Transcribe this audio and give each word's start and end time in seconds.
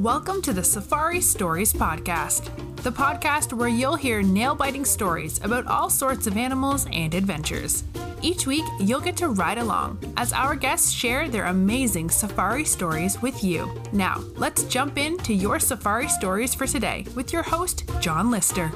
Welcome 0.00 0.40
to 0.42 0.54
the 0.54 0.64
Safari 0.64 1.20
Stories 1.20 1.74
Podcast, 1.74 2.44
the 2.76 2.90
podcast 2.90 3.52
where 3.52 3.68
you'll 3.68 3.96
hear 3.96 4.22
nail 4.22 4.54
biting 4.54 4.86
stories 4.86 5.38
about 5.44 5.66
all 5.66 5.90
sorts 5.90 6.26
of 6.26 6.38
animals 6.38 6.86
and 6.90 7.12
adventures. 7.12 7.84
Each 8.22 8.46
week, 8.46 8.64
you'll 8.80 9.02
get 9.02 9.14
to 9.18 9.28
ride 9.28 9.58
along 9.58 9.98
as 10.16 10.32
our 10.32 10.56
guests 10.56 10.90
share 10.90 11.28
their 11.28 11.44
amazing 11.44 12.08
safari 12.08 12.64
stories 12.64 13.20
with 13.20 13.44
you. 13.44 13.70
Now, 13.92 14.24
let's 14.36 14.62
jump 14.64 14.96
into 14.96 15.34
your 15.34 15.58
safari 15.58 16.08
stories 16.08 16.54
for 16.54 16.66
today 16.66 17.04
with 17.14 17.30
your 17.30 17.42
host, 17.42 17.84
John 18.00 18.30
Lister. 18.30 18.72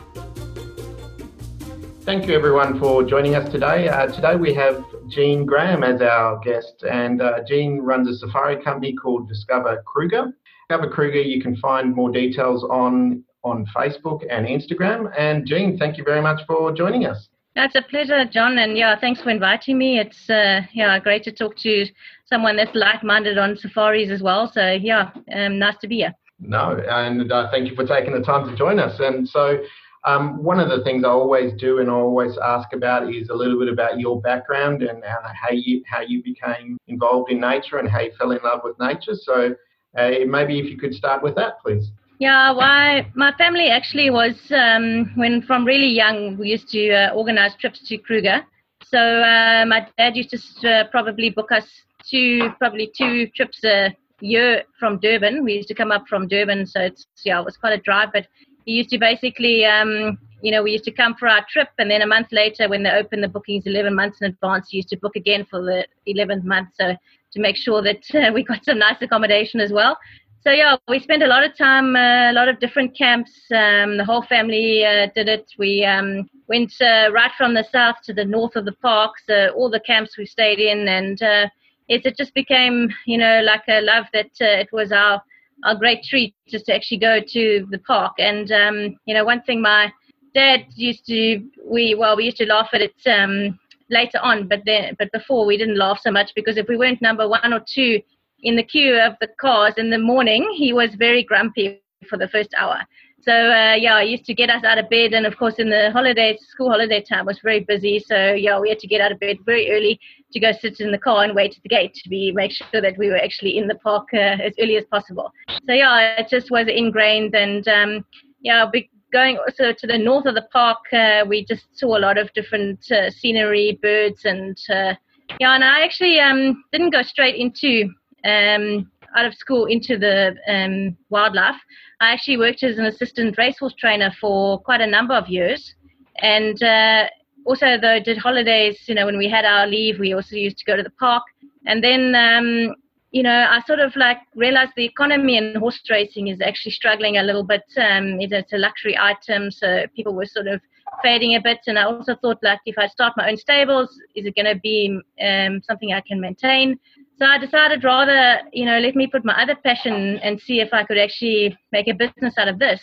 Thank 2.02 2.26
you, 2.26 2.34
everyone, 2.34 2.78
for 2.78 3.02
joining 3.02 3.34
us 3.34 3.50
today. 3.50 3.88
Uh, 3.88 4.08
today, 4.08 4.36
we 4.36 4.52
have 4.52 4.84
Jean 5.08 5.46
Graham 5.46 5.84
as 5.84 6.02
our 6.02 6.38
guest, 6.40 6.84
and 6.84 7.22
uh, 7.22 7.42
Jean 7.48 7.78
runs 7.80 8.08
a 8.08 8.14
safari 8.14 8.62
company 8.62 8.92
called 8.92 9.26
Discover 9.26 9.82
Kruger. 9.86 10.34
Discover 10.68 10.90
Kruger, 10.90 11.20
you 11.20 11.42
can 11.42 11.56
find 11.56 11.94
more 11.94 12.10
details 12.10 12.64
on 12.64 13.22
on 13.42 13.66
Facebook 13.76 14.22
and 14.30 14.46
Instagram. 14.46 15.12
And 15.18 15.46
Jean, 15.46 15.76
thank 15.76 15.98
you 15.98 16.04
very 16.04 16.22
much 16.22 16.40
for 16.46 16.72
joining 16.72 17.04
us. 17.04 17.28
It's 17.56 17.76
a 17.76 17.82
pleasure, 17.82 18.24
John, 18.24 18.58
and 18.58 18.76
yeah, 18.76 18.98
thanks 18.98 19.20
for 19.20 19.30
inviting 19.30 19.78
me. 19.78 20.00
It's 20.00 20.28
uh, 20.28 20.62
yeah, 20.72 20.98
great 20.98 21.22
to 21.24 21.32
talk 21.32 21.56
to 21.58 21.86
someone 22.26 22.56
that's 22.56 22.74
like-minded 22.74 23.38
on 23.38 23.56
safaris 23.56 24.10
as 24.10 24.22
well. 24.22 24.50
So 24.52 24.72
yeah, 24.72 25.10
um, 25.32 25.58
nice 25.58 25.76
to 25.82 25.86
be 25.86 25.98
here. 25.98 26.14
No, 26.40 26.82
and 26.90 27.30
uh, 27.30 27.50
thank 27.50 27.68
you 27.68 27.76
for 27.76 27.86
taking 27.86 28.12
the 28.12 28.22
time 28.22 28.48
to 28.50 28.56
join 28.56 28.80
us. 28.80 28.98
And 28.98 29.28
so, 29.28 29.58
um, 30.04 30.42
one 30.42 30.58
of 30.58 30.68
the 30.68 30.82
things 30.82 31.04
I 31.04 31.08
always 31.08 31.52
do 31.58 31.78
and 31.78 31.88
I 31.88 31.94
always 31.94 32.36
ask 32.38 32.72
about 32.72 33.14
is 33.14 33.28
a 33.28 33.34
little 33.34 33.58
bit 33.58 33.68
about 33.68 34.00
your 34.00 34.20
background 34.20 34.82
and 34.82 35.04
uh, 35.04 35.28
how 35.40 35.52
you 35.52 35.82
how 35.86 36.00
you 36.00 36.24
became 36.24 36.76
involved 36.88 37.30
in 37.30 37.40
nature 37.40 37.78
and 37.78 37.88
how 37.88 38.00
you 38.00 38.10
fell 38.18 38.32
in 38.32 38.40
love 38.42 38.62
with 38.64 38.76
nature. 38.80 39.14
So, 39.14 39.54
uh, 39.96 40.10
maybe 40.26 40.58
if 40.58 40.66
you 40.66 40.76
could 40.76 40.94
start 40.94 41.22
with 41.22 41.34
that, 41.36 41.60
please. 41.60 41.90
Yeah, 42.18 42.52
why 42.52 43.10
my 43.14 43.32
family 43.36 43.68
actually 43.68 44.10
was 44.10 44.36
um, 44.52 45.10
when 45.16 45.42
from 45.42 45.64
really 45.64 45.88
young 45.88 46.38
we 46.38 46.48
used 46.48 46.68
to 46.68 46.90
uh, 46.90 47.14
organize 47.14 47.54
trips 47.60 47.86
to 47.88 47.98
Kruger. 47.98 48.42
So 48.84 48.98
uh, 48.98 49.64
my 49.66 49.88
dad 49.98 50.16
used 50.16 50.30
to 50.30 50.70
uh, 50.70 50.84
probably 50.90 51.30
book 51.30 51.50
us 51.50 51.66
two, 52.08 52.50
probably 52.58 52.92
two 52.96 53.26
trips 53.34 53.64
a 53.64 53.94
year 54.20 54.62
from 54.78 55.00
Durban. 55.00 55.42
We 55.42 55.54
used 55.54 55.68
to 55.68 55.74
come 55.74 55.90
up 55.90 56.04
from 56.08 56.28
Durban, 56.28 56.66
so 56.66 56.80
it's 56.80 57.06
yeah, 57.24 57.40
it 57.40 57.44
was 57.44 57.56
quite 57.56 57.72
a 57.72 57.82
drive. 57.82 58.10
But 58.12 58.26
he 58.64 58.72
used 58.72 58.90
to 58.90 58.98
basically, 58.98 59.64
um, 59.64 60.18
you 60.42 60.52
know, 60.52 60.62
we 60.62 60.72
used 60.72 60.84
to 60.84 60.92
come 60.92 61.14
for 61.14 61.28
our 61.28 61.44
trip, 61.50 61.68
and 61.78 61.90
then 61.90 62.02
a 62.02 62.06
month 62.06 62.28
later, 62.30 62.68
when 62.68 62.82
they 62.82 62.90
opened 62.90 63.22
the 63.22 63.28
bookings 63.28 63.66
11 63.66 63.94
months 63.94 64.18
in 64.20 64.28
advance, 64.28 64.68
he 64.70 64.78
used 64.78 64.90
to 64.90 64.96
book 64.98 65.16
again 65.16 65.46
for 65.50 65.62
the 65.62 65.86
11th 66.08 66.44
month. 66.44 66.68
So 66.78 66.94
to 67.34 67.40
make 67.40 67.56
sure 67.56 67.82
that 67.82 68.02
uh, 68.14 68.32
we 68.32 68.42
got 68.44 68.64
some 68.64 68.78
nice 68.78 69.00
accommodation 69.00 69.60
as 69.60 69.72
well. 69.72 69.96
So 70.44 70.50
yeah, 70.50 70.76
we 70.88 70.98
spent 70.98 71.22
a 71.22 71.26
lot 71.26 71.42
of 71.42 71.56
time, 71.56 71.96
uh, 71.96 72.30
a 72.30 72.34
lot 72.34 72.48
of 72.48 72.60
different 72.60 72.94
camps. 72.96 73.32
Um, 73.50 73.96
the 73.96 74.04
whole 74.04 74.22
family 74.22 74.84
uh, 74.84 75.06
did 75.14 75.26
it. 75.26 75.46
We 75.58 75.86
um, 75.86 76.28
went 76.48 76.74
uh, 76.82 77.10
right 77.12 77.30
from 77.38 77.54
the 77.54 77.64
south 77.72 77.96
to 78.04 78.12
the 78.12 78.26
north 78.26 78.54
of 78.54 78.66
the 78.66 78.72
park. 78.72 79.12
So 79.26 79.48
all 79.56 79.70
the 79.70 79.80
camps 79.80 80.18
we 80.18 80.26
stayed 80.26 80.58
in, 80.58 80.86
and 80.86 81.22
uh, 81.22 81.48
it, 81.88 82.14
just 82.18 82.34
became, 82.34 82.90
you 83.06 83.16
know, 83.16 83.40
like 83.42 83.62
a 83.68 83.80
love 83.80 84.04
that 84.12 84.32
uh, 84.40 84.60
it 84.60 84.68
was 84.70 84.92
our 84.92 85.22
our 85.64 85.74
great 85.74 86.04
treat 86.04 86.34
just 86.46 86.66
to 86.66 86.74
actually 86.74 86.98
go 86.98 87.20
to 87.26 87.66
the 87.70 87.78
park. 87.78 88.12
And 88.18 88.52
um, 88.52 88.96
you 89.06 89.14
know, 89.14 89.24
one 89.24 89.40
thing 89.42 89.62
my 89.62 89.90
dad 90.34 90.66
used 90.74 91.06
to, 91.06 91.42
we 91.64 91.94
well, 91.94 92.16
we 92.16 92.24
used 92.24 92.36
to 92.38 92.46
laugh 92.46 92.68
at 92.74 92.82
it. 92.82 92.94
Um, 93.06 93.58
later 93.90 94.18
on, 94.22 94.48
but 94.48 94.62
then 94.64 94.94
but 94.98 95.10
before 95.12 95.46
we 95.46 95.56
didn't 95.56 95.78
laugh 95.78 96.00
so 96.00 96.10
much 96.10 96.32
because 96.34 96.56
if 96.56 96.68
we 96.68 96.76
weren't 96.76 97.02
number 97.02 97.28
one 97.28 97.52
or 97.52 97.60
two 97.66 98.00
in 98.42 98.56
the 98.56 98.62
queue 98.62 98.98
of 98.98 99.14
the 99.20 99.28
cars 99.40 99.74
in 99.76 99.90
the 99.90 99.98
morning, 99.98 100.52
he 100.56 100.72
was 100.72 100.94
very 100.94 101.22
grumpy 101.22 101.80
for 102.08 102.18
the 102.18 102.28
first 102.28 102.50
hour. 102.58 102.80
So 103.22 103.32
uh, 103.32 103.74
yeah, 103.74 104.02
he 104.02 104.10
used 104.10 104.26
to 104.26 104.34
get 104.34 104.50
us 104.50 104.64
out 104.64 104.76
of 104.76 104.90
bed, 104.90 105.14
and 105.14 105.24
of 105.24 105.38
course 105.38 105.54
in 105.58 105.70
the 105.70 105.90
holidays, 105.92 106.40
school 106.46 106.68
holiday 106.68 107.02
time 107.02 107.24
was 107.24 107.40
very 107.42 107.60
busy. 107.60 107.98
So 107.98 108.34
yeah, 108.34 108.60
we 108.60 108.68
had 108.68 108.78
to 108.80 108.86
get 108.86 109.00
out 109.00 109.12
of 109.12 109.20
bed 109.20 109.38
very 109.46 109.70
early 109.70 109.98
to 110.32 110.40
go 110.40 110.52
sit 110.52 110.78
in 110.80 110.92
the 110.92 110.98
car 110.98 111.24
and 111.24 111.34
wait 111.34 111.56
at 111.56 111.62
the 111.62 111.70
gate 111.70 111.94
to 111.94 112.08
be 112.10 112.32
make 112.32 112.52
sure 112.52 112.82
that 112.82 112.98
we 112.98 113.08
were 113.08 113.16
actually 113.16 113.56
in 113.56 113.66
the 113.66 113.76
park 113.76 114.08
uh, 114.12 114.16
as 114.18 114.52
early 114.60 114.76
as 114.76 114.84
possible. 114.90 115.32
So 115.66 115.72
yeah, 115.72 116.20
it 116.20 116.28
just 116.28 116.50
was 116.50 116.66
ingrained, 116.68 117.34
and 117.34 117.66
um, 117.66 118.04
yeah, 118.42 118.66
big, 118.70 118.90
going 119.14 119.38
also 119.38 119.72
to 119.72 119.86
the 119.86 119.96
north 119.96 120.26
of 120.26 120.34
the 120.34 120.46
park, 120.52 120.80
uh, 120.92 121.24
we 121.26 121.44
just 121.44 121.66
saw 121.78 121.96
a 121.96 122.04
lot 122.06 122.18
of 122.18 122.32
different 122.32 122.80
uh, 122.90 123.10
scenery, 123.10 123.78
birds, 123.80 124.24
and 124.24 124.58
uh, 124.68 124.94
yeah. 125.40 125.54
And 125.54 125.64
I 125.64 125.84
actually 125.84 126.18
um, 126.18 126.64
didn't 126.72 126.90
go 126.90 127.02
straight 127.02 127.36
into 127.36 127.88
um, 128.24 128.90
out 129.16 129.24
of 129.24 129.34
school 129.34 129.66
into 129.66 129.96
the 129.96 130.34
um, 130.48 130.96
wildlife. 131.10 131.60
I 132.00 132.12
actually 132.12 132.38
worked 132.38 132.64
as 132.64 132.76
an 132.78 132.86
assistant 132.86 133.38
racehorse 133.38 133.74
trainer 133.78 134.12
for 134.20 134.58
quite 134.60 134.80
a 134.80 134.94
number 134.96 135.14
of 135.14 135.28
years, 135.28 135.74
and 136.18 136.60
uh, 136.62 137.04
also 137.46 137.78
though 137.80 138.00
did 138.00 138.18
holidays. 138.18 138.76
You 138.88 138.96
know, 138.96 139.06
when 139.06 139.18
we 139.18 139.30
had 139.30 139.44
our 139.44 139.66
leave, 139.66 140.00
we 140.00 140.12
also 140.12 140.34
used 140.36 140.58
to 140.58 140.64
go 140.64 140.76
to 140.76 140.82
the 140.82 140.96
park. 141.06 141.22
And 141.66 141.82
then 141.82 142.14
um, 142.14 142.74
you 143.14 143.22
know, 143.22 143.46
I 143.48 143.60
sort 143.64 143.78
of 143.78 143.94
like 143.94 144.18
realized 144.34 144.72
the 144.74 144.84
economy 144.84 145.36
in 145.36 145.54
horse 145.54 145.80
racing 145.88 146.26
is 146.26 146.40
actually 146.40 146.72
struggling 146.72 147.16
a 147.16 147.22
little 147.22 147.44
bit. 147.44 147.62
Um, 147.76 148.18
it's 148.18 148.52
a 148.52 148.58
luxury 148.58 148.98
item, 148.98 149.52
so 149.52 149.84
people 149.94 150.16
were 150.16 150.26
sort 150.26 150.48
of 150.48 150.60
fading 151.00 151.36
a 151.36 151.40
bit. 151.40 151.60
And 151.68 151.78
I 151.78 151.84
also 151.84 152.16
thought, 152.16 152.38
like, 152.42 152.58
if 152.66 152.76
I 152.76 152.88
start 152.88 153.12
my 153.16 153.30
own 153.30 153.36
stables, 153.36 153.90
is 154.16 154.26
it 154.26 154.34
going 154.34 154.52
to 154.52 154.60
be 154.60 154.98
um, 155.24 155.62
something 155.62 155.92
I 155.92 156.00
can 156.00 156.20
maintain? 156.20 156.76
So 157.16 157.26
I 157.26 157.38
decided 157.38 157.84
rather, 157.84 158.40
you 158.52 158.64
know, 158.64 158.80
let 158.80 158.96
me 158.96 159.06
put 159.06 159.24
my 159.24 159.40
other 159.40 159.54
passion 159.62 160.18
and 160.18 160.40
see 160.40 160.58
if 160.58 160.74
I 160.74 160.82
could 160.82 160.98
actually 160.98 161.56
make 161.70 161.86
a 161.86 161.94
business 161.94 162.34
out 162.36 162.48
of 162.48 162.58
this. 162.58 162.80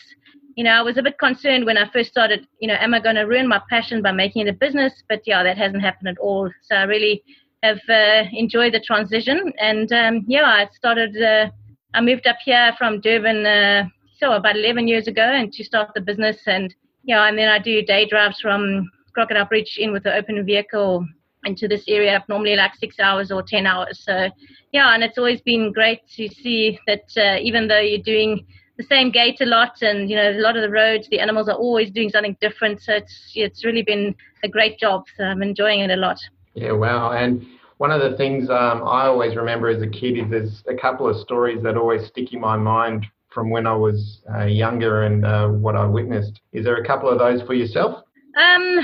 You 0.55 0.63
know, 0.63 0.71
I 0.71 0.81
was 0.81 0.97
a 0.97 1.03
bit 1.03 1.19
concerned 1.19 1.65
when 1.65 1.77
I 1.77 1.89
first 1.91 2.09
started, 2.09 2.47
you 2.61 2.69
know, 2.69 2.77
am 2.79 2.93
I 2.93 3.01
going 3.01 3.15
to 3.15 3.23
ruin 3.23 3.49
my 3.49 3.61
passion 3.69 4.01
by 4.01 4.13
making 4.13 4.47
it 4.47 4.49
a 4.49 4.53
business? 4.53 5.03
But 5.09 5.23
yeah, 5.25 5.43
that 5.43 5.57
hasn't 5.57 5.83
happened 5.83 6.07
at 6.07 6.19
all. 6.19 6.49
So 6.61 6.75
I 6.75 6.83
really 6.83 7.21
have 7.63 7.79
uh, 7.89 8.23
enjoyed 8.33 8.73
the 8.73 8.79
transition. 8.79 9.53
And 9.59 9.91
um, 9.91 10.25
yeah, 10.27 10.45
I 10.45 10.67
started, 10.73 11.16
uh, 11.22 11.49
I 11.94 12.01
moved 12.01 12.27
up 12.27 12.38
here 12.44 12.73
from 12.77 13.01
Durban, 13.01 13.45
uh, 13.45 13.88
so 14.19 14.33
about 14.33 14.57
11 14.57 14.88
years 14.88 15.07
ago, 15.07 15.23
and 15.23 15.51
to 15.53 15.63
start 15.63 15.91
the 15.94 16.01
business. 16.01 16.38
And 16.47 16.73
yeah, 17.03 17.27
and 17.27 17.38
then 17.38 17.49
I 17.49 17.59
do 17.59 17.81
day 17.81 18.07
drives 18.07 18.39
from 18.39 18.89
Crocodile 19.13 19.45
Bridge 19.45 19.77
in 19.77 19.91
with 19.91 20.03
the 20.03 20.16
open 20.16 20.45
vehicle 20.45 21.05
into 21.44 21.67
this 21.67 21.83
area, 21.88 22.23
normally 22.29 22.55
like 22.55 22.75
six 22.75 22.99
hours 22.99 23.31
or 23.31 23.41
10 23.44 23.66
hours. 23.66 24.03
So 24.03 24.29
yeah, 24.72 24.93
and 24.93 25.03
it's 25.03 25.17
always 25.17 25.41
been 25.41 25.72
great 25.73 26.07
to 26.16 26.28
see 26.29 26.79
that 26.88 27.05
uh, 27.17 27.39
even 27.41 27.67
though 27.67 27.79
you're 27.79 28.03
doing 28.03 28.45
the 28.78 28.83
same 28.83 29.11
gate 29.11 29.39
a 29.41 29.45
lot 29.45 29.81
and 29.81 30.09
you 30.09 30.16
know 30.16 30.31
a 30.31 30.41
lot 30.41 30.55
of 30.55 30.63
the 30.63 30.69
roads 30.69 31.07
the 31.09 31.19
animals 31.19 31.47
are 31.47 31.55
always 31.55 31.91
doing 31.91 32.09
something 32.09 32.35
different 32.41 32.81
so 32.81 32.93
it's 32.93 33.31
it's 33.35 33.63
really 33.63 33.83
been 33.83 34.16
a 34.43 34.47
great 34.47 34.79
job 34.79 35.03
so 35.16 35.23
i'm 35.25 35.43
enjoying 35.43 35.81
it 35.81 35.91
a 35.91 35.95
lot 35.95 36.17
yeah, 36.53 36.72
wow. 36.72 37.12
And 37.12 37.45
one 37.78 37.91
of 37.91 38.01
the 38.01 38.16
things 38.17 38.50
um, 38.50 38.84
I 38.84 39.07
always 39.07 39.35
remember 39.35 39.69
as 39.69 39.81
a 39.81 39.88
kid 39.88 40.17
is 40.17 40.29
there's 40.29 40.63
a 40.67 40.79
couple 40.79 41.09
of 41.09 41.17
stories 41.17 41.63
that 41.63 41.78
always 41.78 42.07
stick 42.07 42.34
in 42.34 42.39
my 42.39 42.56
mind 42.56 43.06
from 43.29 43.50
when 43.50 43.66
I 43.66 43.73
was 43.73 44.22
uh, 44.34 44.45
younger 44.45 45.03
and 45.03 45.25
uh, 45.25 45.47
what 45.47 45.75
I 45.75 45.85
witnessed. 45.85 46.41
Is 46.51 46.66
there 46.66 46.75
a 46.75 46.85
couple 46.85 47.09
of 47.09 47.17
those 47.17 47.41
for 47.41 47.53
yourself? 47.53 48.03
Um, 48.38 48.79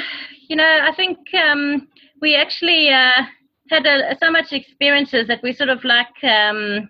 you 0.48 0.56
know, 0.56 0.80
I 0.82 0.94
think 0.96 1.20
um, 1.34 1.88
we 2.22 2.36
actually 2.36 2.90
uh, 2.90 3.24
had 3.70 3.86
a, 3.86 4.18
so 4.20 4.32
much 4.32 4.52
experiences 4.52 5.28
that 5.28 5.44
we 5.44 5.54
sort 5.54 5.70
of 5.70 5.84
like, 5.84 6.24
um, 6.24 6.90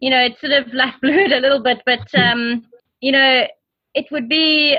you 0.00 0.10
know, 0.10 0.20
it 0.20 0.38
sort 0.40 0.52
of 0.52 0.72
like 0.72 0.94
blurred 1.02 1.32
a 1.32 1.40
little 1.40 1.62
bit, 1.62 1.82
but, 1.84 2.08
um, 2.18 2.64
you 3.00 3.12
know, 3.12 3.46
it 3.94 4.06
would 4.10 4.28
be, 4.28 4.76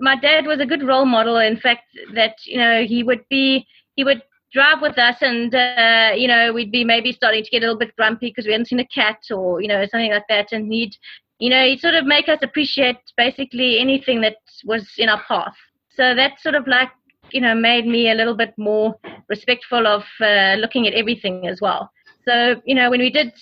my 0.00 0.16
dad 0.16 0.46
was 0.46 0.60
a 0.60 0.66
good 0.66 0.82
role 0.82 1.04
model. 1.04 1.38
In 1.38 1.56
fact, 1.56 1.84
that, 2.14 2.34
you 2.44 2.58
know, 2.58 2.84
he 2.84 3.02
would 3.02 3.24
be, 3.28 3.66
he 3.94 4.04
would 4.04 4.22
drive 4.52 4.82
with 4.82 4.98
us 4.98 5.16
and 5.22 5.54
uh, 5.54 6.12
you 6.14 6.28
know 6.28 6.52
we'd 6.52 6.70
be 6.70 6.84
maybe 6.84 7.12
starting 7.12 7.42
to 7.42 7.50
get 7.50 7.58
a 7.58 7.66
little 7.66 7.78
bit 7.78 7.96
grumpy 7.96 8.28
because 8.28 8.46
we 8.46 8.52
hadn't 8.52 8.66
seen 8.66 8.80
a 8.80 8.86
cat 8.86 9.18
or 9.30 9.60
you 9.60 9.68
know 9.68 9.84
something 9.86 10.10
like 10.10 10.28
that. 10.28 10.52
And 10.52 10.72
he'd 10.72 10.94
you 11.38 11.50
know 11.50 11.64
he'd 11.64 11.80
sort 11.80 11.94
of 11.94 12.04
make 12.04 12.28
us 12.28 12.40
appreciate 12.42 12.98
basically 13.16 13.78
anything 13.78 14.20
that 14.20 14.36
was 14.64 14.92
in 14.98 15.08
our 15.08 15.22
path. 15.26 15.56
So 15.90 16.14
that 16.14 16.40
sort 16.40 16.54
of 16.54 16.66
like 16.66 16.90
you 17.30 17.40
know 17.40 17.54
made 17.54 17.86
me 17.86 18.10
a 18.10 18.14
little 18.14 18.36
bit 18.36 18.54
more 18.58 18.94
respectful 19.28 19.86
of 19.86 20.04
uh, 20.20 20.56
looking 20.58 20.86
at 20.86 20.94
everything 20.94 21.46
as 21.46 21.60
well. 21.60 21.90
So 22.26 22.60
you 22.64 22.74
know 22.74 22.90
when 22.90 23.00
we 23.00 23.10
did 23.10 23.32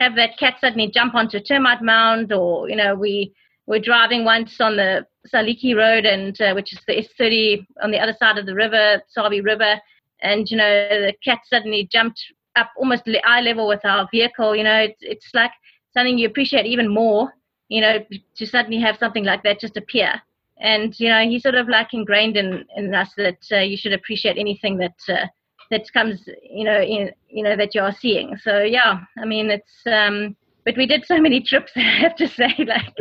have 0.00 0.16
that 0.16 0.38
cat 0.38 0.56
suddenly 0.60 0.90
jump 0.92 1.14
onto 1.14 1.38
a 1.38 1.40
termite 1.40 1.82
mound 1.82 2.32
or 2.32 2.68
you 2.68 2.76
know 2.76 2.94
we 2.94 3.32
were 3.66 3.78
driving 3.78 4.24
once 4.24 4.60
on 4.60 4.76
the 4.76 5.06
Salitje 5.32 5.76
Road 5.76 6.06
and 6.06 6.40
uh, 6.40 6.52
which 6.54 6.72
is 6.72 6.80
the 6.86 7.06
S30 7.20 7.66
on 7.82 7.90
the 7.90 7.98
other 7.98 8.16
side 8.18 8.38
of 8.38 8.46
the 8.46 8.54
river 8.54 9.02
Sabi 9.08 9.40
River 9.40 9.78
and 10.22 10.50
you 10.50 10.56
know 10.56 10.88
the 10.88 11.12
cat 11.24 11.40
suddenly 11.44 11.88
jumped 11.90 12.20
up 12.56 12.70
almost 12.76 13.08
eye 13.24 13.40
level 13.40 13.68
with 13.68 13.84
our 13.84 14.08
vehicle 14.10 14.54
you 14.56 14.64
know 14.64 14.76
it's, 14.76 14.98
it's 15.00 15.30
like 15.34 15.52
something 15.92 16.18
you 16.18 16.26
appreciate 16.26 16.66
even 16.66 16.88
more 16.88 17.32
you 17.68 17.80
know 17.80 17.98
to 18.36 18.46
suddenly 18.46 18.80
have 18.80 18.96
something 18.98 19.24
like 19.24 19.42
that 19.42 19.60
just 19.60 19.76
appear 19.76 20.20
and 20.60 20.98
you 20.98 21.08
know 21.08 21.22
he's 21.22 21.42
sort 21.42 21.54
of 21.54 21.68
like 21.68 21.94
ingrained 21.94 22.36
in 22.36 22.64
in 22.76 22.94
us 22.94 23.12
that 23.16 23.38
uh, 23.52 23.58
you 23.58 23.76
should 23.76 23.92
appreciate 23.92 24.38
anything 24.38 24.76
that 24.78 24.96
uh, 25.08 25.26
that 25.70 25.90
comes 25.92 26.28
you 26.42 26.64
know 26.64 26.80
in 26.80 27.10
you 27.28 27.42
know 27.42 27.56
that 27.56 27.74
you 27.74 27.80
are 27.80 27.92
seeing 27.92 28.36
so 28.36 28.62
yeah 28.62 29.00
i 29.18 29.24
mean 29.24 29.50
it's 29.50 29.86
um 29.86 30.34
but 30.68 30.76
we 30.76 30.86
did 30.86 31.06
so 31.06 31.18
many 31.26 31.40
trips. 31.40 31.72
I 31.76 31.80
have 31.80 32.14
to 32.16 32.28
say, 32.28 32.54
like 32.58 32.92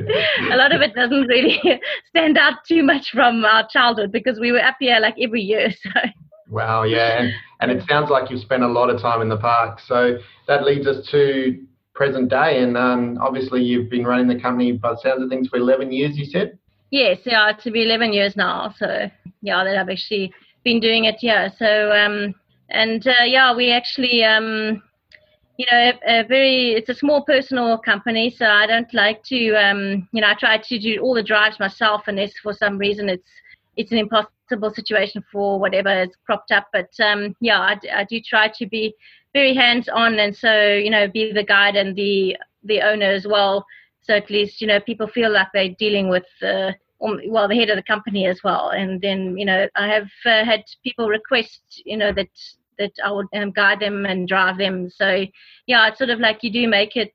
a 0.51 0.55
lot 0.55 0.73
of 0.73 0.81
it 0.81 0.95
doesn't 0.95 1.27
really 1.27 1.59
stand 2.07 2.37
out 2.37 2.63
too 2.65 2.81
much 2.81 3.11
from 3.11 3.43
our 3.43 3.67
childhood 3.67 4.09
because 4.09 4.39
we 4.39 4.53
were 4.53 4.63
up 4.63 4.77
here 4.79 4.99
like 5.01 5.15
every 5.21 5.41
year. 5.41 5.69
So. 5.71 5.89
Wow, 6.49 6.83
yeah, 6.83 7.29
and, 7.59 7.71
it 7.71 7.83
sounds 7.87 8.09
like 8.09 8.29
you've 8.29 8.41
spent 8.41 8.63
a 8.63 8.67
lot 8.67 8.89
of 8.89 9.01
time 9.01 9.21
in 9.21 9.29
the 9.29 9.37
park. 9.37 9.79
So 9.85 10.17
that 10.47 10.63
leads 10.63 10.87
us 10.87 11.07
to 11.11 11.65
present 11.93 12.29
day, 12.29 12.61
and 12.61 12.77
um, 12.77 13.17
obviously 13.21 13.63
you've 13.63 13.89
been 13.89 14.05
running 14.05 14.27
the 14.27 14.39
company 14.39 14.71
by 14.71 14.91
the 14.91 14.99
sounds 15.03 15.23
of 15.23 15.29
things 15.29 15.47
for 15.47 15.57
11 15.57 15.91
years. 15.91 16.17
You 16.17 16.25
said. 16.25 16.57
Yes, 16.89 17.19
yeah, 17.25 17.51
to 17.63 17.71
be 17.71 17.83
11 17.83 18.13
years 18.13 18.35
now. 18.37 18.73
So 18.77 19.09
yeah, 19.41 19.63
that 19.63 19.77
I've 19.77 19.89
actually 19.89 20.31
been 20.63 20.79
doing 20.79 21.05
it. 21.05 21.17
Yeah, 21.21 21.49
so 21.57 21.91
um, 21.91 22.33
and 22.69 23.05
uh, 23.05 23.25
yeah, 23.25 23.55
we 23.55 23.71
actually 23.71 24.23
um, 24.23 24.81
you 25.57 25.65
know, 25.71 25.77
a, 25.77 26.19
a, 26.19 26.27
very 26.27 26.73
it's 26.73 26.89
a 26.89 26.93
small 26.93 27.23
personal 27.23 27.77
company, 27.77 28.29
so 28.29 28.45
I 28.45 28.67
don't 28.67 28.93
like 28.93 29.23
to 29.25 29.53
um, 29.55 30.07
you 30.11 30.21
know 30.21 30.27
I 30.27 30.35
try 30.35 30.57
to 30.57 30.79
do 30.79 30.99
all 31.01 31.15
the 31.15 31.23
drives 31.23 31.59
myself, 31.59 32.03
And 32.07 32.17
unless 32.17 32.33
for 32.41 32.53
some 32.53 32.77
reason 32.77 33.09
it's 33.09 33.29
it's 33.75 33.91
an 33.91 33.97
impossible 33.97 34.36
situation 34.73 35.23
for 35.31 35.59
whatever 35.59 35.89
has 35.89 36.09
cropped 36.25 36.51
up. 36.51 36.67
But 36.73 36.89
um, 37.03 37.35
yeah, 37.41 37.59
I, 37.59 37.79
I 37.93 38.03
do 38.03 38.19
try 38.21 38.49
to 38.57 38.65
be 38.65 38.93
very 39.33 39.53
hands 39.53 39.89
on, 39.89 40.19
and 40.19 40.35
so 40.35 40.73
you 40.73 40.89
know 40.89 41.07
be 41.07 41.31
the 41.31 41.43
guide 41.43 41.75
and 41.75 41.95
the 41.95 42.37
the 42.63 42.81
owner 42.81 43.11
as 43.11 43.27
well. 43.27 43.65
So 44.01 44.13
at 44.13 44.29
least 44.29 44.61
you 44.61 44.67
know 44.67 44.79
people 44.79 45.07
feel 45.07 45.31
like 45.31 45.47
they're 45.53 45.75
dealing 45.77 46.09
with. 46.09 46.25
Uh, 46.41 46.71
well, 46.99 47.47
the 47.47 47.55
head 47.55 47.69
of 47.69 47.75
the 47.75 47.83
company 47.83 48.25
as 48.25 48.39
well, 48.43 48.69
and 48.69 48.99
then 48.99 49.37
you 49.37 49.45
know 49.45 49.67
I 49.75 49.87
have 49.87 50.09
uh, 50.25 50.43
had 50.43 50.63
people 50.83 51.07
request 51.07 51.61
you 51.85 51.95
know 51.95 52.11
that 52.11 52.29
that 52.79 52.91
I 53.03 53.11
would 53.11 53.27
um, 53.33 53.51
guide 53.51 53.79
them 53.79 54.05
and 54.05 54.27
drive 54.27 54.57
them. 54.57 54.89
So 54.89 55.25
yeah, 55.67 55.87
it's 55.87 55.97
sort 55.97 56.09
of 56.09 56.19
like 56.19 56.43
you 56.43 56.51
do 56.51 56.67
make 56.67 56.95
it 56.95 57.13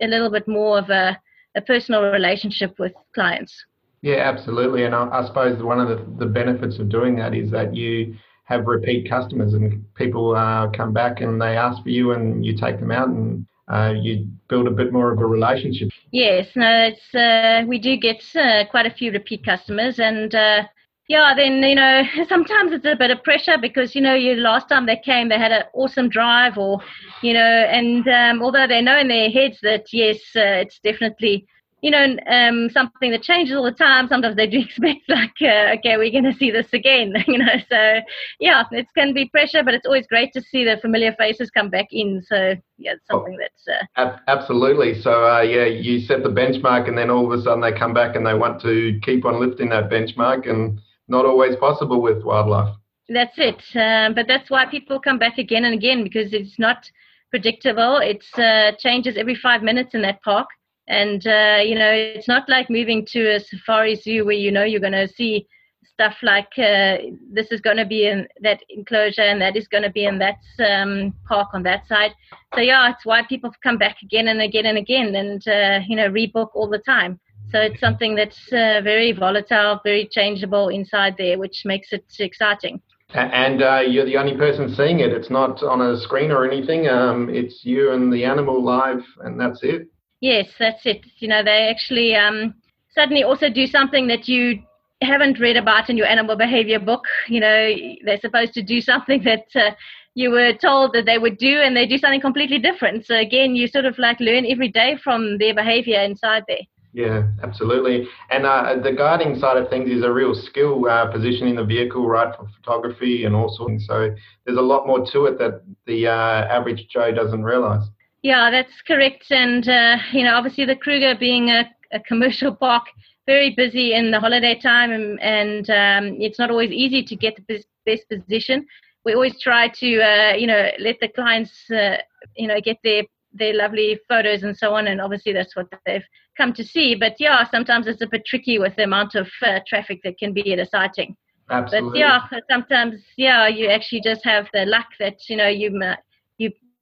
a 0.00 0.06
little 0.06 0.30
bit 0.30 0.46
more 0.48 0.78
of 0.78 0.90
a, 0.90 1.18
a 1.56 1.60
personal 1.60 2.02
relationship 2.02 2.78
with 2.78 2.92
clients. 3.14 3.64
Yeah, 4.02 4.16
absolutely. 4.16 4.84
And 4.84 4.94
I, 4.94 5.08
I 5.08 5.26
suppose 5.26 5.62
one 5.62 5.80
of 5.80 5.88
the, 5.88 6.24
the 6.24 6.30
benefits 6.30 6.78
of 6.78 6.88
doing 6.88 7.16
that 7.16 7.34
is 7.34 7.50
that 7.50 7.74
you 7.74 8.16
have 8.44 8.66
repeat 8.66 9.08
customers 9.08 9.54
and 9.54 9.84
people 9.94 10.34
uh, 10.34 10.68
come 10.70 10.92
back 10.92 11.20
and 11.20 11.40
they 11.40 11.56
ask 11.56 11.82
for 11.82 11.90
you 11.90 12.12
and 12.12 12.44
you 12.44 12.56
take 12.56 12.80
them 12.80 12.90
out 12.90 13.08
and 13.08 13.46
uh, 13.68 13.92
you 13.96 14.26
build 14.48 14.66
a 14.66 14.70
bit 14.70 14.92
more 14.92 15.12
of 15.12 15.20
a 15.20 15.26
relationship. 15.26 15.90
Yes, 16.10 16.48
no, 16.56 16.90
it's 16.90 17.14
uh, 17.14 17.64
we 17.68 17.78
do 17.78 17.96
get 17.96 18.22
uh, 18.34 18.64
quite 18.68 18.86
a 18.86 18.90
few 18.90 19.12
repeat 19.12 19.44
customers, 19.44 20.00
and 20.00 20.34
uh, 20.34 20.64
yeah, 21.06 21.34
then 21.36 21.62
you 21.62 21.76
know 21.76 22.02
sometimes 22.28 22.72
it's 22.72 22.86
a 22.86 22.96
bit 22.96 23.12
of 23.12 23.22
pressure 23.22 23.58
because 23.60 23.94
you 23.94 24.00
know 24.00 24.14
you 24.14 24.34
last 24.34 24.68
time 24.68 24.86
they 24.86 24.96
came 24.96 25.28
they 25.28 25.38
had 25.38 25.52
an 25.52 25.64
awesome 25.72 26.08
drive 26.08 26.58
or 26.58 26.80
you 27.22 27.32
know 27.32 27.40
and 27.40 28.08
um, 28.08 28.42
although 28.42 28.66
they 28.66 28.82
know 28.82 28.98
in 28.98 29.08
their 29.08 29.30
heads 29.30 29.58
that 29.62 29.86
yes 29.92 30.18
uh, 30.34 30.62
it's 30.62 30.80
definitely 30.82 31.46
you 31.82 31.90
know 31.90 32.16
um, 32.28 32.68
something 32.70 33.10
that 33.10 33.22
changes 33.22 33.56
all 33.56 33.64
the 33.64 33.72
time 33.72 34.08
sometimes 34.08 34.36
they 34.36 34.46
do 34.46 34.60
expect 34.60 35.00
like 35.08 35.32
uh, 35.42 35.74
okay 35.74 35.96
we're 35.96 36.10
going 36.10 36.24
to 36.24 36.34
see 36.34 36.50
this 36.50 36.66
again 36.72 37.12
you 37.26 37.38
know 37.38 37.56
so 37.68 38.00
yeah 38.38 38.64
it 38.70 38.86
can 38.96 39.12
be 39.14 39.28
pressure 39.28 39.62
but 39.62 39.74
it's 39.74 39.86
always 39.86 40.06
great 40.06 40.32
to 40.32 40.40
see 40.40 40.64
the 40.64 40.76
familiar 40.80 41.12
faces 41.18 41.50
come 41.50 41.70
back 41.70 41.86
in 41.90 42.22
so 42.26 42.54
yeah 42.78 42.92
it's 42.92 43.06
something 43.10 43.36
oh, 43.38 43.44
that's 43.66 43.88
uh, 43.96 44.16
absolutely 44.28 45.00
so 45.00 45.26
uh, 45.26 45.40
yeah 45.40 45.64
you 45.64 46.00
set 46.00 46.22
the 46.22 46.28
benchmark 46.28 46.88
and 46.88 46.96
then 46.96 47.10
all 47.10 47.30
of 47.30 47.38
a 47.38 47.42
sudden 47.42 47.60
they 47.60 47.72
come 47.72 47.94
back 47.94 48.16
and 48.16 48.26
they 48.26 48.34
want 48.34 48.60
to 48.60 48.98
keep 49.02 49.24
on 49.24 49.40
lifting 49.40 49.68
that 49.68 49.90
benchmark 49.90 50.48
and 50.48 50.80
not 51.10 51.26
always 51.26 51.56
possible 51.56 52.00
with 52.00 52.22
wildlife. 52.22 52.74
That's 53.08 53.36
it. 53.36 53.60
Uh, 53.74 54.14
but 54.14 54.26
that's 54.28 54.48
why 54.48 54.66
people 54.66 55.00
come 55.00 55.18
back 55.18 55.36
again 55.36 55.64
and 55.64 55.74
again 55.74 56.04
because 56.04 56.32
it's 56.32 56.58
not 56.58 56.88
predictable. 57.30 57.98
It 57.98 58.24
uh, 58.38 58.76
changes 58.78 59.16
every 59.18 59.34
five 59.34 59.62
minutes 59.62 59.94
in 59.94 60.02
that 60.02 60.22
park. 60.22 60.48
And, 60.90 61.24
uh, 61.24 61.60
you 61.64 61.76
know, 61.76 61.92
it's 61.92 62.26
not 62.26 62.48
like 62.48 62.68
moving 62.68 63.06
to 63.12 63.36
a 63.36 63.40
safari 63.40 63.94
zoo 63.94 64.24
where 64.24 64.34
you 64.34 64.50
know 64.50 64.64
you're 64.64 64.80
going 64.80 64.92
to 64.92 65.06
see 65.06 65.46
stuff 65.84 66.16
like 66.20 66.48
uh, 66.58 66.96
this 67.32 67.52
is 67.52 67.60
going 67.60 67.76
to 67.76 67.86
be 67.86 68.08
in 68.08 68.26
that 68.40 68.60
enclosure 68.68 69.22
and 69.22 69.40
that 69.40 69.54
is 69.54 69.68
going 69.68 69.84
to 69.84 69.90
be 69.90 70.04
in 70.04 70.18
that 70.18 70.38
um, 70.58 71.14
park 71.28 71.48
on 71.54 71.62
that 71.62 71.86
side. 71.86 72.12
So, 72.56 72.60
yeah, 72.60 72.90
it's 72.90 73.06
why 73.06 73.22
people 73.22 73.52
come 73.62 73.78
back 73.78 73.98
again 74.02 74.26
and 74.26 74.42
again 74.42 74.66
and 74.66 74.78
again 74.78 75.14
and, 75.14 75.46
uh, 75.46 75.78
you 75.86 75.94
know, 75.94 76.08
rebook 76.08 76.48
all 76.54 76.68
the 76.68 76.78
time. 76.78 77.20
So 77.52 77.60
it's 77.60 77.78
something 77.78 78.16
that's 78.16 78.52
uh, 78.52 78.80
very 78.82 79.12
volatile, 79.12 79.78
very 79.84 80.08
changeable 80.10 80.70
inside 80.70 81.14
there, 81.16 81.38
which 81.38 81.62
makes 81.64 81.92
it 81.92 82.04
exciting. 82.18 82.82
And 83.14 83.62
uh, 83.62 83.80
you're 83.86 84.06
the 84.06 84.16
only 84.16 84.36
person 84.36 84.74
seeing 84.74 85.00
it. 85.00 85.12
It's 85.12 85.30
not 85.30 85.62
on 85.62 85.80
a 85.80 85.98
screen 86.00 86.32
or 86.32 86.48
anything. 86.50 86.88
Um, 86.88 87.28
it's 87.28 87.64
you 87.64 87.92
and 87.92 88.12
the 88.12 88.24
animal 88.24 88.64
live, 88.64 89.04
and 89.20 89.38
that's 89.38 89.60
it. 89.62 89.88
Yes, 90.20 90.48
that's 90.58 90.84
it. 90.84 91.04
You 91.18 91.28
know, 91.28 91.42
they 91.42 91.68
actually 91.70 92.14
um, 92.14 92.54
suddenly 92.94 93.22
also 93.22 93.48
do 93.48 93.66
something 93.66 94.06
that 94.08 94.28
you 94.28 94.60
haven't 95.02 95.40
read 95.40 95.56
about 95.56 95.88
in 95.88 95.96
your 95.96 96.06
animal 96.06 96.36
behavior 96.36 96.78
book. 96.78 97.04
You 97.28 97.40
know, 97.40 97.74
they're 98.04 98.20
supposed 98.20 98.52
to 98.54 98.62
do 98.62 98.80
something 98.80 99.22
that 99.24 99.46
uh, 99.54 99.70
you 100.14 100.30
were 100.30 100.52
told 100.52 100.92
that 100.92 101.06
they 101.06 101.18
would 101.18 101.38
do, 101.38 101.60
and 101.60 101.76
they 101.76 101.86
do 101.86 101.96
something 101.96 102.20
completely 102.20 102.58
different. 102.58 103.06
So 103.06 103.16
again, 103.16 103.56
you 103.56 103.66
sort 103.66 103.86
of 103.86 103.98
like 103.98 104.20
learn 104.20 104.44
every 104.46 104.68
day 104.68 104.98
from 105.02 105.38
their 105.38 105.54
behavior 105.54 106.00
inside 106.00 106.44
there. 106.48 106.66
Yeah, 106.92 107.22
absolutely. 107.44 108.08
And 108.30 108.44
uh, 108.44 108.74
the 108.82 108.92
guiding 108.92 109.38
side 109.38 109.56
of 109.56 109.70
things 109.70 109.88
is 109.88 110.02
a 110.02 110.12
real 110.12 110.34
skill, 110.34 110.88
uh, 110.88 111.06
positioning 111.10 111.54
the 111.54 111.64
vehicle 111.64 112.08
right 112.08 112.34
for 112.34 112.48
photography 112.60 113.24
and 113.24 113.34
all 113.34 113.48
sorts. 113.48 113.86
So 113.86 114.12
there's 114.44 114.58
a 114.58 114.62
lot 114.62 114.88
more 114.88 115.06
to 115.12 115.26
it 115.26 115.38
that 115.38 115.62
the 115.86 116.08
uh, 116.08 116.10
average 116.10 116.88
Joe 116.92 117.12
doesn't 117.12 117.44
realize. 117.44 117.84
Yeah, 118.22 118.50
that's 118.50 118.82
correct. 118.82 119.30
And, 119.30 119.66
uh, 119.68 119.96
you 120.12 120.24
know, 120.24 120.34
obviously 120.34 120.64
the 120.64 120.76
Kruger 120.76 121.14
being 121.18 121.50
a, 121.50 121.70
a, 121.92 122.00
commercial 122.00 122.54
park, 122.54 122.84
very 123.26 123.54
busy 123.54 123.94
in 123.94 124.10
the 124.10 124.20
holiday 124.20 124.58
time, 124.58 124.90
and, 124.90 125.20
and 125.20 125.70
um, 125.70 126.20
it's 126.20 126.38
not 126.38 126.50
always 126.50 126.70
easy 126.70 127.02
to 127.02 127.16
get 127.16 127.36
the 127.48 127.62
best 127.86 128.08
position. 128.08 128.66
We 129.04 129.14
always 129.14 129.40
try 129.40 129.68
to, 129.68 130.00
uh, 130.02 130.34
you 130.34 130.46
know, 130.46 130.70
let 130.78 131.00
the 131.00 131.08
clients, 131.08 131.70
uh, 131.70 131.96
you 132.36 132.46
know, 132.46 132.60
get 132.60 132.78
their 132.84 133.04
their 133.32 133.54
lovely 133.54 133.98
photos 134.08 134.42
and 134.42 134.56
so 134.56 134.74
on. 134.74 134.88
And 134.88 135.00
obviously 135.00 135.32
that's 135.32 135.54
what 135.54 135.68
they've 135.86 136.04
come 136.36 136.52
to 136.54 136.64
see. 136.64 136.94
But 136.94 137.14
yeah, 137.18 137.48
sometimes 137.48 137.86
it's 137.86 138.02
a 138.02 138.06
bit 138.06 138.24
tricky 138.26 138.58
with 138.58 138.74
the 138.76 138.84
amount 138.84 139.14
of 139.14 139.28
uh, 139.42 139.60
traffic 139.68 140.00
that 140.02 140.18
can 140.18 140.32
be 140.32 140.52
at 140.52 140.58
a 140.58 140.66
sighting. 140.66 141.16
Absolutely. 141.48 141.90
But 141.90 141.98
yeah, 141.98 142.20
sometimes 142.50 143.02
yeah, 143.16 143.48
you 143.48 143.68
actually 143.68 144.00
just 144.02 144.24
have 144.24 144.48
the 144.52 144.66
luck 144.66 144.86
that 144.98 145.16
you 145.28 145.36
know 145.36 145.48
you 145.48 145.70
you 145.70 145.94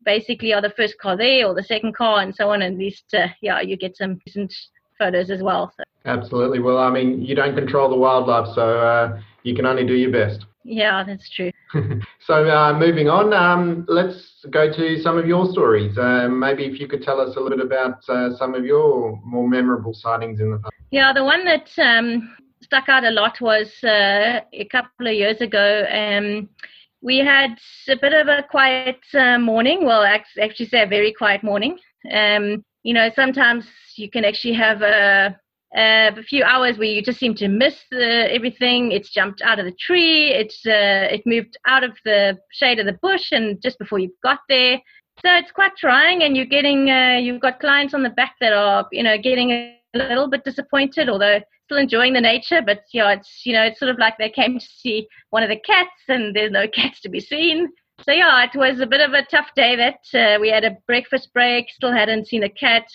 basically 0.04 0.52
are 0.52 0.62
the 0.62 0.70
first 0.70 0.98
car 0.98 1.16
there 1.16 1.46
or 1.46 1.54
the 1.54 1.62
second 1.62 1.94
car 1.94 2.20
and 2.20 2.34
so 2.34 2.50
on. 2.50 2.62
And 2.62 2.74
at 2.74 2.78
least 2.78 3.04
uh, 3.14 3.28
yeah, 3.40 3.60
you 3.60 3.76
get 3.76 3.96
some 3.96 4.20
decent 4.24 4.54
photos 4.98 5.30
as 5.30 5.42
well. 5.42 5.72
So. 5.76 5.84
Absolutely. 6.04 6.58
Well, 6.58 6.78
I 6.78 6.90
mean, 6.90 7.22
you 7.22 7.34
don't 7.34 7.54
control 7.54 7.88
the 7.88 7.96
wildlife, 7.96 8.54
so 8.54 8.80
uh, 8.80 9.20
you 9.42 9.54
can 9.54 9.66
only 9.66 9.86
do 9.86 9.94
your 9.94 10.10
best. 10.10 10.46
Yeah, 10.64 11.02
that's 11.02 11.30
true. 11.30 11.50
so 12.26 12.48
uh, 12.48 12.78
moving 12.78 13.08
on, 13.08 13.32
um, 13.32 13.86
let's 13.88 14.44
go 14.50 14.70
to 14.70 15.00
some 15.02 15.16
of 15.16 15.26
your 15.26 15.50
stories. 15.50 15.96
Uh, 15.96 16.28
maybe 16.28 16.64
if 16.64 16.78
you 16.78 16.86
could 16.86 17.02
tell 17.02 17.20
us 17.20 17.36
a 17.36 17.40
little 17.40 17.56
bit 17.56 17.64
about 17.64 18.06
uh, 18.08 18.36
some 18.36 18.54
of 18.54 18.64
your 18.64 19.18
more 19.24 19.48
memorable 19.48 19.94
sightings 19.94 20.40
in 20.40 20.50
the 20.50 20.58
past. 20.58 20.74
Yeah, 20.90 21.12
the 21.12 21.24
one 21.24 21.44
that 21.44 21.70
um, 21.78 22.36
stuck 22.60 22.88
out 22.88 23.04
a 23.04 23.10
lot 23.10 23.40
was 23.40 23.68
uh, 23.82 24.40
a 24.52 24.64
couple 24.70 25.06
of 25.06 25.14
years 25.14 25.40
ago. 25.40 25.86
Um, 25.90 26.48
we 27.00 27.18
had 27.18 27.56
a 27.88 27.96
bit 27.96 28.12
of 28.12 28.28
a 28.28 28.44
quiet 28.50 28.98
uh, 29.14 29.38
morning. 29.38 29.84
Well, 29.84 30.02
actually, 30.02 30.66
say 30.66 30.82
a 30.82 30.86
very 30.86 31.12
quiet 31.12 31.42
morning. 31.42 31.78
Um, 32.12 32.64
you 32.82 32.94
know, 32.94 33.10
sometimes 33.14 33.66
you 33.96 34.10
can 34.10 34.24
actually 34.24 34.54
have 34.54 34.82
a 34.82 35.36
a 35.74 36.22
few 36.22 36.42
hours 36.44 36.78
where 36.78 36.88
you 36.88 37.02
just 37.02 37.18
seem 37.18 37.34
to 37.34 37.48
miss 37.48 37.76
the, 37.90 38.32
everything. 38.32 38.90
It's 38.92 39.10
jumped 39.10 39.42
out 39.42 39.58
of 39.58 39.66
the 39.66 39.76
tree. 39.78 40.30
It's 40.30 40.64
uh, 40.66 41.12
it 41.12 41.22
moved 41.26 41.56
out 41.66 41.84
of 41.84 41.92
the 42.04 42.38
shade 42.52 42.78
of 42.78 42.86
the 42.86 42.98
bush, 43.02 43.32
and 43.32 43.60
just 43.62 43.78
before 43.78 43.98
you 43.98 44.10
got 44.22 44.40
there, 44.48 44.80
so 45.24 45.34
it's 45.34 45.52
quite 45.52 45.76
trying. 45.76 46.22
And 46.22 46.36
you're 46.36 46.46
getting 46.46 46.90
uh, 46.90 47.18
you've 47.20 47.40
got 47.40 47.60
clients 47.60 47.94
on 47.94 48.02
the 48.02 48.10
back 48.10 48.36
that 48.40 48.52
are 48.52 48.86
you 48.92 49.02
know 49.02 49.18
getting 49.18 49.50
a 49.50 49.78
little 49.94 50.28
bit 50.28 50.44
disappointed, 50.44 51.08
although 51.08 51.40
still 51.68 51.78
enjoying 51.78 52.14
the 52.14 52.20
nature. 52.20 52.62
But 52.64 52.84
yeah, 52.92 53.12
it's 53.12 53.42
you 53.44 53.52
know 53.52 53.62
it's 53.62 53.78
sort 53.78 53.90
of 53.90 53.98
like 53.98 54.18
they 54.18 54.30
came 54.30 54.58
to 54.58 54.66
see 54.66 55.06
one 55.30 55.42
of 55.42 55.48
the 55.48 55.60
cats, 55.60 56.02
and 56.08 56.34
there's 56.34 56.52
no 56.52 56.66
cats 56.74 57.00
to 57.02 57.08
be 57.08 57.20
seen. 57.20 57.68
So 58.02 58.12
yeah, 58.12 58.44
it 58.44 58.56
was 58.56 58.80
a 58.80 58.86
bit 58.86 59.00
of 59.00 59.12
a 59.12 59.24
tough 59.24 59.48
day. 59.54 59.76
That 59.76 60.18
uh, 60.18 60.40
we 60.40 60.48
had 60.48 60.64
a 60.64 60.76
breakfast 60.86 61.32
break, 61.32 61.70
still 61.70 61.92
hadn't 61.92 62.28
seen 62.28 62.42
a 62.44 62.48
cat 62.48 62.86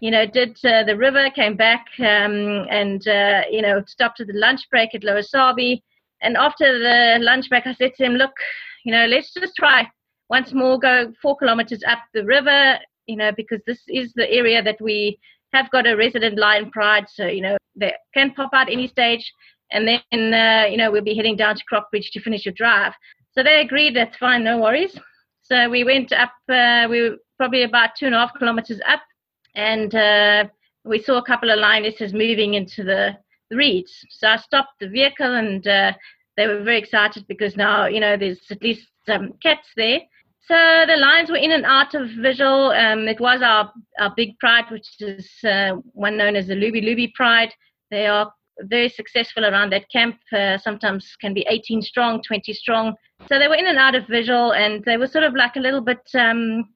you 0.00 0.10
know, 0.10 0.26
did 0.26 0.56
uh, 0.64 0.84
the 0.84 0.96
river, 0.96 1.28
came 1.30 1.56
back 1.56 1.86
um, 1.98 2.66
and, 2.70 3.06
uh, 3.08 3.42
you 3.50 3.62
know, 3.62 3.82
stopped 3.86 4.20
at 4.20 4.28
the 4.28 4.32
lunch 4.34 4.60
break 4.70 4.94
at 4.94 5.04
Lower 5.04 5.22
Sabi. 5.22 5.82
And 6.22 6.36
after 6.36 6.78
the 6.78 7.18
lunch 7.20 7.48
break, 7.48 7.66
I 7.66 7.74
said 7.74 7.94
to 7.96 8.04
him, 8.04 8.14
look, 8.14 8.32
you 8.84 8.92
know, 8.92 9.06
let's 9.06 9.32
just 9.34 9.54
try 9.56 9.88
once 10.30 10.52
more, 10.52 10.78
go 10.78 11.12
four 11.20 11.36
kilometers 11.36 11.82
up 11.86 11.98
the 12.14 12.24
river, 12.24 12.78
you 13.06 13.16
know, 13.16 13.32
because 13.36 13.60
this 13.66 13.80
is 13.88 14.12
the 14.14 14.30
area 14.30 14.62
that 14.62 14.80
we 14.80 15.18
have 15.52 15.70
got 15.70 15.86
a 15.86 15.96
resident 15.96 16.38
lion 16.38 16.70
pride. 16.70 17.06
So, 17.08 17.26
you 17.26 17.42
know, 17.42 17.57
they 17.78 17.94
can 18.14 18.32
pop 18.34 18.50
out 18.52 18.70
any 18.70 18.88
stage. 18.88 19.32
And 19.70 19.86
then, 19.86 20.34
uh, 20.34 20.66
you 20.66 20.76
know, 20.76 20.90
we'll 20.90 21.02
be 21.02 21.14
heading 21.14 21.36
down 21.36 21.56
to 21.56 21.62
Crockbridge 21.70 22.10
to 22.12 22.20
finish 22.20 22.46
your 22.46 22.54
drive. 22.54 22.94
So 23.32 23.42
they 23.42 23.60
agreed, 23.60 23.94
that's 23.94 24.16
fine, 24.16 24.42
no 24.44 24.58
worries. 24.58 24.98
So 25.42 25.68
we 25.68 25.84
went 25.84 26.12
up, 26.12 26.32
uh, 26.48 26.86
we 26.88 27.02
were 27.02 27.16
probably 27.36 27.62
about 27.62 27.90
two 27.98 28.06
and 28.06 28.14
a 28.14 28.18
half 28.18 28.32
kilometers 28.38 28.80
up 28.86 29.02
and 29.54 29.94
uh, 29.94 30.44
we 30.84 31.02
saw 31.02 31.18
a 31.18 31.24
couple 31.24 31.50
of 31.50 31.58
lionesses 31.58 32.12
moving 32.12 32.54
into 32.54 32.84
the, 32.84 33.16
the 33.50 33.56
reeds. 33.56 33.92
So 34.10 34.28
I 34.28 34.36
stopped 34.36 34.80
the 34.80 34.88
vehicle, 34.88 35.34
and 35.34 35.66
uh, 35.66 35.92
they 36.36 36.46
were 36.46 36.62
very 36.62 36.78
excited 36.78 37.26
because 37.28 37.56
now 37.56 37.86
you 37.86 38.00
know 38.00 38.16
there's 38.16 38.40
at 38.50 38.62
least 38.62 38.88
some 39.06 39.34
cats 39.42 39.68
there. 39.76 40.00
So 40.46 40.54
the 40.86 40.96
lions 40.96 41.28
were 41.28 41.36
in 41.36 41.52
and 41.52 41.66
out 41.66 41.94
of 41.94 42.08
visual. 42.22 42.70
Um, 42.70 43.06
it 43.06 43.20
was 43.20 43.42
our, 43.42 43.70
our 44.00 44.14
big 44.16 44.38
pride, 44.38 44.64
which 44.70 44.88
is 45.00 45.28
uh, 45.44 45.72
one 45.92 46.16
known 46.16 46.36
as 46.36 46.46
the 46.46 46.54
Lubyelubye 46.54 47.12
Pride. 47.12 47.52
They 47.90 48.06
are 48.06 48.32
very 48.60 48.88
successful 48.88 49.44
around 49.44 49.70
that 49.72 49.88
camp. 49.90 50.16
Uh, 50.32 50.58
sometimes 50.58 51.16
can 51.20 51.34
be 51.34 51.46
18 51.48 51.82
strong, 51.82 52.22
20 52.22 52.52
strong. 52.52 52.94
So 53.28 53.38
they 53.38 53.48
were 53.48 53.54
in 53.54 53.66
and 53.66 53.78
out 53.78 53.94
of 53.94 54.06
visual, 54.06 54.52
and 54.52 54.84
they 54.84 54.96
were 54.96 55.06
sort 55.06 55.24
of 55.24 55.34
like 55.34 55.56
a 55.56 55.60
little 55.60 55.80
bit. 55.80 56.00
Um, 56.14 56.68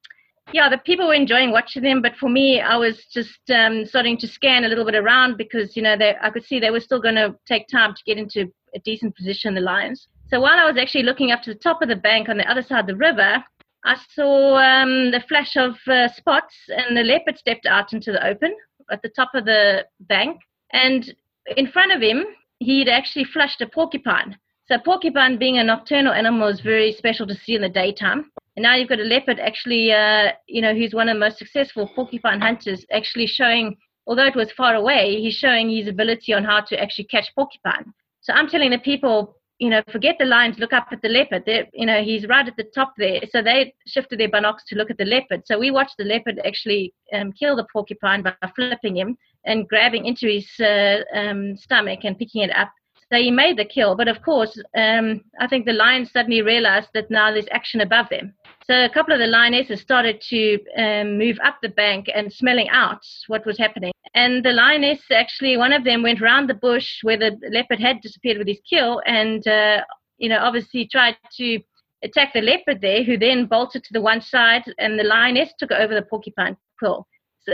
yeah, 0.53 0.69
the 0.69 0.79
people 0.79 1.07
were 1.07 1.15
enjoying 1.15 1.53
watching 1.53 1.83
them, 1.83 2.03
but 2.03 2.17
for 2.17 2.29
me, 2.29 2.61
I 2.61 2.77
was 2.77 3.07
just 3.13 3.39
um, 3.51 3.87
starting 3.87 4.19
to 4.19 4.27
scan 4.27 4.65
a 4.65 4.69
little 4.69 4.85
bit 4.85 4.97
around 4.97 5.37
because 5.37 5.77
you 5.77 5.83
know 5.83 5.97
they, 5.97 6.15
I 6.21 6.31
could 6.31 6.45
see 6.45 6.59
they 6.59 6.71
were 6.71 6.81
still 6.81 7.01
going 7.01 7.15
to 7.15 7.37
take 7.47 7.69
time 7.69 7.95
to 7.95 8.03
get 8.05 8.19
into 8.19 8.53
a 8.75 8.81
decent 8.81 9.17
position, 9.17 9.55
the 9.55 9.61
lions. 9.61 10.09
So 10.29 10.41
while 10.41 10.59
I 10.59 10.65
was 10.65 10.77
actually 10.77 11.05
looking 11.05 11.31
up 11.31 11.43
to 11.43 11.53
the 11.53 11.59
top 11.59 11.83
of 11.83 11.89
the 11.89 11.97
bank 11.97 12.29
on 12.29 12.39
the 12.39 12.51
other 12.51 12.63
side 12.63 12.81
of 12.81 12.87
the 12.87 12.97
river, 12.97 13.45
I 13.85 13.97
saw 14.15 14.57
um, 14.57 15.11
the 15.11 15.23
flash 15.29 15.57
of 15.57 15.77
uh, 15.89 16.09
spots, 16.09 16.55
and 16.69 16.97
the 16.97 17.03
leopard 17.03 17.39
stepped 17.39 17.67
out 17.67 17.93
into 17.93 18.13
the 18.13 18.27
open 18.27 18.55
at 18.91 19.03
the 19.03 19.09
top 19.09 19.31
of 19.35 19.45
the 19.45 19.87
bank. 20.01 20.41
And 20.73 21.15
in 21.57 21.69
front 21.69 21.93
of 21.93 22.01
him, 22.01 22.25
he'd 22.59 22.89
actually 22.89 23.25
flushed 23.25 23.61
a 23.61 23.67
porcupine. 23.67 24.39
So, 24.67 24.79
porcupine 24.79 25.39
being 25.39 25.59
a 25.59 25.65
nocturnal 25.65 26.13
animal 26.13 26.49
is 26.49 26.61
very 26.61 26.93
special 26.93 27.27
to 27.27 27.35
see 27.35 27.55
in 27.55 27.63
the 27.63 27.69
daytime. 27.69 28.31
And 28.57 28.63
now 28.63 28.75
you've 28.75 28.89
got 28.89 29.01
a 29.01 29.05
leopard 29.05 29.41
actually, 29.41 29.93
uh, 29.93 30.33
you 30.47 30.63
know, 30.63 30.75
who's 30.75 30.95
one 30.95 31.09
of 31.09 31.17
the 31.17 31.21
most 31.21 31.39
successful 31.39 31.91
porcupine 31.95 32.41
hunters, 32.41 32.85
actually 32.93 33.27
showing, 33.27 33.77
although 34.07 34.27
it 34.27 34.37
was 34.37 34.53
far 34.53 34.75
away, 34.75 35.21
he's 35.21 35.35
showing 35.35 35.71
his 35.71 35.89
ability 35.89 36.33
on 36.33 36.45
how 36.45 36.61
to 36.61 36.81
actually 36.81 37.05
catch 37.05 37.35
porcupine. 37.35 37.93
So 38.21 38.33
I'm 38.33 38.49
telling 38.49 38.71
the 38.71 38.79
people, 38.79 39.37
you 39.59 39.69
know, 39.71 39.83
forget 39.91 40.17
the 40.19 40.27
lions, 40.27 40.59
look 40.59 40.73
up 40.73 40.89
at 40.93 41.03
the 41.03 41.09
leopard. 41.09 41.43
They're, 41.45 41.67
you 41.73 41.87
know, 41.87 42.03
he's 42.03 42.27
right 42.29 42.47
at 42.47 42.57
the 42.57 42.71
top 42.75 42.93
there. 42.99 43.21
So 43.31 43.43
they 43.43 43.75
shifted 43.87 44.21
their 44.21 44.29
binocs 44.29 44.65
to 44.69 44.77
look 44.77 44.91
at 44.91 44.99
the 44.99 45.05
leopard. 45.05 45.43
So 45.47 45.59
we 45.59 45.71
watched 45.71 45.97
the 45.99 46.05
leopard 46.05 46.41
actually 46.45 46.95
um, 47.13 47.33
kill 47.33 47.57
the 47.57 47.67
porcupine 47.73 48.23
by 48.23 48.35
flipping 48.55 48.97
him 48.97 49.17
and 49.45 49.69
grabbing 49.69 50.07
into 50.07 50.29
his 50.29 50.49
uh, 50.61 51.01
um, 51.15 51.57
stomach 51.57 52.01
and 52.05 52.19
picking 52.19 52.43
it 52.43 52.55
up. 52.57 52.73
So 53.13 53.19
he 53.19 53.31
made 53.31 53.59
the 53.59 53.67
kill. 53.67 53.95
But 53.95 54.09
of 54.09 54.23
course, 54.23 54.59
um, 54.75 55.21
I 55.39 55.47
think 55.47 55.67
the 55.67 55.75
lions 55.75 56.11
suddenly 56.11 56.41
realized 56.41 56.89
that 56.95 57.11
now 57.11 57.31
there's 57.31 57.49
action 57.51 57.83
above 57.83 58.09
them. 58.09 58.35
So 58.67 58.85
a 58.85 58.89
couple 58.89 59.13
of 59.13 59.21
the 59.21 59.27
lionesses 59.27 59.81
started 59.81 60.21
to 60.31 60.59
um, 60.79 61.19
move 61.19 61.37
up 61.45 61.59
the 61.61 61.69
bank 61.69 62.07
and 62.15 62.33
smelling 62.33 62.69
out 62.71 63.05
what 63.27 63.45
was 63.45 63.59
happening. 63.59 63.93
And 64.15 64.45
the 64.45 64.53
lioness 64.53 65.01
actually, 65.11 65.57
one 65.57 65.73
of 65.73 65.85
them 65.85 66.03
went 66.03 66.21
round 66.21 66.49
the 66.49 66.55
bush 66.55 67.01
where 67.03 67.19
the 67.19 67.39
leopard 67.51 67.81
had 67.81 68.01
disappeared 68.01 68.39
with 68.39 68.47
his 68.47 68.61
kill, 68.69 69.03
and 69.05 69.47
uh, 69.47 69.83
you 70.19 70.29
know 70.29 70.39
obviously 70.39 70.87
tried 70.87 71.17
to 71.39 71.61
attack 72.05 72.33
the 72.35 72.43
leopard 72.43 72.81
there, 72.81 73.03
who 73.03 73.17
then 73.17 73.47
bolted 73.47 73.85
to 73.85 73.93
the 73.93 74.01
one 74.01 74.21
side, 74.21 74.65
and 74.79 74.99
the 74.99 75.05
lioness 75.05 75.53
took 75.59 75.71
over 75.71 75.95
the 75.95 76.03
porcupine 76.03 76.57
quill. 76.79 77.07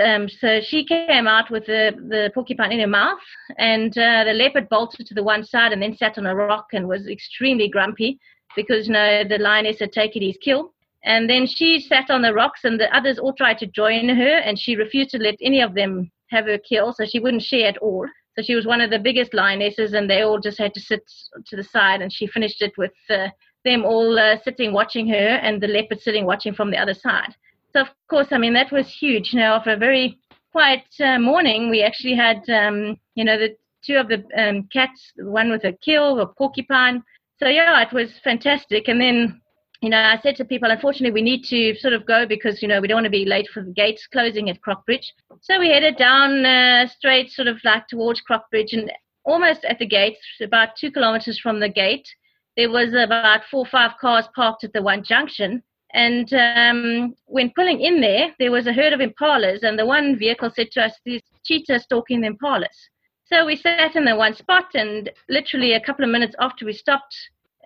Um, 0.02 0.28
so 0.28 0.60
she 0.60 0.84
came 0.84 1.26
out 1.26 1.50
with 1.50 1.66
the, 1.66 1.92
the 2.08 2.30
porcupine 2.34 2.72
in 2.72 2.80
her 2.80 2.86
mouth, 2.86 3.18
and 3.56 3.96
uh, 3.96 4.24
the 4.24 4.34
leopard 4.34 4.68
bolted 4.68 5.06
to 5.06 5.14
the 5.14 5.22
one 5.22 5.44
side 5.44 5.72
and 5.72 5.82
then 5.82 5.96
sat 5.96 6.18
on 6.18 6.26
a 6.26 6.34
rock 6.34 6.66
and 6.72 6.86
was 6.86 7.08
extremely 7.08 7.68
grumpy 7.68 8.18
because 8.54 8.86
you 8.86 8.92
know, 8.92 9.24
the 9.24 9.38
lioness 9.38 9.78
had 9.78 9.92
taken 9.92 10.22
his 10.22 10.36
kill. 10.42 10.74
And 11.04 11.30
then 11.30 11.46
she 11.46 11.80
sat 11.80 12.10
on 12.10 12.22
the 12.22 12.34
rocks, 12.34 12.64
and 12.64 12.78
the 12.78 12.94
others 12.94 13.18
all 13.18 13.32
tried 13.32 13.58
to 13.58 13.66
join 13.66 14.08
her, 14.08 14.36
and 14.38 14.58
she 14.58 14.76
refused 14.76 15.10
to 15.10 15.18
let 15.18 15.36
any 15.40 15.60
of 15.60 15.74
them 15.74 16.10
have 16.30 16.46
her 16.46 16.58
kill, 16.58 16.92
so 16.92 17.06
she 17.06 17.20
wouldn't 17.20 17.42
share 17.42 17.68
at 17.68 17.78
all. 17.78 18.06
So 18.36 18.42
she 18.42 18.54
was 18.54 18.66
one 18.66 18.80
of 18.80 18.90
the 18.90 18.98
biggest 18.98 19.32
lionesses, 19.32 19.94
and 19.94 20.10
they 20.10 20.22
all 20.22 20.38
just 20.38 20.58
had 20.58 20.74
to 20.74 20.80
sit 20.80 21.02
to 21.46 21.56
the 21.56 21.64
side, 21.64 22.02
and 22.02 22.12
she 22.12 22.26
finished 22.26 22.60
it 22.62 22.72
with 22.76 22.92
uh, 23.08 23.28
them 23.64 23.84
all 23.84 24.18
uh, 24.18 24.36
sitting 24.42 24.72
watching 24.72 25.08
her, 25.08 25.14
and 25.42 25.62
the 25.62 25.68
leopard 25.68 26.00
sitting 26.00 26.26
watching 26.26 26.52
from 26.52 26.70
the 26.70 26.76
other 26.76 26.94
side. 26.94 27.34
Of 27.80 27.88
course, 28.08 28.28
I 28.30 28.38
mean 28.38 28.54
that 28.54 28.72
was 28.72 28.88
huge. 28.88 29.34
Now, 29.34 29.54
after 29.56 29.72
a 29.72 29.76
very 29.76 30.18
quiet 30.52 30.84
uh, 31.00 31.18
morning, 31.18 31.70
we 31.70 31.82
actually 31.82 32.14
had, 32.14 32.48
um, 32.50 32.96
you 33.14 33.24
know, 33.24 33.38
the 33.38 33.56
two 33.84 33.96
of 33.96 34.08
the 34.08 34.24
um, 34.36 34.68
cats, 34.72 35.12
one 35.16 35.50
with 35.50 35.64
a 35.64 35.72
kill, 35.72 36.20
a 36.20 36.26
porcupine. 36.26 37.02
So 37.38 37.46
yeah, 37.48 37.80
it 37.82 37.92
was 37.92 38.18
fantastic. 38.24 38.88
And 38.88 39.00
then 39.00 39.40
you 39.80 39.90
know, 39.90 39.98
I 39.98 40.18
said 40.22 40.36
to 40.36 40.44
people, 40.44 40.70
unfortunately, 40.70 41.12
we 41.12 41.22
need 41.22 41.44
to 41.44 41.76
sort 41.78 41.94
of 41.94 42.04
go 42.04 42.26
because, 42.26 42.62
you 42.62 42.68
know, 42.68 42.80
we 42.80 42.88
don't 42.88 42.96
want 42.96 43.04
to 43.04 43.10
be 43.10 43.24
late 43.24 43.48
for 43.52 43.62
the 43.62 43.70
gates 43.70 44.08
closing 44.10 44.50
at 44.50 44.60
Crockbridge. 44.60 45.06
So 45.40 45.58
we 45.58 45.68
headed 45.68 45.96
down 45.96 46.44
uh, 46.44 46.88
straight, 46.88 47.30
sort 47.30 47.46
of 47.46 47.58
like 47.62 47.86
towards 47.86 48.20
Crockbridge, 48.28 48.72
and 48.72 48.90
almost 49.24 49.64
at 49.64 49.78
the 49.78 49.86
gate, 49.86 50.16
about 50.42 50.70
two 50.76 50.90
kilometers 50.90 51.38
from 51.38 51.60
the 51.60 51.68
gate, 51.68 52.08
there 52.56 52.70
was 52.70 52.92
about 52.92 53.42
four 53.48 53.60
or 53.60 53.70
five 53.70 53.92
cars 54.00 54.26
parked 54.34 54.64
at 54.64 54.72
the 54.72 54.82
one 54.82 55.04
junction. 55.04 55.62
And 55.94 56.32
um, 56.34 57.14
when 57.26 57.52
pulling 57.56 57.80
in 57.80 58.00
there, 58.00 58.34
there 58.38 58.52
was 58.52 58.66
a 58.66 58.72
herd 58.72 58.92
of 58.92 59.00
impalas, 59.00 59.62
and 59.62 59.78
the 59.78 59.86
one 59.86 60.18
vehicle 60.18 60.50
said 60.54 60.70
to 60.72 60.84
us, 60.84 60.92
"These 61.04 61.22
cheetahs 61.44 61.84
stalking 61.84 62.20
the 62.20 62.28
impalas." 62.28 62.76
So 63.24 63.44
we 63.44 63.56
sat 63.56 63.96
in 63.96 64.04
the 64.04 64.16
one 64.16 64.34
spot, 64.34 64.74
and 64.74 65.10
literally 65.28 65.72
a 65.72 65.80
couple 65.80 66.04
of 66.04 66.10
minutes 66.10 66.34
after 66.38 66.64
we 66.64 66.72
stopped 66.72 67.14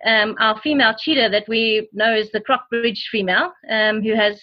um, 0.05 0.35
our 0.39 0.59
female 0.59 0.93
cheetah 0.97 1.29
that 1.29 1.47
we 1.47 1.87
know 1.93 2.13
is 2.13 2.31
the 2.31 2.41
Crockbridge 2.41 3.07
female, 3.11 3.53
um, 3.69 4.01
who 4.01 4.13
has 4.15 4.41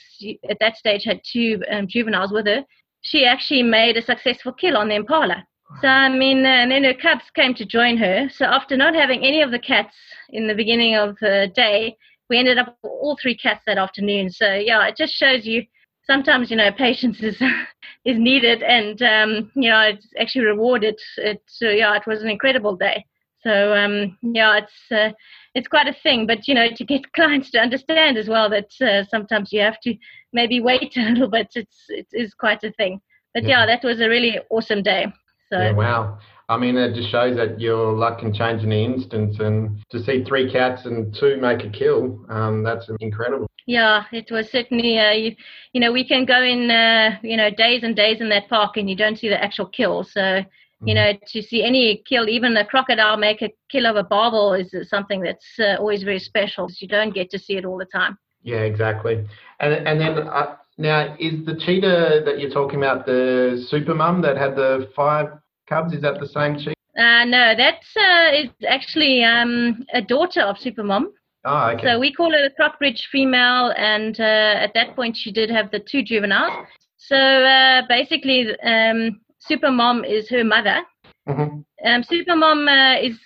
at 0.49 0.59
that 0.61 0.77
stage 0.77 1.05
had 1.05 1.21
two 1.25 1.63
um, 1.71 1.87
juveniles 1.87 2.33
with 2.33 2.47
her, 2.47 2.65
she 3.03 3.25
actually 3.25 3.63
made 3.63 3.97
a 3.97 4.03
successful 4.03 4.53
kill 4.53 4.77
on 4.77 4.89
the 4.89 4.95
impala. 4.95 5.47
So, 5.81 5.89
I 5.89 6.09
mean, 6.09 6.45
uh, 6.45 6.49
and 6.49 6.73
then 6.73 6.85
her 6.85 6.95
cubs 6.95 7.25
came 7.35 7.55
to 7.55 7.65
join 7.65 7.97
her. 7.99 8.29
So, 8.29 8.45
after 8.45 8.77
not 8.77 8.95
having 8.95 9.25
any 9.25 9.41
of 9.41 9.53
the 9.53 9.59
cats 9.59 9.95
in 10.31 10.49
the 10.49 10.55
beginning 10.55 10.97
of 10.97 11.17
the 11.21 11.51
day, 11.55 11.97
we 12.31 12.39
ended 12.39 12.57
up 12.57 12.79
with 12.83 12.91
all 12.91 13.19
three 13.21 13.37
cats 13.37 13.63
that 13.67 13.77
afternoon. 13.77 14.31
So, 14.31 14.55
yeah, 14.55 14.87
it 14.87 14.97
just 14.97 15.13
shows 15.13 15.45
you 15.45 15.65
sometimes, 16.05 16.51
you 16.51 16.57
know, 16.57 16.71
patience 16.73 17.21
is 17.21 17.37
is 18.07 18.19
needed 18.19 18.63
and, 18.63 19.03
um, 19.03 19.51
you 19.55 19.69
know, 19.69 19.81
it's 19.81 20.07
actually 20.19 20.47
rewarded. 20.47 20.99
It, 21.19 21.43
so, 21.47 21.69
yeah, 21.69 21.95
it 21.97 22.07
was 22.07 22.23
an 22.23 22.31
incredible 22.31 22.77
day. 22.77 23.05
So, 23.43 23.75
um, 23.75 24.17
yeah, 24.23 24.59
it's. 24.59 24.91
Uh, 24.91 25.11
it's 25.55 25.69
quite 25.69 25.89
a 25.89 25.97
thing. 26.03 26.27
But 26.27 26.47
you 26.47 26.55
know, 26.55 26.69
to 26.75 26.85
get 26.85 27.13
clients 27.15 27.51
to 27.53 27.59
understand 27.59 28.17
as 28.17 28.29
well 28.29 28.51
that 28.51 28.71
uh, 28.81 29.05
sometimes 29.09 29.53
you 29.53 29.61
have 29.61 29.81
to 29.83 29.95
maybe 30.33 30.61
wait 30.61 30.93
a 30.97 31.01
little 31.01 31.29
bit. 31.29 31.49
It's 31.55 31.85
it 31.89 32.07
is 32.13 32.35
quite 32.35 32.63
a 32.65 32.73
thing. 32.73 33.01
But 33.35 33.45
yeah, 33.45 33.61
yeah 33.61 33.67
that 33.67 33.85
was 33.85 34.01
a 34.01 34.09
really 34.09 34.39
awesome 34.51 34.83
day. 34.83 35.07
So 35.53 35.59
yeah, 35.59 35.73
wow. 35.73 36.19
I 36.51 36.57
mean, 36.57 36.77
it 36.77 36.95
just 36.95 37.11
shows 37.11 37.37
that 37.37 37.61
your 37.61 37.93
luck 37.93 38.19
can 38.19 38.35
change 38.35 38.65
in 38.65 38.73
an 38.73 38.93
instant, 38.93 39.39
and 39.41 39.79
to 39.91 40.03
see 40.03 40.25
three 40.25 40.51
cats 40.51 40.85
and 40.85 41.15
two 41.19 41.37
make 41.41 41.65
a 41.65 41.71
kill, 41.71 42.27
um, 42.29 42.65
that's 42.65 42.91
incredible. 42.99 43.49
Yeah, 43.67 44.03
it 44.11 44.33
was 44.33 44.51
certainly. 44.51 44.99
Uh, 44.99 45.13
you, 45.13 45.37
you 45.73 45.81
know, 45.81 45.93
we 45.93 46.05
can 46.07 46.25
go 46.25 46.43
in, 46.43 46.69
uh, 46.69 47.19
you 47.23 47.37
know, 47.37 47.51
days 47.51 47.85
and 47.85 47.95
days 47.95 48.21
in 48.21 48.29
that 48.31 48.49
park, 48.49 48.77
and 48.77 48.91
you 48.91 48.97
don't 48.97 49.17
see 49.17 49.29
the 49.29 49.41
actual 49.41 49.67
kill. 49.67 50.03
So 50.03 50.43
you 50.83 50.95
know, 50.95 51.13
to 51.27 51.43
see 51.43 51.63
any 51.63 52.03
kill, 52.09 52.29
even 52.29 52.57
a 52.57 52.65
crocodile 52.65 53.19
make 53.19 53.43
a 53.43 53.51
kill 53.71 53.87
of 53.87 53.97
a 53.97 54.03
barbel 54.03 54.55
is 54.55 54.75
something 54.89 55.21
that's 55.21 55.47
uh, 55.59 55.77
always 55.79 56.03
very 56.03 56.19
special. 56.19 56.71
You 56.79 56.89
don't 56.89 57.15
get 57.15 57.31
to 57.31 57.39
see 57.39 57.57
it 57.57 57.67
all 57.67 57.77
the 57.77 57.85
time. 57.85 58.19
Yeah, 58.43 58.61
exactly. 58.61 59.27
And 59.61 59.87
and 59.87 60.01
then 60.01 60.27
uh, 60.27 60.57
now 60.79 61.15
is 61.21 61.45
the 61.45 61.55
cheetah 61.55 62.23
that 62.25 62.41
you're 62.41 62.51
talking 62.51 62.79
about 62.79 63.05
the 63.05 63.65
super 63.69 63.95
mum 63.95 64.23
that 64.23 64.39
had 64.39 64.57
the 64.57 64.91
five 64.97 65.27
cubs? 65.71 65.95
Is 65.95 66.03
that 66.03 66.21
the 66.21 66.27
same 66.27 66.59
chick? 66.59 66.77
Uh, 66.99 67.25
no, 67.25 67.55
that's 67.57 67.97
uh, 67.97 68.35
is 68.35 68.51
actually 68.69 69.25
um, 69.25 69.85
a 69.95 70.03
daughter 70.03 70.43
of 70.43 70.57
Supermom. 70.57 71.05
Oh, 71.45 71.71
okay. 71.71 71.87
So 71.87 71.99
we 71.99 72.13
call 72.13 72.33
her 72.33 72.49
the 72.49 72.55
Crockbridge 72.59 73.03
female, 73.11 73.73
and 73.77 74.19
uh, 74.21 74.65
at 74.65 74.75
that 74.75 74.95
point 74.95 75.17
she 75.17 75.33
did 75.33 75.51
have 75.51 75.71
the 75.71 75.81
two 75.81 76.03
juveniles. 76.03 76.67
So 76.99 77.17
uh, 77.17 77.83
basically, 77.89 78.49
um, 78.63 79.21
Supermom 79.49 80.07
is 80.07 80.29
her 80.29 80.45
mother. 80.45 80.81
Mm-hmm. 81.29 81.61
Um, 81.87 82.03
Supermom 82.03 82.69
uh, 82.69 83.01
is 83.01 83.17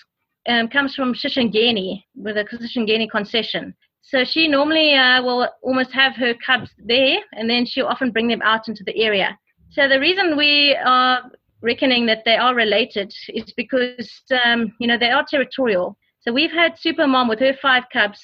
um, 0.47 0.69
comes 0.69 0.95
from 0.95 1.15
Shishangeni 1.15 2.05
with 2.15 2.37
a 2.37 2.45
Shishangeni 2.45 3.11
concession. 3.11 3.75
So 4.03 4.23
she 4.23 4.47
normally 4.47 4.95
uh, 4.95 5.23
will 5.23 5.49
almost 5.63 5.93
have 5.93 6.15
her 6.17 6.35
cubs 6.47 6.71
there, 6.79 7.19
and 7.33 7.49
then 7.49 7.65
she'll 7.67 7.87
often 7.87 8.13
bring 8.13 8.29
them 8.29 8.43
out 8.43 8.69
into 8.69 8.85
the 8.85 8.97
area. 9.03 9.37
So 9.71 9.89
the 9.89 9.99
reason 9.99 10.37
we 10.37 10.77
are 10.85 11.23
reckoning 11.65 12.07
that 12.07 12.23
they 12.25 12.37
are 12.37 12.55
related 12.55 13.13
is 13.29 13.53
because 13.57 14.23
um, 14.45 14.73
you 14.79 14.87
know 14.87 14.99
they 14.99 15.11
are 15.11 15.25
territorial. 15.29 15.97
So 16.21 16.33
we've 16.33 16.53
had 16.53 16.77
Supermom 16.77 17.29
with 17.29 17.41
her 17.41 17.55
five 17.61 17.85
cubs, 17.93 18.21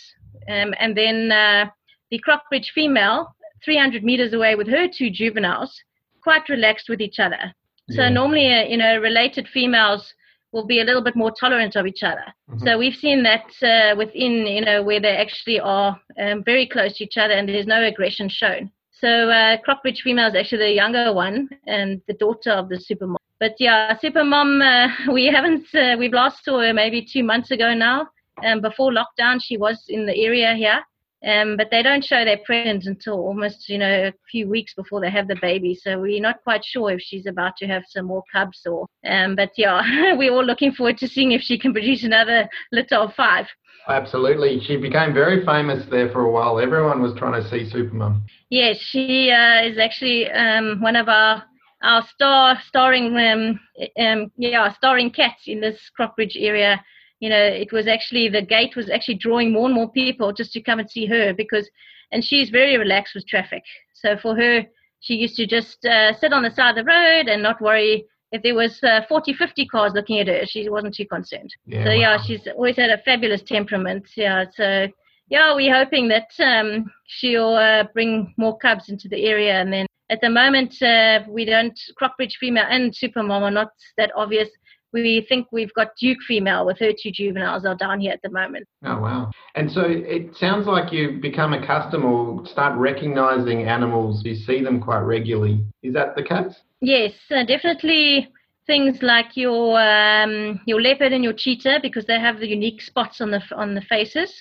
um, 0.48 0.74
and 0.78 0.96
then 0.96 1.32
uh, 1.32 1.66
the 2.10 2.20
Crockbridge 2.26 2.70
female, 2.74 3.34
300 3.64 4.04
meters 4.04 4.32
away 4.32 4.54
with 4.54 4.68
her 4.68 4.86
two 4.88 5.10
juveniles, 5.10 5.82
quite 6.22 6.48
relaxed 6.48 6.88
with 6.88 7.00
each 7.00 7.18
other. 7.18 7.54
So 7.90 8.02
yeah. 8.02 8.08
normally, 8.10 8.46
uh, 8.52 8.64
you 8.64 8.76
know, 8.76 8.98
related 8.98 9.48
females 9.48 10.14
will 10.52 10.66
be 10.66 10.80
a 10.80 10.84
little 10.84 11.02
bit 11.02 11.16
more 11.16 11.32
tolerant 11.32 11.76
of 11.76 11.86
each 11.86 12.02
other. 12.02 12.24
Mm-hmm. 12.50 12.66
So 12.66 12.78
we've 12.78 12.94
seen 12.94 13.22
that 13.24 13.46
uh, 13.62 13.96
within, 13.96 14.46
you 14.46 14.64
know, 14.64 14.82
where 14.82 15.00
they 15.00 15.16
actually 15.16 15.60
are 15.60 16.00
um, 16.20 16.42
very 16.44 16.66
close 16.66 16.96
to 16.98 17.04
each 17.04 17.16
other 17.16 17.34
and 17.34 17.48
there's 17.48 17.66
no 17.66 17.82
aggression 17.82 18.28
shown. 18.28 18.70
So 18.92 19.08
uh, 19.30 19.56
Crockbridge 19.66 20.02
female 20.02 20.28
is 20.28 20.34
actually 20.34 20.58
the 20.58 20.72
younger 20.72 21.12
one 21.12 21.48
and 21.66 22.02
the 22.06 22.14
daughter 22.14 22.50
of 22.50 22.68
the 22.68 22.78
super 22.78 23.06
mom. 23.06 23.19
But 23.40 23.54
yeah, 23.58 23.96
super 23.98 24.22
mom, 24.22 24.60
uh, 24.60 24.88
we 25.12 25.26
haven't, 25.26 25.74
uh, 25.74 25.96
we've 25.98 26.12
lost 26.12 26.42
her 26.46 26.72
maybe 26.74 27.04
two 27.04 27.24
months 27.24 27.50
ago 27.50 27.74
now. 27.74 28.06
Um, 28.44 28.60
before 28.60 28.92
lockdown, 28.92 29.40
she 29.42 29.56
was 29.56 29.84
in 29.88 30.06
the 30.06 30.16
area 30.16 30.54
here. 30.54 30.80
Um, 31.22 31.58
but 31.58 31.68
they 31.70 31.82
don't 31.82 32.04
show 32.04 32.24
their 32.24 32.38
pregnant 32.46 32.86
until 32.86 33.14
almost, 33.14 33.68
you 33.68 33.76
know, 33.76 34.08
a 34.08 34.12
few 34.30 34.48
weeks 34.48 34.72
before 34.72 35.02
they 35.02 35.10
have 35.10 35.28
the 35.28 35.36
baby. 35.42 35.74
So 35.74 36.00
we're 36.00 36.20
not 36.20 36.42
quite 36.44 36.64
sure 36.64 36.90
if 36.92 37.02
she's 37.02 37.26
about 37.26 37.56
to 37.58 37.66
have 37.66 37.82
some 37.88 38.06
more 38.06 38.22
cubs 38.32 38.62
or. 38.64 38.86
Um, 39.04 39.36
but 39.36 39.50
yeah, 39.58 40.14
we're 40.16 40.32
all 40.32 40.44
looking 40.44 40.72
forward 40.72 40.96
to 40.98 41.08
seeing 41.08 41.32
if 41.32 41.42
she 41.42 41.58
can 41.58 41.74
produce 41.74 42.04
another 42.04 42.48
litter 42.72 42.96
of 42.96 43.14
five. 43.14 43.46
Absolutely, 43.88 44.60
she 44.60 44.76
became 44.76 45.12
very 45.12 45.44
famous 45.44 45.84
there 45.90 46.10
for 46.10 46.22
a 46.22 46.30
while. 46.30 46.58
Everyone 46.58 47.02
was 47.02 47.12
trying 47.14 47.42
to 47.42 47.48
see 47.50 47.70
Supermum. 47.70 48.22
Yes, 48.48 48.78
she 48.78 49.30
uh, 49.30 49.62
is 49.62 49.78
actually 49.78 50.30
um, 50.30 50.80
one 50.80 50.96
of 50.96 51.08
our 51.08 51.44
our 51.82 52.06
star 52.06 52.58
starring 52.66 53.16
um, 53.16 53.60
um, 53.98 54.30
yeah 54.36 54.72
starring 54.72 55.10
cats 55.10 55.42
in 55.46 55.60
this 55.60 55.90
Crockbridge 55.98 56.36
area 56.36 56.82
you 57.20 57.28
know, 57.28 57.42
it 57.42 57.70
was 57.70 57.86
actually 57.86 58.28
the 58.28 58.42
gate 58.42 58.74
was 58.74 58.90
actually 58.90 59.16
drawing 59.16 59.52
more 59.52 59.66
and 59.66 59.74
more 59.74 59.90
people 59.90 60.32
just 60.32 60.52
to 60.54 60.62
come 60.62 60.78
and 60.78 60.90
see 60.90 61.06
her 61.06 61.34
because, 61.34 61.70
and 62.10 62.24
she's 62.24 62.48
very 62.48 62.76
relaxed 62.78 63.14
with 63.14 63.26
traffic. 63.26 63.62
So 63.92 64.16
for 64.16 64.34
her, 64.36 64.64
she 65.00 65.14
used 65.14 65.36
to 65.36 65.46
just 65.46 65.84
uh, 65.84 66.14
sit 66.14 66.32
on 66.32 66.42
the 66.42 66.50
side 66.50 66.70
of 66.70 66.76
the 66.76 66.90
road 66.90 67.28
and 67.28 67.42
not 67.42 67.60
worry 67.60 68.06
if 68.32 68.42
there 68.42 68.54
was 68.54 68.82
uh, 68.82 69.02
40, 69.08 69.34
50 69.34 69.66
cars 69.66 69.92
looking 69.94 70.18
at 70.18 70.28
her. 70.28 70.46
She 70.46 70.68
wasn't 70.68 70.94
too 70.94 71.06
concerned. 71.06 71.54
Yeah, 71.66 71.84
so 71.84 71.90
yeah, 71.90 72.22
she's 72.22 72.46
always 72.48 72.76
had 72.76 72.90
a 72.90 72.98
fabulous 72.98 73.42
temperament. 73.42 74.08
Yeah, 74.16 74.46
so 74.54 74.88
yeah, 75.28 75.54
we're 75.54 75.74
hoping 75.74 76.08
that 76.08 76.28
um, 76.38 76.90
she'll 77.06 77.54
uh, 77.54 77.84
bring 77.92 78.32
more 78.38 78.56
cubs 78.58 78.88
into 78.88 79.08
the 79.08 79.26
area. 79.26 79.60
And 79.60 79.72
then 79.72 79.86
at 80.10 80.20
the 80.20 80.30
moment, 80.30 80.74
uh, 80.82 81.20
we 81.28 81.44
don't 81.44 81.78
Crockbridge 82.00 82.34
female 82.38 82.66
and 82.68 82.92
Supermom 82.92 83.42
are 83.42 83.50
not 83.50 83.70
that 83.96 84.10
obvious 84.16 84.48
we 84.92 85.24
think 85.28 85.46
we've 85.52 85.72
got 85.74 85.96
Duke 85.96 86.18
female 86.26 86.66
with 86.66 86.78
her 86.78 86.90
two 86.90 87.10
juveniles 87.10 87.64
are 87.64 87.74
down 87.74 88.00
here 88.00 88.12
at 88.12 88.22
the 88.22 88.30
moment. 88.30 88.66
Oh 88.84 89.00
wow! 89.00 89.30
And 89.54 89.70
so 89.70 89.82
it 89.86 90.36
sounds 90.36 90.66
like 90.66 90.92
you've 90.92 91.20
become 91.20 91.52
accustomed 91.52 92.04
or 92.04 92.44
start 92.46 92.78
recognizing 92.78 93.64
animals. 93.64 94.22
You 94.24 94.34
see 94.34 94.62
them 94.62 94.80
quite 94.80 95.00
regularly. 95.00 95.64
Is 95.82 95.94
that 95.94 96.16
the 96.16 96.22
case? 96.22 96.60
Yes, 96.80 97.12
uh, 97.30 97.44
definitely. 97.44 98.28
Things 98.66 98.98
like 99.02 99.36
your 99.36 99.80
um, 99.80 100.60
your 100.66 100.80
leopard 100.80 101.12
and 101.12 101.24
your 101.24 101.32
cheetah 101.32 101.80
because 101.82 102.06
they 102.06 102.20
have 102.20 102.38
the 102.38 102.48
unique 102.48 102.80
spots 102.80 103.20
on 103.20 103.30
the 103.30 103.40
on 103.56 103.74
the 103.74 103.80
faces, 103.82 104.32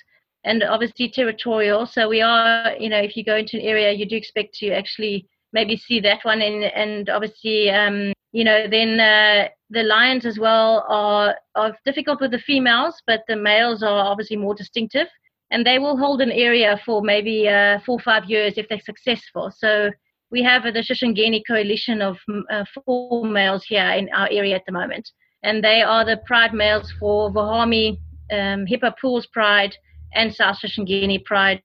and 0.44 0.64
obviously 0.64 1.10
territorial. 1.10 1.86
So 1.86 2.10
we 2.10 2.22
are, 2.22 2.74
you 2.80 2.90
know, 2.90 3.00
if 3.00 3.16
you 3.16 3.24
go 3.24 3.36
into 3.38 3.58
an 3.58 3.64
area, 3.64 3.92
you 3.92 4.08
do 4.08 4.16
expect 4.16 4.56
to 4.56 4.72
actually 4.72 5.28
maybe 5.54 5.78
see 5.78 6.00
that 6.02 6.24
one, 6.24 6.42
and 6.42 6.64
and 6.64 7.10
obviously, 7.10 7.70
um, 7.70 8.14
you 8.32 8.44
know, 8.44 8.68
then. 8.68 9.00
Uh, 9.00 9.50
the 9.70 9.84
lions 9.84 10.26
as 10.26 10.40
well 10.40 10.86
are, 10.90 11.36
are 11.56 11.78
difficult 11.86 12.20
with 12.22 12.32
the 12.32 12.40
females, 12.40 13.02
but 13.06 13.22
the 13.28 13.36
males 13.36 13.84
are 13.84 14.06
obviously 14.06 14.38
more 14.38 14.56
distinctive. 14.56 15.08
And 15.52 15.66
they 15.66 15.80
will 15.80 15.98
hold 15.98 16.22
an 16.22 16.32
area 16.32 16.80
for 16.86 17.02
maybe 17.02 17.48
uh, 17.48 17.80
four 17.86 17.98
or 17.98 18.02
five 18.02 18.26
years 18.26 18.54
if 18.58 18.68
they're 18.68 18.80
successful. 18.80 19.52
So 19.56 19.92
we 20.32 20.44
have 20.44 20.64
the 20.64 20.72
Shishangeni 20.72 21.42
coalition 21.48 22.02
of 22.02 22.18
uh, 22.52 22.66
four 22.86 23.26
males 23.26 23.64
here 23.64 23.90
in 23.92 24.10
our 24.10 24.28
area 24.32 24.56
at 24.56 24.66
the 24.66 24.72
moment. 24.72 25.10
And 25.44 25.64
they 25.64 25.82
are 25.82 26.06
the 26.06 26.18
pride 26.26 26.54
males 26.54 26.92
for 27.00 27.32
Vahami, 27.32 27.98
um, 28.32 28.66
Pools 29.02 29.28
Pride, 29.28 29.76
and 30.14 30.34
South 30.34 30.58
Shishangeni 30.60 31.24
Pride, 31.26 31.62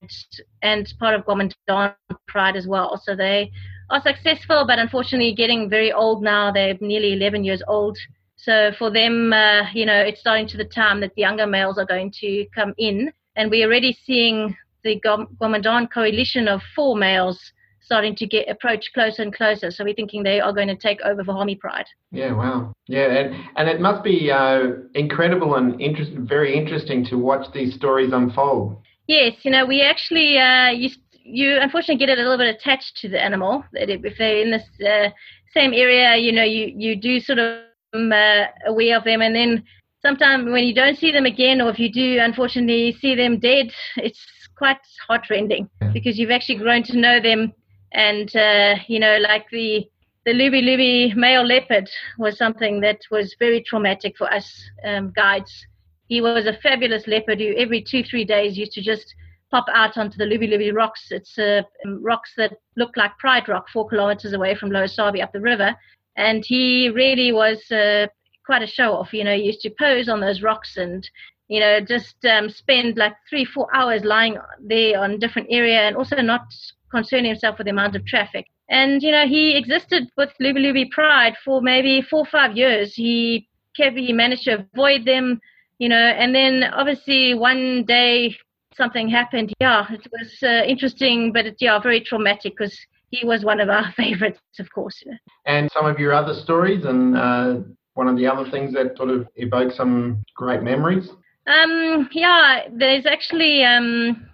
and 0.62 0.92
part 0.98 1.14
of 1.14 1.24
Gomondwane 1.24 1.94
Pride 2.26 2.56
as 2.56 2.66
well. 2.66 3.00
So 3.02 3.14
they 3.16 3.50
are 3.90 4.02
successful, 4.02 4.64
but 4.66 4.78
unfortunately 4.78 5.34
getting 5.34 5.68
very 5.68 5.92
old 5.92 6.22
now. 6.22 6.50
They're 6.50 6.76
nearly 6.80 7.12
11 7.14 7.44
years 7.44 7.62
old. 7.66 7.98
So 8.36 8.72
for 8.78 8.90
them, 8.90 9.32
uh, 9.32 9.70
you 9.72 9.86
know, 9.86 10.00
it's 10.00 10.20
starting 10.20 10.46
to 10.48 10.56
the 10.56 10.64
time 10.64 11.00
that 11.00 11.14
the 11.14 11.22
younger 11.22 11.46
males 11.46 11.78
are 11.78 11.86
going 11.86 12.12
to 12.20 12.46
come 12.54 12.74
in. 12.78 13.12
And 13.36 13.50
we're 13.50 13.66
already 13.66 13.96
seeing 14.04 14.56
the 14.82 15.00
Gomondwane 15.00 15.90
coalition 15.90 16.46
of 16.48 16.60
four 16.74 16.96
males 16.96 17.52
starting 17.80 18.14
to 18.16 18.26
get 18.26 18.48
approach 18.48 18.90
closer 18.94 19.22
and 19.22 19.34
closer. 19.34 19.70
So 19.70 19.84
we're 19.84 19.94
thinking 19.94 20.22
they 20.22 20.40
are 20.40 20.52
going 20.52 20.68
to 20.68 20.76
take 20.76 21.00
over 21.02 21.22
Vahami 21.22 21.58
Pride. 21.58 21.84
Yeah, 22.12 22.32
wow. 22.32 22.72
Yeah, 22.86 23.10
and, 23.10 23.44
and 23.56 23.68
it 23.68 23.80
must 23.80 24.02
be 24.02 24.30
uh, 24.30 24.60
incredible 24.94 25.56
and 25.56 25.80
interest, 25.80 26.12
very 26.12 26.56
interesting 26.56 27.04
to 27.06 27.16
watch 27.16 27.46
these 27.52 27.74
stories 27.74 28.12
unfold. 28.12 28.78
Yes, 29.06 29.34
you 29.42 29.50
know, 29.50 29.66
we 29.66 29.82
actually 29.82 30.38
uh, 30.38 30.70
used 30.70 30.98
you 31.24 31.58
unfortunately 31.58 32.06
get 32.06 32.16
a 32.16 32.20
little 32.20 32.36
bit 32.36 32.54
attached 32.54 32.98
to 32.98 33.08
the 33.08 33.22
animal. 33.22 33.64
If 33.72 34.18
they're 34.18 34.42
in 34.42 34.50
this 34.50 34.62
uh, 34.86 35.08
same 35.52 35.72
area, 35.72 36.16
you 36.16 36.32
know, 36.32 36.44
you, 36.44 36.72
you 36.76 36.96
do 36.96 37.18
sort 37.18 37.38
of 37.38 37.62
um, 37.94 38.12
uh, 38.12 38.44
aware 38.66 38.98
of 38.98 39.04
them. 39.04 39.22
And 39.22 39.34
then 39.34 39.64
sometimes 40.02 40.50
when 40.50 40.64
you 40.64 40.74
don't 40.74 40.98
see 40.98 41.10
them 41.10 41.24
again, 41.24 41.62
or 41.62 41.70
if 41.70 41.78
you 41.78 41.90
do 41.90 42.18
unfortunately 42.20 42.92
see 43.00 43.14
them 43.14 43.38
dead, 43.38 43.72
it's 43.96 44.20
quite 44.56 44.76
heartrending 45.08 45.68
because 45.92 46.18
you've 46.18 46.30
actually 46.30 46.58
grown 46.58 46.82
to 46.84 46.96
know 46.96 47.20
them. 47.20 47.52
And, 47.92 48.34
uh, 48.36 48.76
you 48.86 48.98
know, 48.98 49.18
like 49.18 49.46
the, 49.50 49.88
the 50.26 50.32
Lubyelubye 50.32 51.16
male 51.16 51.46
leopard 51.46 51.88
was 52.18 52.36
something 52.36 52.80
that 52.80 52.98
was 53.10 53.34
very 53.38 53.62
traumatic 53.62 54.16
for 54.18 54.30
us 54.32 54.62
um, 54.84 55.12
guides. 55.16 55.66
He 56.08 56.20
was 56.20 56.46
a 56.46 56.58
fabulous 56.62 57.06
leopard 57.06 57.40
who 57.40 57.54
every 57.56 57.82
two, 57.82 58.02
three 58.02 58.24
days 58.24 58.58
used 58.58 58.72
to 58.72 58.82
just 58.82 59.14
pop 59.54 59.66
out 59.72 59.96
onto 59.96 60.18
the 60.18 60.24
Lubi 60.24 60.74
rocks. 60.74 61.12
It's 61.12 61.38
uh, 61.38 61.62
rocks 62.00 62.32
that 62.36 62.54
look 62.76 62.96
like 62.96 63.16
Pride 63.18 63.48
Rock, 63.48 63.66
four 63.72 63.88
kilometers 63.88 64.32
away 64.32 64.56
from 64.56 64.70
Lower 64.70 64.88
up 65.22 65.32
the 65.32 65.40
river. 65.40 65.76
And 66.16 66.44
he 66.44 66.88
really 66.88 67.30
was 67.30 67.60
uh, 67.70 68.08
quite 68.44 68.62
a 68.62 68.66
show 68.66 68.94
off. 68.94 69.12
You 69.12 69.22
know, 69.22 69.36
he 69.36 69.44
used 69.44 69.60
to 69.60 69.70
pose 69.78 70.08
on 70.08 70.18
those 70.20 70.42
rocks 70.42 70.76
and, 70.76 71.08
you 71.46 71.60
know, 71.60 71.78
just 71.78 72.16
um, 72.24 72.50
spend 72.50 72.96
like 72.96 73.14
three, 73.30 73.44
four 73.44 73.68
hours 73.72 74.02
lying 74.02 74.38
there 74.60 74.98
on 74.98 75.20
different 75.20 75.46
area 75.52 75.82
and 75.82 75.96
also 75.96 76.16
not 76.16 76.46
concern 76.90 77.24
himself 77.24 77.56
with 77.56 77.66
the 77.66 77.70
amount 77.70 77.94
of 77.94 78.04
traffic. 78.06 78.46
And, 78.68 79.04
you 79.04 79.12
know, 79.12 79.28
he 79.28 79.56
existed 79.56 80.08
with 80.16 80.30
Lubi 80.40 80.90
Pride 80.90 81.34
for 81.44 81.62
maybe 81.62 82.02
four 82.02 82.20
or 82.20 82.26
five 82.26 82.56
years. 82.56 82.94
He 82.94 83.46
kept, 83.76 83.96
he 83.96 84.12
managed 84.12 84.44
to 84.44 84.66
avoid 84.74 85.04
them, 85.04 85.40
you 85.78 85.88
know, 85.88 85.96
and 85.96 86.34
then 86.34 86.64
obviously 86.64 87.34
one 87.34 87.84
day 87.84 88.36
something 88.76 89.08
happened. 89.08 89.52
Yeah, 89.60 89.86
it 89.90 90.06
was 90.12 90.36
uh, 90.42 90.64
interesting, 90.66 91.32
but 91.32 91.46
it, 91.46 91.56
yeah, 91.60 91.78
very 91.78 92.00
traumatic 92.00 92.54
because 92.56 92.78
he 93.10 93.26
was 93.26 93.44
one 93.44 93.60
of 93.60 93.68
our 93.68 93.92
favorites, 93.96 94.40
of 94.58 94.70
course. 94.72 95.02
And 95.46 95.70
some 95.72 95.86
of 95.86 95.98
your 95.98 96.12
other 96.12 96.34
stories, 96.34 96.84
and 96.84 97.16
uh, 97.16 97.56
one 97.94 98.08
of 98.08 98.16
the 98.16 98.26
other 98.26 98.50
things 98.50 98.74
that 98.74 98.96
sort 98.96 99.10
of 99.10 99.26
evoke 99.36 99.72
some 99.72 100.24
great 100.36 100.62
memories. 100.62 101.08
Um, 101.46 102.08
yeah, 102.12 102.62
there's 102.72 103.06
actually 103.06 103.64
um, 103.64 104.28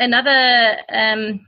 another, 0.00 0.76
um, 0.88 1.46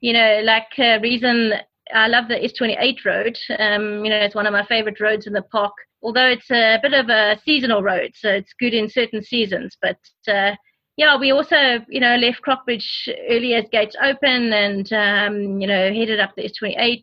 you 0.00 0.12
know, 0.12 0.40
like 0.44 0.68
uh, 0.78 0.98
reason 1.02 1.52
I 1.94 2.08
love 2.08 2.28
the 2.28 2.36
S28 2.36 3.04
road. 3.04 3.38
Um, 3.58 4.04
you 4.04 4.10
know, 4.10 4.18
it's 4.18 4.34
one 4.34 4.46
of 4.46 4.52
my 4.52 4.64
favorite 4.66 5.00
roads 5.00 5.26
in 5.26 5.32
the 5.32 5.42
park. 5.42 5.72
Although 6.02 6.28
it's 6.28 6.50
a 6.50 6.78
bit 6.82 6.94
of 6.94 7.10
a 7.10 7.38
seasonal 7.44 7.82
road, 7.82 8.12
so 8.14 8.30
it's 8.30 8.54
good 8.58 8.72
in 8.72 8.88
certain 8.88 9.22
seasons, 9.22 9.76
but 9.82 9.98
uh, 10.26 10.52
yeah, 11.00 11.16
we 11.16 11.32
also, 11.32 11.56
you 11.88 11.98
know, 11.98 12.16
left 12.16 12.42
Crockbridge 12.42 13.08
early 13.30 13.54
as 13.54 13.64
gates 13.72 13.96
open 14.04 14.52
and, 14.52 14.92
um, 14.92 15.58
you 15.58 15.66
know, 15.66 15.90
headed 15.90 16.20
up 16.20 16.34
the 16.36 16.42
S28. 16.42 17.02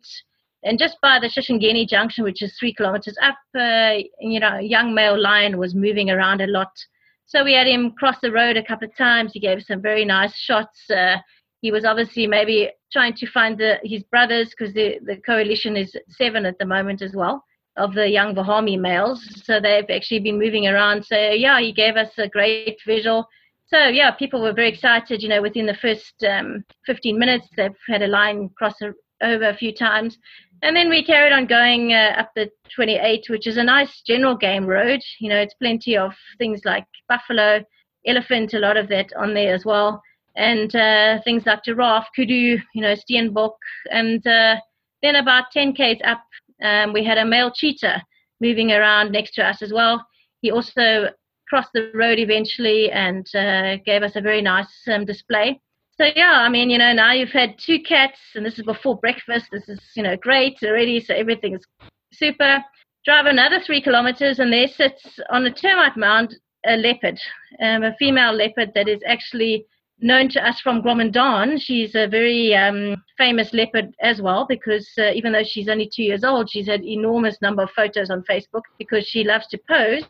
And 0.62 0.78
just 0.78 0.98
by 1.02 1.18
the 1.18 1.26
Shishangeni 1.26 1.88
junction, 1.88 2.22
which 2.22 2.40
is 2.40 2.56
three 2.56 2.72
kilometers 2.72 3.16
up, 3.20 3.38
uh, 3.58 3.94
you 4.20 4.38
know, 4.38 4.58
a 4.58 4.62
young 4.62 4.94
male 4.94 5.20
lion 5.20 5.58
was 5.58 5.74
moving 5.74 6.10
around 6.10 6.40
a 6.40 6.46
lot. 6.46 6.70
So 7.26 7.42
we 7.42 7.54
had 7.54 7.66
him 7.66 7.90
cross 7.98 8.14
the 8.22 8.30
road 8.30 8.56
a 8.56 8.64
couple 8.64 8.86
of 8.86 8.96
times. 8.96 9.32
He 9.32 9.40
gave 9.40 9.62
some 9.62 9.82
very 9.82 10.04
nice 10.04 10.36
shots. 10.36 10.88
Uh, 10.88 11.16
he 11.60 11.72
was 11.72 11.84
obviously 11.84 12.28
maybe 12.28 12.70
trying 12.92 13.14
to 13.14 13.26
find 13.26 13.58
the, 13.58 13.80
his 13.82 14.04
brothers 14.04 14.50
because 14.56 14.72
the, 14.74 15.00
the 15.06 15.16
coalition 15.16 15.76
is 15.76 15.92
seven 16.08 16.46
at 16.46 16.56
the 16.60 16.66
moment 16.66 17.02
as 17.02 17.14
well 17.16 17.42
of 17.76 17.94
the 17.94 18.08
young 18.08 18.32
Vahami 18.32 18.78
males. 18.78 19.28
So 19.42 19.58
they've 19.58 19.90
actually 19.90 20.20
been 20.20 20.38
moving 20.38 20.68
around. 20.68 21.04
So 21.04 21.16
yeah, 21.16 21.58
he 21.58 21.72
gave 21.72 21.96
us 21.96 22.10
a 22.16 22.28
great 22.28 22.78
visual 22.86 23.26
so 23.68 23.88
yeah, 23.88 24.10
people 24.10 24.40
were 24.40 24.52
very 24.52 24.68
excited. 24.68 25.22
You 25.22 25.28
know, 25.28 25.42
within 25.42 25.66
the 25.66 25.74
first 25.74 26.14
um, 26.28 26.64
15 26.86 27.18
minutes, 27.18 27.48
they've 27.56 27.70
had 27.88 28.02
a 28.02 28.08
line 28.08 28.50
cross 28.56 28.74
over 29.22 29.48
a 29.48 29.56
few 29.56 29.74
times, 29.74 30.18
and 30.62 30.74
then 30.74 30.88
we 30.88 31.04
carried 31.04 31.32
on 31.32 31.46
going 31.46 31.92
uh, 31.92 32.14
up 32.18 32.30
the 32.34 32.50
28, 32.74 33.26
which 33.28 33.46
is 33.46 33.56
a 33.56 33.64
nice 33.64 34.02
general 34.06 34.36
game 34.36 34.66
road. 34.66 35.00
You 35.20 35.28
know, 35.28 35.38
it's 35.38 35.54
plenty 35.54 35.96
of 35.96 36.12
things 36.38 36.62
like 36.64 36.84
buffalo, 37.08 37.62
elephant, 38.06 38.54
a 38.54 38.58
lot 38.58 38.76
of 38.76 38.88
that 38.88 39.12
on 39.18 39.34
there 39.34 39.54
as 39.54 39.64
well, 39.64 40.02
and 40.36 40.74
uh, 40.74 41.20
things 41.22 41.44
like 41.46 41.64
giraffe, 41.64 42.08
kudu, 42.16 42.58
you 42.74 42.82
know, 42.82 42.94
steenbok, 42.94 43.52
and 43.90 44.26
uh, 44.26 44.56
then 45.02 45.16
about 45.16 45.50
10 45.52 45.74
k's 45.74 45.98
up, 46.04 46.22
um, 46.62 46.92
we 46.92 47.04
had 47.04 47.18
a 47.18 47.24
male 47.24 47.52
cheetah 47.54 48.02
moving 48.40 48.72
around 48.72 49.12
next 49.12 49.34
to 49.34 49.46
us 49.46 49.62
as 49.62 49.72
well. 49.72 50.04
He 50.40 50.50
also 50.50 51.08
crossed 51.48 51.72
the 51.72 51.90
road 51.94 52.18
eventually 52.18 52.90
and 52.90 53.26
uh, 53.34 53.76
gave 53.84 54.02
us 54.02 54.16
a 54.16 54.20
very 54.20 54.42
nice 54.42 54.72
um, 54.92 55.04
display. 55.04 55.60
So 55.96 56.06
yeah, 56.14 56.34
I 56.34 56.48
mean, 56.48 56.70
you 56.70 56.78
know, 56.78 56.92
now 56.92 57.12
you've 57.12 57.30
had 57.30 57.58
two 57.58 57.80
cats, 57.80 58.20
and 58.36 58.46
this 58.46 58.58
is 58.58 58.64
before 58.64 58.98
breakfast. 58.98 59.46
This 59.50 59.68
is, 59.68 59.80
you 59.96 60.02
know, 60.04 60.16
great 60.16 60.56
already. 60.62 61.00
So 61.00 61.14
everything 61.14 61.54
is 61.54 61.66
super. 62.12 62.62
Drive 63.04 63.26
another 63.26 63.58
three 63.58 63.82
kilometers, 63.82 64.38
and 64.38 64.52
there 64.52 64.68
sits 64.68 65.18
on 65.30 65.44
a 65.46 65.52
termite 65.52 65.96
mound 65.96 66.36
a 66.66 66.76
leopard, 66.76 67.18
um, 67.62 67.82
a 67.82 67.94
female 67.98 68.32
leopard 68.32 68.72
that 68.74 68.88
is 68.88 69.00
actually 69.06 69.64
known 70.00 70.28
to 70.28 70.46
us 70.46 70.60
from 70.60 70.82
Gomondwane. 70.82 71.60
She's 71.60 71.94
a 71.94 72.06
very 72.06 72.54
um, 72.54 73.02
famous 73.16 73.52
leopard 73.52 73.94
as 74.00 74.20
well 74.20 74.46
because 74.48 74.88
uh, 74.98 75.10
even 75.12 75.32
though 75.32 75.44
she's 75.44 75.68
only 75.68 75.90
two 75.92 76.04
years 76.04 76.24
old, 76.24 76.50
she's 76.50 76.68
had 76.68 76.84
enormous 76.84 77.38
number 77.42 77.62
of 77.62 77.70
photos 77.70 78.10
on 78.10 78.22
Facebook 78.30 78.62
because 78.78 79.06
she 79.06 79.24
loves 79.24 79.46
to 79.48 79.58
pose. 79.68 80.04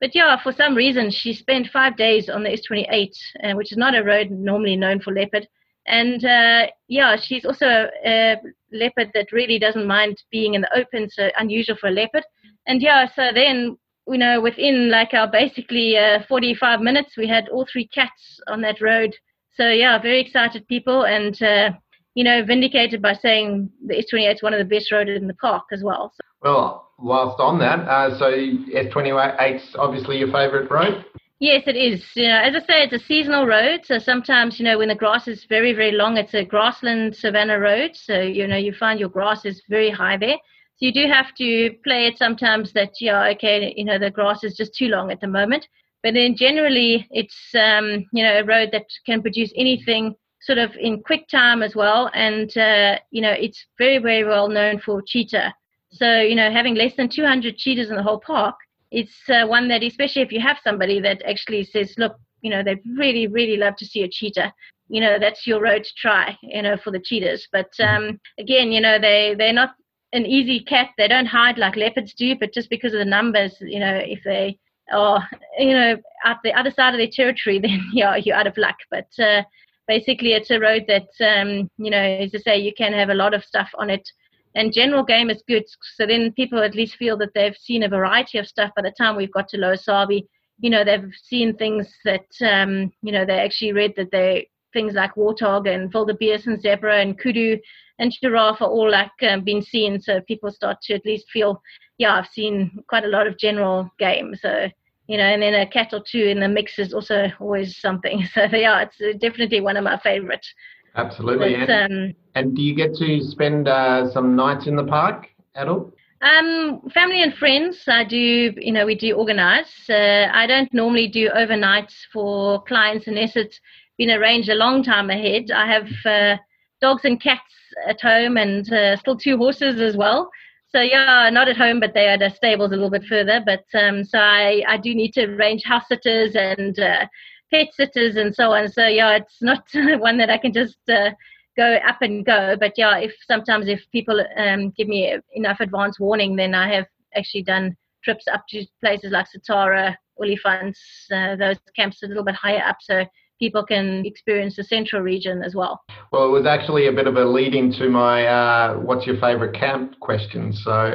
But 0.00 0.14
yeah, 0.14 0.40
for 0.42 0.52
some 0.52 0.74
reason, 0.74 1.10
she 1.10 1.34
spent 1.34 1.68
five 1.68 1.96
days 1.96 2.28
on 2.30 2.42
the 2.42 2.50
S28, 2.50 3.10
uh, 3.44 3.52
which 3.54 3.70
is 3.70 3.78
not 3.78 3.94
a 3.94 4.02
road 4.02 4.30
normally 4.30 4.76
known 4.76 5.00
for 5.00 5.12
leopard. 5.12 5.46
And 5.86 6.24
uh, 6.24 6.68
yeah, 6.88 7.16
she's 7.16 7.44
also 7.44 7.88
a 8.04 8.36
leopard 8.72 9.10
that 9.14 9.32
really 9.32 9.58
doesn't 9.58 9.86
mind 9.86 10.22
being 10.30 10.54
in 10.54 10.62
the 10.62 10.78
open, 10.78 11.08
so 11.10 11.30
unusual 11.38 11.76
for 11.76 11.88
a 11.88 11.92
leopard. 11.92 12.24
And 12.66 12.80
yeah, 12.80 13.06
so 13.14 13.30
then 13.34 13.76
you 14.08 14.18
know, 14.18 14.40
within 14.40 14.90
like 14.90 15.14
our 15.14 15.30
basically 15.30 15.96
uh, 15.96 16.20
45 16.28 16.80
minutes, 16.80 17.16
we 17.16 17.28
had 17.28 17.48
all 17.48 17.66
three 17.70 17.86
cats 17.86 18.40
on 18.48 18.60
that 18.62 18.80
road. 18.80 19.14
So 19.54 19.68
yeah, 19.68 19.98
very 20.00 20.20
excited 20.20 20.66
people, 20.68 21.04
and 21.04 21.40
uh, 21.42 21.70
you 22.14 22.24
know, 22.24 22.44
vindicated 22.44 23.02
by 23.02 23.14
saying 23.14 23.70
the 23.86 23.94
S28 23.94 24.34
is 24.34 24.42
one 24.42 24.54
of 24.54 24.58
the 24.58 24.64
best 24.64 24.90
roads 24.90 25.10
in 25.10 25.26
the 25.26 25.34
park 25.34 25.64
as 25.72 25.82
well. 25.82 26.12
So. 26.14 26.20
Well, 26.42 26.89
whilst 27.00 27.40
on 27.40 27.58
that, 27.58 27.80
uh, 27.88 28.18
so 28.18 28.30
S28 28.30 29.56
is 29.56 29.76
obviously 29.78 30.18
your 30.18 30.28
favourite 30.28 30.70
road. 30.70 31.04
Yes, 31.40 31.62
it 31.66 31.76
is. 31.76 32.04
You 32.14 32.28
know, 32.28 32.36
as 32.36 32.54
I 32.54 32.60
say, 32.60 32.82
it's 32.82 32.92
a 33.02 33.06
seasonal 33.06 33.46
road. 33.46 33.80
So 33.84 33.98
sometimes, 33.98 34.58
you 34.58 34.64
know, 34.66 34.76
when 34.76 34.88
the 34.88 34.94
grass 34.94 35.26
is 35.26 35.46
very, 35.48 35.72
very 35.72 35.92
long, 35.92 36.18
it's 36.18 36.34
a 36.34 36.44
grassland 36.44 37.16
savanna 37.16 37.58
road. 37.58 37.92
So, 37.94 38.20
you 38.20 38.46
know, 38.46 38.58
you 38.58 38.74
find 38.74 39.00
your 39.00 39.08
grass 39.08 39.46
is 39.46 39.62
very 39.66 39.90
high 39.90 40.18
there. 40.18 40.36
So 40.36 40.86
you 40.86 40.92
do 40.92 41.06
have 41.08 41.34
to 41.36 41.70
play 41.82 42.06
it 42.06 42.18
sometimes 42.18 42.74
that, 42.74 42.90
yeah, 43.00 43.24
okay, 43.28 43.72
you 43.74 43.86
know, 43.86 43.98
the 43.98 44.10
grass 44.10 44.44
is 44.44 44.54
just 44.54 44.74
too 44.74 44.88
long 44.88 45.10
at 45.10 45.20
the 45.20 45.26
moment. 45.28 45.66
But 46.02 46.12
then 46.12 46.36
generally, 46.36 47.06
it's, 47.10 47.54
um, 47.54 48.04
you 48.12 48.22
know, 48.22 48.40
a 48.40 48.44
road 48.44 48.68
that 48.72 48.86
can 49.06 49.22
produce 49.22 49.52
anything 49.56 50.16
sort 50.42 50.58
of 50.58 50.70
in 50.78 51.02
quick 51.02 51.26
time 51.28 51.62
as 51.62 51.74
well. 51.74 52.10
And, 52.12 52.54
uh, 52.56 52.98
you 53.10 53.22
know, 53.22 53.32
it's 53.32 53.64
very, 53.78 53.96
very 53.96 54.24
well 54.24 54.48
known 54.48 54.78
for 54.78 55.02
cheetah. 55.06 55.54
So, 55.92 56.20
you 56.20 56.34
know, 56.34 56.50
having 56.50 56.74
less 56.74 56.94
than 56.96 57.08
200 57.08 57.56
cheetahs 57.56 57.90
in 57.90 57.96
the 57.96 58.02
whole 58.02 58.20
park, 58.20 58.56
it's 58.90 59.16
uh, 59.28 59.46
one 59.46 59.68
that, 59.68 59.82
especially 59.82 60.22
if 60.22 60.32
you 60.32 60.40
have 60.40 60.58
somebody 60.62 61.00
that 61.00 61.22
actually 61.22 61.64
says, 61.64 61.94
look, 61.98 62.16
you 62.42 62.50
know, 62.50 62.62
they'd 62.62 62.80
really, 62.96 63.26
really 63.26 63.56
love 63.56 63.76
to 63.76 63.86
see 63.86 64.02
a 64.02 64.08
cheetah. 64.08 64.52
You 64.88 65.00
know, 65.00 65.18
that's 65.18 65.46
your 65.46 65.60
road 65.60 65.84
to 65.84 65.90
try, 65.96 66.36
you 66.42 66.62
know, 66.62 66.76
for 66.76 66.90
the 66.90 67.00
cheetahs. 67.00 67.46
But 67.52 67.70
um, 67.80 68.18
again, 68.38 68.72
you 68.72 68.80
know, 68.80 68.98
they, 68.98 69.34
they're 69.36 69.52
not 69.52 69.74
an 70.12 70.26
easy 70.26 70.60
cat. 70.60 70.88
They 70.98 71.08
don't 71.08 71.26
hide 71.26 71.58
like 71.58 71.76
leopards 71.76 72.14
do, 72.14 72.34
but 72.38 72.52
just 72.52 72.70
because 72.70 72.92
of 72.92 72.98
the 72.98 73.04
numbers, 73.04 73.56
you 73.60 73.78
know, 73.78 74.00
if 74.02 74.20
they 74.24 74.58
are, 74.92 75.26
you 75.58 75.72
know, 75.72 75.96
at 76.24 76.38
the 76.42 76.52
other 76.52 76.70
side 76.70 76.94
of 76.94 76.98
their 76.98 77.10
territory, 77.12 77.58
then 77.62 77.80
yeah, 77.92 78.16
you're 78.16 78.36
out 78.36 78.46
of 78.46 78.56
luck. 78.56 78.76
But 78.90 79.08
uh, 79.18 79.42
basically, 79.86 80.32
it's 80.32 80.50
a 80.50 80.58
road 80.58 80.86
that, 80.88 81.08
um, 81.20 81.70
you 81.78 81.90
know, 81.90 82.02
as 82.02 82.34
I 82.34 82.38
say, 82.38 82.58
you 82.58 82.72
can 82.74 82.92
have 82.92 83.10
a 83.10 83.14
lot 83.14 83.34
of 83.34 83.44
stuff 83.44 83.68
on 83.78 83.90
it. 83.90 84.08
And 84.54 84.72
general 84.72 85.04
game 85.04 85.30
is 85.30 85.44
good, 85.46 85.64
so 85.96 86.06
then 86.06 86.32
people 86.32 86.60
at 86.60 86.74
least 86.74 86.96
feel 86.96 87.16
that 87.18 87.34
they've 87.34 87.56
seen 87.56 87.84
a 87.84 87.88
variety 87.88 88.38
of 88.38 88.48
stuff. 88.48 88.72
By 88.74 88.82
the 88.82 88.90
time 88.90 89.16
we've 89.16 89.32
got 89.32 89.48
to 89.48 89.58
Lower 89.58 89.76
Sabi, 89.76 90.26
you 90.58 90.70
know, 90.70 90.84
they've 90.84 91.12
seen 91.22 91.56
things 91.56 91.88
that, 92.04 92.26
um, 92.42 92.92
you 93.02 93.12
know, 93.12 93.24
they 93.24 93.38
actually 93.38 93.72
read 93.72 93.94
that 93.96 94.10
they 94.10 94.48
things 94.72 94.94
like 94.94 95.14
warthog 95.14 95.68
and 95.68 95.92
wildebeest 95.92 96.46
and 96.46 96.60
zebra 96.60 97.00
and 97.00 97.18
kudu 97.18 97.56
and 97.98 98.16
giraffe 98.22 98.62
are 98.62 98.68
all 98.68 98.90
like 98.90 99.10
um, 99.28 99.44
been 99.44 99.62
seen. 99.62 100.00
So 100.00 100.20
people 100.22 100.50
start 100.50 100.80
to 100.82 100.94
at 100.94 101.04
least 101.04 101.28
feel, 101.30 101.62
yeah, 101.98 102.14
I've 102.14 102.28
seen 102.28 102.82
quite 102.88 103.04
a 103.04 103.08
lot 103.08 103.26
of 103.26 103.38
general 103.38 103.90
game. 103.98 104.34
So 104.34 104.68
you 105.06 105.16
know, 105.16 105.24
and 105.24 105.42
then 105.42 105.54
a 105.54 105.66
cat 105.66 105.92
or 105.92 106.00
two 106.08 106.22
in 106.22 106.38
the 106.38 106.46
mix 106.46 106.78
is 106.78 106.94
also 106.94 107.32
always 107.40 107.76
something. 107.76 108.28
So 108.32 108.44
yeah, 108.52 108.82
it's 108.86 109.18
definitely 109.18 109.60
one 109.60 109.76
of 109.76 109.82
my 109.82 109.98
favorites. 109.98 110.54
Absolutely. 110.96 111.56
But, 111.56 111.70
and, 111.70 111.92
um, 111.92 112.14
and, 112.34 112.56
do 112.56 112.62
you 112.62 112.74
get 112.74 112.94
to 112.96 113.20
spend 113.22 113.68
uh, 113.68 114.10
some 114.10 114.34
nights 114.34 114.66
in 114.66 114.76
the 114.76 114.84
park 114.84 115.28
at 115.54 115.68
all? 115.68 115.92
Um, 116.22 116.82
family 116.92 117.22
and 117.22 117.34
friends, 117.34 117.84
I 117.88 118.04
do, 118.04 118.52
you 118.56 118.72
know, 118.72 118.84
we 118.84 118.94
do 118.94 119.14
organize. 119.14 119.72
Uh, 119.88 120.28
I 120.32 120.46
don't 120.46 120.72
normally 120.74 121.08
do 121.08 121.30
overnights 121.30 121.94
for 122.12 122.62
clients 122.64 123.06
unless 123.06 123.36
it's 123.36 123.58
been 123.96 124.10
arranged 124.10 124.50
a 124.50 124.54
long 124.54 124.82
time 124.82 125.08
ahead. 125.08 125.50
I 125.50 125.66
have 125.66 125.88
uh, 126.04 126.36
dogs 126.80 127.04
and 127.04 127.20
cats 127.20 127.40
at 127.86 128.00
home 128.00 128.36
and 128.36 128.70
uh, 128.70 128.96
still 128.96 129.16
two 129.16 129.38
horses 129.38 129.80
as 129.80 129.96
well. 129.96 130.30
So 130.68 130.80
yeah, 130.80 131.30
not 131.32 131.48
at 131.48 131.56
home, 131.56 131.80
but 131.80 131.94
they 131.94 132.06
are 132.06 132.12
at 132.12 132.20
the 132.20 132.30
stables 132.30 132.70
a 132.70 132.74
little 132.74 132.90
bit 132.90 133.04
further. 133.04 133.42
But 133.44 133.64
um, 133.74 134.04
so 134.04 134.18
I, 134.18 134.62
I 134.68 134.76
do 134.76 134.94
need 134.94 135.12
to 135.14 135.24
arrange 135.24 135.64
house 135.64 135.88
sitters 135.88 136.34
and 136.34 136.78
uh, 136.78 137.06
pet 137.52 137.68
sitters 137.72 138.16
and 138.16 138.34
so 138.34 138.52
on. 138.52 138.68
So 138.68 138.86
yeah, 138.86 139.16
it's 139.16 139.38
not 139.40 139.64
one 140.00 140.18
that 140.18 140.30
I 140.30 140.38
can 140.38 140.52
just 140.52 140.78
uh, 140.88 141.10
go 141.56 141.78
up 141.86 142.02
and 142.02 142.24
go. 142.24 142.56
But 142.58 142.72
yeah, 142.76 142.98
if 142.98 143.12
sometimes 143.26 143.68
if 143.68 143.80
people 143.92 144.24
um, 144.36 144.70
give 144.70 144.88
me 144.88 145.14
enough 145.34 145.60
advance 145.60 145.98
warning, 146.00 146.36
then 146.36 146.54
I 146.54 146.72
have 146.74 146.86
actually 147.16 147.42
done 147.42 147.76
trips 148.04 148.24
up 148.32 148.44
to 148.48 148.64
places 148.80 149.12
like 149.12 149.26
Satara, 149.26 149.94
Olifants, 150.20 150.78
uh, 151.12 151.36
those 151.36 151.56
camps 151.76 152.02
a 152.02 152.06
little 152.06 152.24
bit 152.24 152.34
higher 152.34 152.62
up. 152.66 152.78
So 152.80 153.04
people 153.38 153.64
can 153.64 154.04
experience 154.06 154.56
the 154.56 154.64
central 154.64 155.02
region 155.02 155.42
as 155.42 155.54
well. 155.54 155.80
Well, 156.12 156.26
it 156.26 156.30
was 156.30 156.46
actually 156.46 156.86
a 156.86 156.92
bit 156.92 157.06
of 157.06 157.16
a 157.16 157.24
lead 157.24 157.54
into 157.54 157.88
my 157.88 158.26
uh, 158.26 158.74
what's 158.74 159.06
your 159.06 159.16
favorite 159.18 159.54
camp 159.54 159.98
question. 160.00 160.52
So. 160.52 160.70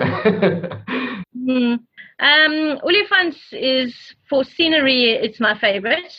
mm. 1.35 1.79
um, 2.19 2.79
Olifants 2.83 3.37
is 3.51 3.95
for 4.29 4.43
scenery, 4.43 5.11
it's 5.11 5.39
my 5.39 5.57
favorite. 5.57 6.13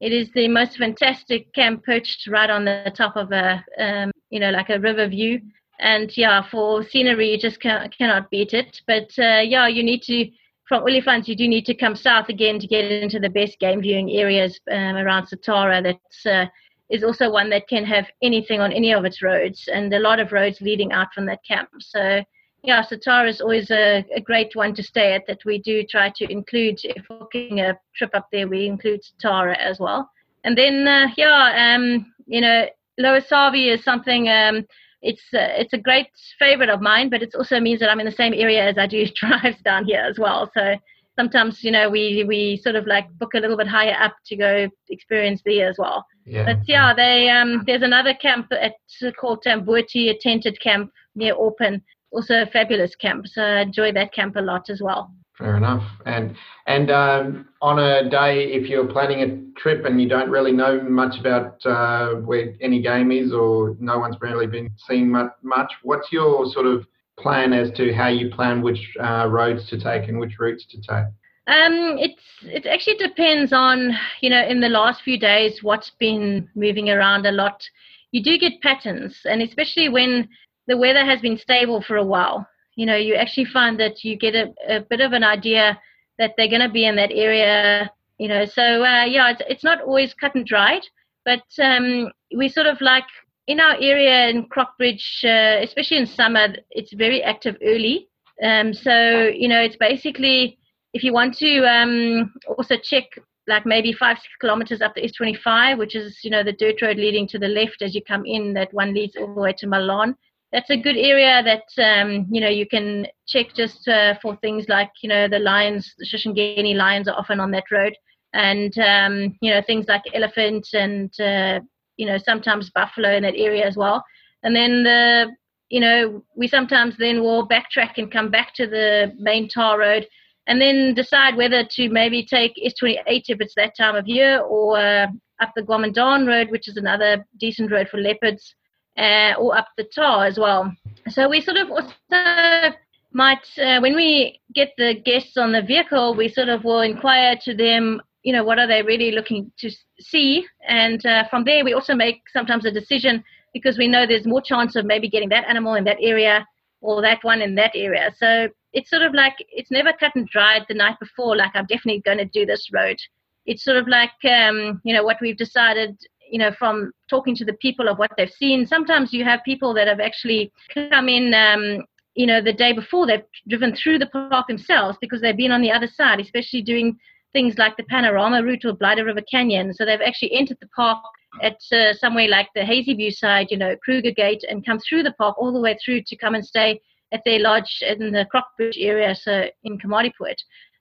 It 0.00 0.12
is 0.12 0.30
the 0.32 0.48
most 0.48 0.78
fantastic 0.78 1.52
camp 1.54 1.84
perched 1.84 2.28
right 2.28 2.50
on 2.50 2.64
the 2.64 2.92
top 2.94 3.16
of 3.16 3.32
a, 3.32 3.64
um, 3.78 4.12
you 4.30 4.38
know, 4.38 4.50
like 4.50 4.70
a 4.70 4.78
river 4.78 5.08
view. 5.08 5.40
And 5.80 6.16
yeah, 6.16 6.42
for 6.48 6.84
scenery, 6.84 7.32
you 7.32 7.38
just 7.38 7.60
can, 7.60 7.88
cannot 7.96 8.30
beat 8.30 8.52
it. 8.54 8.80
But 8.86 9.10
uh, 9.18 9.42
yeah, 9.44 9.68
you 9.68 9.82
need 9.82 10.02
to 10.02 10.30
from 10.68 10.84
Olifants, 10.84 11.26
you 11.26 11.34
do 11.34 11.48
need 11.48 11.64
to 11.64 11.74
come 11.74 11.96
south 11.96 12.28
again 12.28 12.58
to 12.58 12.66
get 12.66 12.92
into 12.92 13.18
the 13.18 13.30
best 13.30 13.58
game 13.58 13.80
viewing 13.80 14.10
areas 14.10 14.60
um, 14.70 14.96
around 14.96 15.26
Satara. 15.26 15.82
That's 15.82 16.26
uh, 16.26 16.46
is 16.90 17.02
also 17.02 17.30
one 17.30 17.50
that 17.50 17.68
can 17.68 17.84
have 17.84 18.06
anything 18.22 18.60
on 18.60 18.72
any 18.72 18.92
of 18.92 19.04
its 19.04 19.22
roads, 19.22 19.68
and 19.72 19.92
a 19.92 19.98
lot 19.98 20.20
of 20.20 20.32
roads 20.32 20.60
leading 20.60 20.92
out 20.92 21.08
from 21.14 21.26
that 21.26 21.40
camp. 21.46 21.68
So, 21.80 22.22
yeah, 22.62 22.82
Satara 22.82 23.28
is 23.28 23.40
always 23.40 23.70
a, 23.70 24.04
a 24.14 24.20
great 24.20 24.54
one 24.56 24.74
to 24.74 24.82
stay 24.82 25.14
at. 25.14 25.26
That 25.26 25.44
we 25.44 25.58
do 25.58 25.84
try 25.84 26.12
to 26.16 26.30
include 26.30 26.78
if 26.82 27.06
booking 27.08 27.60
a 27.60 27.78
trip 27.96 28.10
up 28.14 28.28
there, 28.32 28.48
we 28.48 28.66
include 28.66 29.00
Satara 29.02 29.56
as 29.56 29.78
well. 29.78 30.10
And 30.44 30.56
then, 30.56 30.86
uh, 30.86 31.08
yeah, 31.16 31.74
um, 31.76 32.12
you 32.26 32.40
know, 32.40 32.66
Lower 32.98 33.20
Sabi 33.20 33.68
is 33.68 33.84
something. 33.84 34.28
Um, 34.28 34.66
it's 35.00 35.22
uh, 35.32 35.54
it's 35.56 35.72
a 35.72 35.78
great 35.78 36.08
favorite 36.38 36.68
of 36.68 36.80
mine, 36.80 37.10
but 37.10 37.22
it 37.22 37.34
also 37.34 37.60
means 37.60 37.80
that 37.80 37.90
I'm 37.90 38.00
in 38.00 38.06
the 38.06 38.12
same 38.12 38.34
area 38.34 38.64
as 38.68 38.78
I 38.78 38.86
do 38.86 39.06
drives 39.14 39.60
down 39.62 39.84
here 39.84 40.00
as 40.00 40.18
well. 40.18 40.50
So 40.54 40.76
sometimes 41.16 41.62
you 41.62 41.70
know 41.70 41.88
we 41.88 42.24
we 42.26 42.60
sort 42.62 42.74
of 42.74 42.86
like 42.86 43.08
book 43.18 43.34
a 43.34 43.38
little 43.38 43.56
bit 43.56 43.68
higher 43.68 43.96
up 44.00 44.16
to 44.26 44.36
go 44.36 44.68
experience 44.88 45.42
there 45.44 45.68
as 45.68 45.76
well. 45.78 46.04
Yeah. 46.24 46.44
But 46.44 46.66
yeah, 46.66 46.92
they 46.94 47.28
um 47.30 47.62
there's 47.66 47.82
another 47.82 48.14
camp 48.14 48.48
at 48.50 48.74
called 49.20 49.44
Tamboti, 49.44 50.10
a 50.10 50.18
tented 50.18 50.60
camp 50.60 50.90
near 51.14 51.34
Orpen, 51.34 51.82
also 52.10 52.42
a 52.42 52.46
fabulous 52.46 52.94
camp. 52.94 53.26
So 53.26 53.42
I 53.42 53.62
enjoy 53.62 53.92
that 53.92 54.12
camp 54.12 54.36
a 54.36 54.40
lot 54.40 54.70
as 54.70 54.80
well. 54.82 55.12
Fair 55.38 55.56
enough. 55.56 55.84
And 56.04 56.34
and 56.66 56.90
um, 56.90 57.48
on 57.62 57.78
a 57.78 58.10
day, 58.10 58.46
if 58.46 58.68
you're 58.68 58.86
planning 58.86 59.22
a 59.22 59.60
trip 59.60 59.84
and 59.84 60.02
you 60.02 60.08
don't 60.08 60.30
really 60.30 60.50
know 60.50 60.82
much 60.82 61.18
about 61.20 61.64
uh, 61.64 62.14
where 62.16 62.54
any 62.60 62.82
game 62.82 63.12
is, 63.12 63.32
or 63.32 63.76
no 63.78 64.00
one's 64.00 64.16
really 64.20 64.48
been 64.48 64.68
seeing 64.88 65.08
much, 65.08 65.30
much, 65.42 65.72
what's 65.82 66.10
your 66.10 66.50
sort 66.50 66.66
of 66.66 66.84
plan 67.18 67.52
as 67.52 67.70
to 67.76 67.92
how 67.92 68.08
you 68.08 68.30
plan 68.30 68.62
which 68.62 68.96
uh, 69.00 69.28
roads 69.28 69.68
to 69.68 69.78
take 69.78 70.08
and 70.08 70.18
which 70.18 70.38
routes 70.40 70.66
to 70.70 70.76
take? 70.78 71.06
Um, 71.46 71.96
it's 71.98 72.22
it 72.42 72.66
actually 72.66 72.96
depends 72.96 73.52
on 73.52 73.92
you 74.20 74.30
know 74.30 74.44
in 74.44 74.60
the 74.60 74.68
last 74.68 75.02
few 75.02 75.18
days 75.18 75.62
what's 75.62 75.90
been 76.00 76.48
moving 76.56 76.90
around 76.90 77.26
a 77.26 77.32
lot. 77.32 77.62
You 78.10 78.24
do 78.24 78.38
get 78.38 78.60
patterns, 78.60 79.20
and 79.24 79.40
especially 79.40 79.88
when 79.88 80.28
the 80.68 80.76
weather 80.76 81.04
has 81.04 81.20
been 81.20 81.36
stable 81.36 81.82
for 81.82 81.96
a 81.96 82.04
while 82.04 82.46
you 82.78 82.86
know, 82.86 82.94
you 82.94 83.16
actually 83.16 83.46
find 83.46 83.78
that 83.80 84.04
you 84.04 84.16
get 84.16 84.36
a, 84.36 84.54
a 84.68 84.80
bit 84.80 85.00
of 85.00 85.12
an 85.12 85.24
idea 85.24 85.80
that 86.16 86.34
they're 86.36 86.48
going 86.48 86.62
to 86.62 86.68
be 86.68 86.86
in 86.86 86.94
that 86.94 87.10
area, 87.10 87.90
you 88.18 88.28
know. 88.28 88.44
So, 88.44 88.62
uh, 88.62 89.04
yeah, 89.04 89.32
it's, 89.32 89.42
it's 89.48 89.64
not 89.64 89.80
always 89.82 90.14
cut 90.14 90.36
and 90.36 90.46
dried, 90.46 90.82
but 91.24 91.42
um, 91.60 92.12
we 92.36 92.48
sort 92.48 92.68
of 92.68 92.80
like 92.80 93.08
in 93.48 93.58
our 93.58 93.74
area 93.80 94.28
in 94.28 94.48
Crockbridge, 94.48 95.24
uh, 95.24 95.60
especially 95.60 95.96
in 95.96 96.06
summer, 96.06 96.54
it's 96.70 96.92
very 96.92 97.20
active 97.20 97.56
early. 97.64 98.08
Um, 98.44 98.72
so, 98.72 99.26
you 99.26 99.48
know, 99.48 99.60
it's 99.60 99.76
basically 99.76 100.56
if 100.94 101.02
you 101.02 101.12
want 101.12 101.36
to 101.38 101.64
um, 101.68 102.32
also 102.46 102.76
check 102.80 103.06
like 103.48 103.66
maybe 103.66 103.92
five 103.92 104.18
six 104.18 104.28
kilometers 104.40 104.82
up 104.82 104.94
the 104.94 105.02
S25, 105.02 105.78
which 105.78 105.96
is 105.96 106.20
you 106.22 106.30
know 106.30 106.44
the 106.44 106.52
dirt 106.52 106.80
road 106.80 106.96
leading 106.96 107.26
to 107.26 107.40
the 107.40 107.48
left 107.48 107.82
as 107.82 107.92
you 107.92 108.02
come 108.06 108.24
in. 108.24 108.54
That 108.54 108.72
one 108.72 108.94
leads 108.94 109.16
all 109.16 109.34
the 109.34 109.40
way 109.40 109.54
to 109.54 109.66
Malon. 109.66 110.14
That's 110.52 110.70
a 110.70 110.76
good 110.76 110.96
area 110.96 111.42
that 111.42 111.82
um, 111.82 112.26
you 112.30 112.40
know 112.40 112.48
you 112.48 112.66
can 112.66 113.06
check 113.26 113.54
just 113.54 113.86
uh, 113.86 114.14
for 114.22 114.36
things 114.36 114.66
like 114.68 114.90
you 115.02 115.08
know 115.08 115.28
the 115.28 115.38
lions, 115.38 115.92
the 115.98 116.74
lions 116.74 117.08
are 117.08 117.18
often 117.18 117.38
on 117.40 117.50
that 117.50 117.70
road, 117.70 117.94
and 118.32 118.76
um, 118.78 119.36
you 119.42 119.50
know 119.52 119.60
things 119.66 119.86
like 119.88 120.02
elephant 120.14 120.68
and 120.72 121.12
uh, 121.20 121.60
you 121.96 122.06
know 122.06 122.16
sometimes 122.16 122.70
buffalo 122.70 123.16
in 123.16 123.22
that 123.24 123.36
area 123.36 123.66
as 123.66 123.76
well. 123.76 124.02
And 124.42 124.56
then 124.56 124.84
the 124.84 125.26
you 125.68 125.80
know 125.80 126.24
we 126.34 126.48
sometimes 126.48 126.96
then 126.96 127.22
will 127.22 127.46
backtrack 127.46 127.98
and 127.98 128.10
come 128.10 128.30
back 128.30 128.54
to 128.54 128.66
the 128.66 129.12
main 129.18 129.48
tar 129.48 129.78
road 129.78 130.06
and 130.48 130.60
then 130.60 130.94
decide 130.94 131.36
whether 131.36 131.62
to 131.62 131.90
maybe 131.90 132.24
take 132.24 132.54
S28 132.56 133.02
if 133.06 133.40
it's 133.40 133.54
that 133.56 133.76
time 133.76 133.94
of 133.94 134.08
year 134.08 134.40
or 134.40 134.78
uh, 134.78 135.06
up 135.40 135.52
the 135.54 135.62
Gomondwane 135.62 136.26
Road, 136.26 136.50
which 136.50 136.68
is 136.68 136.78
another 136.78 137.24
decent 137.38 137.70
road 137.70 137.88
for 137.90 137.98
leopards, 137.98 138.54
uh, 138.98 139.34
or 139.38 139.56
up 139.56 139.68
the 139.76 139.84
Tar 139.84 140.26
as 140.26 140.38
well. 140.38 140.72
So 141.08 141.28
we 141.28 141.40
sort 141.40 141.56
of 141.56 141.70
also 141.70 142.76
might, 143.12 143.46
uh, 143.58 143.80
when 143.80 143.94
we 143.94 144.40
get 144.54 144.72
the 144.76 144.94
guests 144.94 145.36
on 145.36 145.52
the 145.52 145.62
vehicle, 145.62 146.14
we 146.14 146.28
sort 146.28 146.48
of 146.48 146.64
will 146.64 146.80
inquire 146.80 147.36
to 147.44 147.54
them, 147.54 148.02
you 148.22 148.32
know, 148.32 148.44
what 148.44 148.58
are 148.58 148.66
they 148.66 148.82
really 148.82 149.12
looking 149.12 149.50
to 149.58 149.70
see? 149.98 150.46
And 150.68 151.04
uh, 151.06 151.24
from 151.28 151.44
there, 151.44 151.64
we 151.64 151.72
also 151.72 151.94
make 151.94 152.22
sometimes 152.32 152.66
a 152.66 152.70
decision 152.70 153.24
because 153.54 153.78
we 153.78 153.88
know 153.88 154.06
there's 154.06 154.26
more 154.26 154.42
chance 154.42 154.76
of 154.76 154.84
maybe 154.84 155.08
getting 155.08 155.30
that 155.30 155.48
animal 155.48 155.74
in 155.74 155.84
that 155.84 155.96
area 156.00 156.46
or 156.80 157.00
that 157.02 157.22
one 157.22 157.40
in 157.40 157.54
that 157.54 157.72
area. 157.74 158.12
So 158.16 158.48
it's 158.72 158.90
sort 158.90 159.02
of 159.02 159.14
like 159.14 159.34
it's 159.50 159.70
never 159.70 159.92
cut 159.92 160.12
and 160.14 160.28
dried 160.28 160.66
the 160.68 160.74
night 160.74 160.96
before. 161.00 161.36
Like 161.36 161.52
I'm 161.54 161.66
definitely 161.66 162.02
going 162.02 162.18
to 162.18 162.24
do 162.26 162.44
this 162.44 162.68
road. 162.72 162.98
It's 163.46 163.64
sort 163.64 163.78
of 163.78 163.88
like 163.88 164.12
um, 164.24 164.80
you 164.84 164.94
know 164.94 165.02
what 165.02 165.18
we've 165.20 165.36
decided. 165.36 165.96
You 166.30 166.38
know, 166.38 166.52
from 166.52 166.92
talking 167.08 167.34
to 167.36 167.44
the 167.44 167.54
people 167.54 167.88
of 167.88 167.98
what 167.98 168.12
they've 168.16 168.30
seen. 168.30 168.66
Sometimes 168.66 169.12
you 169.12 169.24
have 169.24 169.40
people 169.44 169.74
that 169.74 169.88
have 169.88 170.00
actually 170.00 170.52
come 170.90 171.08
in. 171.08 171.34
Um, 171.34 171.84
you 172.14 172.26
know, 172.26 172.40
the 172.42 172.52
day 172.52 172.72
before 172.72 173.06
they've 173.06 173.22
driven 173.46 173.76
through 173.76 174.00
the 174.00 174.06
park 174.06 174.48
themselves 174.48 174.98
because 175.00 175.20
they've 175.20 175.36
been 175.36 175.52
on 175.52 175.62
the 175.62 175.70
other 175.70 175.86
side, 175.86 176.18
especially 176.18 176.62
doing 176.62 176.98
things 177.32 177.58
like 177.58 177.76
the 177.76 177.84
panorama 177.84 178.42
route 178.42 178.64
or 178.64 178.72
Blyde 178.72 178.98
River 178.98 179.22
Canyon. 179.30 179.72
So 179.72 179.84
they've 179.84 180.00
actually 180.00 180.32
entered 180.32 180.56
the 180.60 180.68
park 180.74 180.98
at 181.42 181.58
uh, 181.72 181.92
somewhere 181.94 182.28
like 182.28 182.48
the 182.54 182.62
Hazyview 182.62 183.12
side, 183.12 183.48
you 183.50 183.56
know, 183.56 183.76
Kruger 183.84 184.10
Gate, 184.10 184.44
and 184.48 184.66
come 184.66 184.80
through 184.80 185.04
the 185.04 185.12
park 185.12 185.36
all 185.38 185.52
the 185.52 185.60
way 185.60 185.78
through 185.84 186.02
to 186.06 186.16
come 186.16 186.34
and 186.34 186.44
stay 186.44 186.80
at 187.12 187.22
their 187.24 187.38
lodge 187.38 187.82
in 187.82 188.12
the 188.12 188.26
Crockbridge 188.34 188.76
area, 188.78 189.14
so 189.14 189.44
in 189.64 189.78
Komatipoort. 189.78 190.36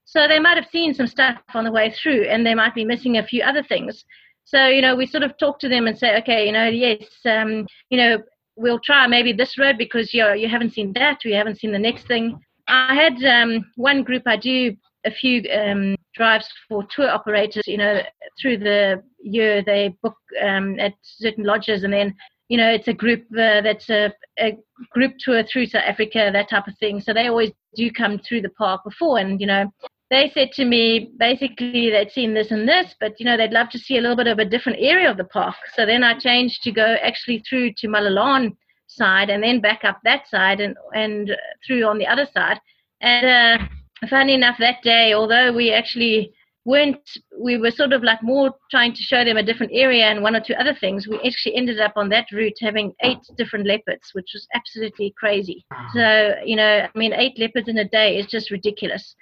So 0.06 0.28
they 0.28 0.40
might 0.40 0.58
have 0.58 0.72
seen 0.72 0.94
some 0.94 1.08
stuff 1.08 1.38
on 1.54 1.66
the 1.66 1.72
way 1.72 1.92
through, 1.92 2.24
and 2.24 2.46
they 2.46 2.56
might 2.56 2.74
be 2.74 2.86
missing 2.86 3.18
a 3.18 3.28
few 3.28 3.44
other 3.44 3.64
things. 3.64 4.06
So 4.48 4.68
you 4.68 4.82
know, 4.82 4.96
we 4.96 5.06
sort 5.06 5.24
of 5.24 5.38
talk 5.38 5.60
to 5.60 5.70
them 5.70 5.88
and 5.88 5.98
say, 5.98 6.18
okay, 6.20 6.46
you 6.46 6.54
know, 6.54 6.68
yes, 6.68 7.04
um, 7.26 7.68
you 7.90 7.98
know, 7.98 8.24
we'll 8.56 8.80
try 8.80 9.06
maybe 9.06 9.34
this 9.34 9.58
road 9.58 9.78
because 9.78 10.14
you 10.14 10.26
you 10.34 10.48
haven't 10.48 10.74
seen 10.74 10.94
that, 10.94 11.20
we 11.26 11.34
haven't 11.34 11.60
seen 11.60 11.74
the 11.74 11.80
next 11.80 12.08
thing. 12.08 12.40
I 12.70 12.96
had 12.96 13.24
um, 13.24 13.66
one 13.76 14.04
group 14.04 14.24
I 14.26 14.38
do 14.38 14.74
a 15.06 15.12
few 15.12 15.44
um, 15.52 15.96
drives 16.16 16.48
for 16.68 16.86
tour 16.90 17.10
operators. 17.10 17.68
You 17.68 17.78
know, 17.78 18.02
through 18.42 18.60
the 18.60 19.04
year 19.20 19.62
they 19.62 19.94
book 20.02 20.18
um, 20.42 20.80
at 20.80 20.94
certain 21.02 21.44
lodges, 21.44 21.84
and 21.84 21.92
then 21.92 22.16
you 22.50 22.58
know, 22.58 22.70
it's 22.70 22.88
a 22.88 22.94
group 22.94 23.24
uh, 23.34 23.62
that's 23.62 23.90
a, 23.90 24.14
a, 24.40 24.58
group 24.92 25.14
tour 25.20 25.44
through 25.44 25.66
South 25.66 25.84
Africa, 25.86 26.30
that 26.32 26.50
type 26.50 26.68
of 26.68 26.78
thing. 26.78 27.02
So 27.02 27.14
they 27.14 27.28
always 27.28 27.52
do 27.76 27.92
come 27.92 28.20
through 28.20 28.42
the 28.42 28.50
park 28.50 28.86
before. 28.86 29.20
And, 29.20 29.42
you 29.42 29.48
know, 29.48 29.70
they 30.10 30.32
said 30.34 30.52
to 30.54 30.66
me 30.66 31.12
basically 31.18 31.90
they'd 31.90 32.12
seen 32.12 32.34
this 32.34 32.52
and 32.52 32.68
this, 32.68 32.96
but, 33.00 33.20
you 33.20 33.26
know, 33.26 33.36
they'd 33.36 33.52
love 33.52 33.70
to 33.70 33.80
see 33.80 33.98
a 33.98 34.02
little 34.02 34.16
bit 34.16 34.28
of 34.28 34.40
a 34.40 34.46
different 34.46 34.80
area 34.82 35.10
of 35.12 35.18
the 35.18 35.26
park. 35.26 35.56
So 35.76 35.86
then 35.86 36.04
I 36.04 36.18
changed 36.18 36.64
to 36.64 36.72
go 36.72 36.96
actually 37.02 37.44
through 37.48 37.74
to 37.80 37.88
Malelane 37.88 38.56
side 38.88 39.30
and 39.30 39.44
then 39.44 39.60
back 39.60 39.82
up 39.84 40.00
that 40.04 40.28
side 40.28 40.62
and, 40.62 40.76
and 40.94 41.36
through 41.66 41.86
on 41.86 41.98
the 41.98 42.08
other 42.08 42.26
side. 42.34 42.60
And 43.02 43.26
uh, 43.26 43.66
funny 44.10 44.34
enough, 44.34 44.58
that 44.60 44.82
day, 44.82 45.14
although 45.14 45.52
we 45.52 45.72
actually 45.72 46.32
weren't 46.64 47.00
we 47.40 47.58
were 47.58 47.72
sort 47.72 47.94
of 47.94 48.04
like 48.04 48.22
more 48.22 48.54
trying 48.70 48.94
to 48.94 49.02
show 49.02 49.24
them 49.24 49.38
a 49.38 49.44
different 49.44 49.72
area 49.74 50.06
and 50.06 50.22
one 50.22 50.36
or 50.36 50.42
two 50.42 50.54
other 50.56 50.76
things 50.76 51.08
we 51.08 51.18
actually 51.26 51.56
ended 51.56 51.80
up 51.80 51.94
on 51.96 52.10
that 52.10 52.26
route 52.34 52.58
having 52.60 52.92
eight 53.04 53.20
different 53.38 53.66
leopards 53.66 54.10
which 54.12 54.32
was 54.34 54.46
absolutely 54.54 55.14
crazy 55.18 55.66
so 55.94 56.34
you 56.46 56.58
know 56.58 56.86
i 56.94 56.98
mean 56.98 57.14
eight 57.14 57.40
leopards 57.40 57.70
in 57.70 57.78
a 57.78 57.88
day 57.88 58.18
is 58.18 58.26
just 58.26 58.52
ridiculous. 58.52 59.16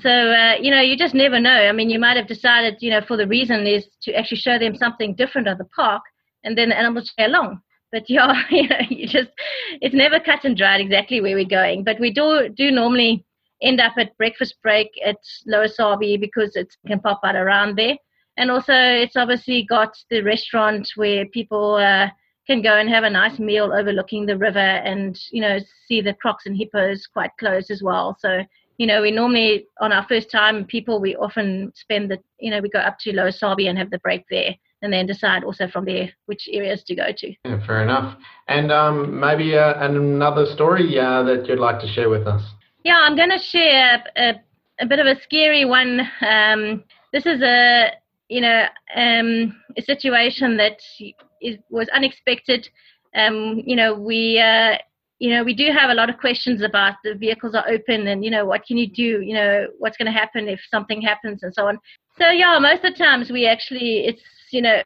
So 0.00 0.10
uh, 0.10 0.54
you 0.60 0.70
know 0.70 0.80
you 0.80 0.96
just 0.96 1.14
never 1.14 1.40
know 1.40 1.50
i 1.50 1.72
mean 1.72 1.90
you 1.90 1.98
might 1.98 2.16
have 2.16 2.26
decided 2.28 2.76
you 2.80 2.90
know 2.90 3.00
for 3.00 3.16
the 3.16 3.26
reason 3.26 3.66
is 3.66 3.86
to 4.00 4.12
actually 4.14 4.36
show 4.36 4.58
them 4.58 4.76
something 4.76 5.14
different 5.14 5.48
of 5.48 5.58
the 5.58 5.64
park 5.64 6.02
and 6.44 6.56
then 6.56 6.68
the 6.68 6.78
animals 6.78 7.10
stay 7.10 7.24
along 7.24 7.60
but 7.90 8.04
yeah 8.08 8.42
you 8.50 8.68
know 8.68 8.80
you 8.88 9.06
just 9.06 9.30
it's 9.80 9.94
never 9.94 10.20
cut 10.20 10.44
and 10.44 10.56
dried 10.56 10.80
exactly 10.80 11.20
where 11.20 11.34
we're 11.34 11.44
going 11.44 11.82
but 11.82 11.98
we 12.00 12.12
do 12.12 12.48
do 12.56 12.70
normally 12.70 13.24
end 13.62 13.80
up 13.80 13.94
at 13.96 14.16
breakfast 14.18 14.56
break 14.62 14.90
at 15.04 15.16
Lower 15.46 15.68
Sabi 15.68 16.16
because 16.16 16.56
it 16.56 16.74
can 16.86 17.00
pop 17.00 17.20
out 17.24 17.36
around 17.36 17.76
there. 17.78 17.96
And 18.36 18.50
also, 18.50 18.72
it's 18.74 19.16
obviously 19.16 19.64
got 19.68 19.94
the 20.10 20.22
restaurant 20.22 20.88
where 20.96 21.26
people 21.26 21.74
uh, 21.74 22.08
can 22.46 22.62
go 22.62 22.76
and 22.76 22.88
have 22.88 23.04
a 23.04 23.10
nice 23.10 23.38
meal 23.38 23.72
overlooking 23.72 24.26
the 24.26 24.38
river 24.38 24.58
and, 24.58 25.18
you 25.30 25.40
know, 25.40 25.58
see 25.86 26.00
the 26.00 26.14
crocs 26.14 26.46
and 26.46 26.56
hippos 26.56 27.06
quite 27.06 27.30
close 27.38 27.70
as 27.70 27.82
well. 27.82 28.16
So, 28.18 28.40
you 28.78 28.86
know, 28.86 29.02
we 29.02 29.10
normally, 29.10 29.66
on 29.80 29.92
our 29.92 30.06
first 30.08 30.30
time, 30.30 30.64
people, 30.64 31.00
we 31.00 31.14
often 31.16 31.72
spend 31.74 32.10
the, 32.10 32.18
you 32.40 32.50
know, 32.50 32.60
we 32.60 32.68
go 32.68 32.78
up 32.78 32.98
to 33.00 33.12
Lower 33.12 33.30
Sabi 33.30 33.68
and 33.68 33.78
have 33.78 33.90
the 33.90 33.98
break 33.98 34.24
there 34.30 34.54
and 34.82 34.92
then 34.92 35.06
decide 35.06 35.44
also 35.44 35.68
from 35.68 35.84
there 35.84 36.10
which 36.26 36.48
areas 36.52 36.82
to 36.84 36.94
go 36.94 37.06
to. 37.16 37.34
Yeah, 37.44 37.64
fair 37.66 37.82
enough. 37.82 38.18
And 38.48 38.70
um, 38.72 39.18
maybe 39.18 39.56
uh, 39.56 39.74
another 39.86 40.46
story 40.46 40.98
uh, 40.98 41.22
that 41.22 41.46
you'd 41.46 41.60
like 41.60 41.80
to 41.80 41.86
share 41.86 42.10
with 42.10 42.26
us. 42.26 42.42
Yeah, 42.84 42.96
I'm 43.04 43.16
going 43.16 43.30
to 43.30 43.38
share 43.38 44.02
a, 44.16 44.34
a, 44.80 44.86
bit 44.86 44.98
of 44.98 45.06
a 45.06 45.20
scary 45.22 45.64
one. 45.64 46.00
Um, 46.20 46.82
this 47.12 47.26
is 47.26 47.40
a 47.42 47.92
you 48.28 48.40
know 48.40 48.66
um, 48.96 49.54
a 49.76 49.82
situation 49.82 50.56
that 50.56 50.80
is, 51.40 51.58
was 51.70 51.88
unexpected. 51.90 52.68
Um, 53.14 53.62
you 53.64 53.76
know 53.76 53.94
we 53.94 54.40
uh, 54.40 54.78
you 55.22 55.30
know 55.30 55.42
we 55.44 55.54
do 55.54 55.70
have 55.70 55.90
a 55.90 55.94
lot 55.94 56.10
of 56.10 56.18
questions 56.18 56.62
about 56.62 56.94
the 57.04 57.14
vehicles 57.14 57.54
are 57.54 57.68
open 57.68 58.08
and 58.08 58.24
you 58.24 58.30
know 58.30 58.44
what 58.44 58.64
can 58.66 58.76
you 58.76 58.88
do 58.88 59.20
you 59.28 59.34
know 59.34 59.66
what's 59.78 59.96
going 59.96 60.12
to 60.12 60.18
happen 60.22 60.48
if 60.48 60.60
something 60.70 61.00
happens 61.00 61.42
and 61.42 61.54
so 61.54 61.66
on. 61.68 61.78
So 62.18 62.28
yeah, 62.28 62.58
most 62.60 62.84
of 62.84 62.92
the 62.92 62.98
times 62.98 63.30
we 63.30 63.46
actually 63.46 64.06
it's 64.06 64.22
you 64.50 64.62
know 64.62 64.82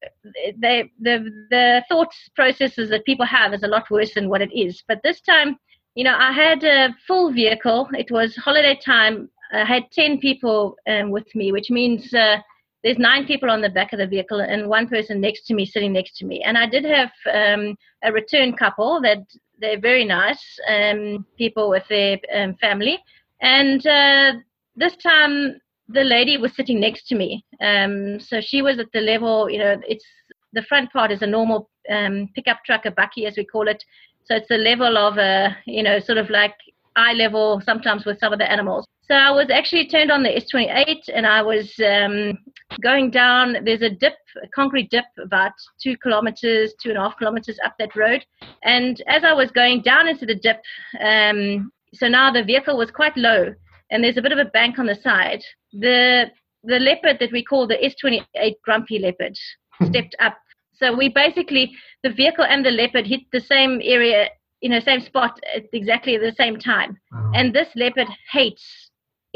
they, 0.63 0.91
the 1.01 1.15
the 1.51 1.83
thoughts 1.89 2.17
processes 2.35 2.91
that 2.91 3.05
people 3.05 3.27
have 3.27 3.55
is 3.55 3.63
a 3.63 3.69
lot 3.69 3.91
worse 3.91 4.15
than 4.15 4.29
what 4.29 4.43
it 4.43 4.53
is. 4.55 4.83
But 4.87 5.01
this 5.03 5.21
time 5.21 5.57
you 5.97 6.05
know, 6.05 6.15
I 6.15 6.31
had 6.31 6.63
a 6.63 6.95
full 7.07 7.33
vehicle. 7.33 7.89
It 7.95 8.11
was 8.11 8.37
holiday 8.37 8.79
time. 8.85 9.31
I 9.53 9.65
had 9.65 9.91
10 9.93 10.19
people 10.19 10.77
um, 10.87 11.11
with 11.11 11.35
me, 11.35 11.53
which 11.53 11.71
means 11.71 12.13
uh, 12.13 12.37
there's 12.85 12.99
nine 12.99 13.27
people 13.27 13.51
on 13.51 13.63
the 13.63 13.71
back 13.71 13.95
of 13.95 13.99
the 13.99 14.07
vehicle 14.07 14.41
and 14.41 14.69
one 14.69 14.89
person 14.89 15.21
next 15.23 15.47
to 15.47 15.55
me, 15.55 15.65
sitting 15.65 15.95
next 15.95 16.19
to 16.19 16.27
me. 16.27 16.43
And 16.43 16.59
I 16.59 16.67
did 16.67 16.85
have 16.85 17.11
um, 17.33 17.77
a 18.05 18.13
return 18.13 18.53
couple 18.53 19.01
that 19.03 19.25
they're 19.61 19.81
very 19.81 20.05
nice 20.05 20.45
um, 20.69 21.27
people 21.37 21.69
with 21.69 21.85
their 21.89 22.19
um, 22.35 22.55
family. 22.55 22.99
And 23.41 23.87
uh, 23.87 24.33
this 24.77 24.97
time, 24.97 25.61
the 25.89 26.05
lady 26.05 26.37
was 26.37 26.55
sitting 26.55 26.81
next 26.81 27.07
to 27.09 27.15
me. 27.15 27.45
Um, 27.61 28.19
so 28.21 28.41
she 28.41 28.63
was 28.63 28.79
at 28.79 28.91
the 28.93 29.01
level, 29.01 29.49
you 29.49 29.59
know, 29.59 29.77
it's 29.87 30.05
the 30.53 30.63
front 30.63 30.93
part 30.93 31.13
is 31.13 31.23
a 31.23 31.27
normal 31.27 31.71
um, 31.91 32.29
pickup 32.35 32.65
truck, 32.65 32.87
a 32.87 32.91
bakkie 32.91 33.27
as 33.27 33.37
we 33.37 33.45
call 33.45 33.69
it, 33.69 33.85
so 34.27 34.35
it's 34.35 34.49
the 34.49 34.59
level 34.59 34.99
of 34.99 35.19
a, 35.19 35.57
you 35.67 35.83
know, 35.83 36.01
sort 36.01 36.19
of 36.19 36.29
like 36.31 36.55
eye 36.97 37.13
level 37.13 37.63
sometimes 37.65 38.05
with 38.05 38.19
some 38.19 38.33
of 38.33 38.39
the 38.39 38.51
animals. 38.51 38.87
So 39.09 39.15
I 39.15 39.31
was 39.31 39.51
actually 39.51 39.87
turned 39.87 40.11
on 40.11 40.23
the 40.23 40.31
S28 40.31 41.09
and 41.15 41.27
I 41.27 41.43
was 41.43 41.73
um, 41.79 42.39
going 42.83 43.11
down. 43.11 43.57
There's 43.65 43.83
a 43.83 43.91
dip, 43.91 44.15
a 44.43 44.49
concrete 44.49 44.91
dip, 44.91 45.05
about 45.23 45.53
two 45.81 45.97
kilometers, 45.99 46.75
two 46.83 46.91
and 46.91 46.99
a 46.99 47.03
half 47.03 47.17
kilometers 47.17 47.59
up 47.65 47.75
that 47.79 47.95
road. 47.95 48.25
And 48.65 49.01
as 49.07 49.23
I 49.23 49.33
was 49.33 49.51
going 49.53 49.83
down 49.83 50.09
into 50.09 50.27
the 50.27 50.35
dip, 50.35 50.61
um, 51.01 51.71
so 51.95 52.09
now 52.09 52.33
the 52.33 52.43
vehicle 52.43 52.77
was 52.77 52.91
quite 52.91 53.17
low 53.17 53.55
and 53.91 54.03
there's 54.03 54.17
a 54.17 54.23
bit 54.23 54.33
of 54.33 54.39
a 54.39 54.51
bank 54.51 54.79
on 54.79 54.87
the 54.87 54.97
side. 54.97 55.43
The 55.73 56.31
the 56.65 56.81
leopard 56.81 57.19
that 57.21 57.31
we 57.31 57.45
call 57.45 57.69
the 57.69 57.77
S28 57.77 58.55
grumpy 58.65 58.99
leopard 58.99 59.39
stepped 59.85 60.17
up 60.19 60.37
so 60.79 60.95
we 60.95 61.09
basically, 61.09 61.75
the 62.03 62.11
vehicle 62.11 62.45
and 62.45 62.65
the 62.65 62.71
leopard 62.71 63.07
hit 63.07 63.23
the 63.33 63.41
same 63.41 63.81
area, 63.83 64.29
you 64.61 64.69
know, 64.69 64.81
same 64.81 65.01
spot 65.01 65.41
at 65.55 65.65
exactly 65.73 66.19
the 66.19 66.35
same 66.37 66.59
time. 66.59 66.99
Uh-huh. 67.13 67.33
And 67.35 67.55
this 67.55 67.69
leopard 67.75 68.09
hates 68.31 68.86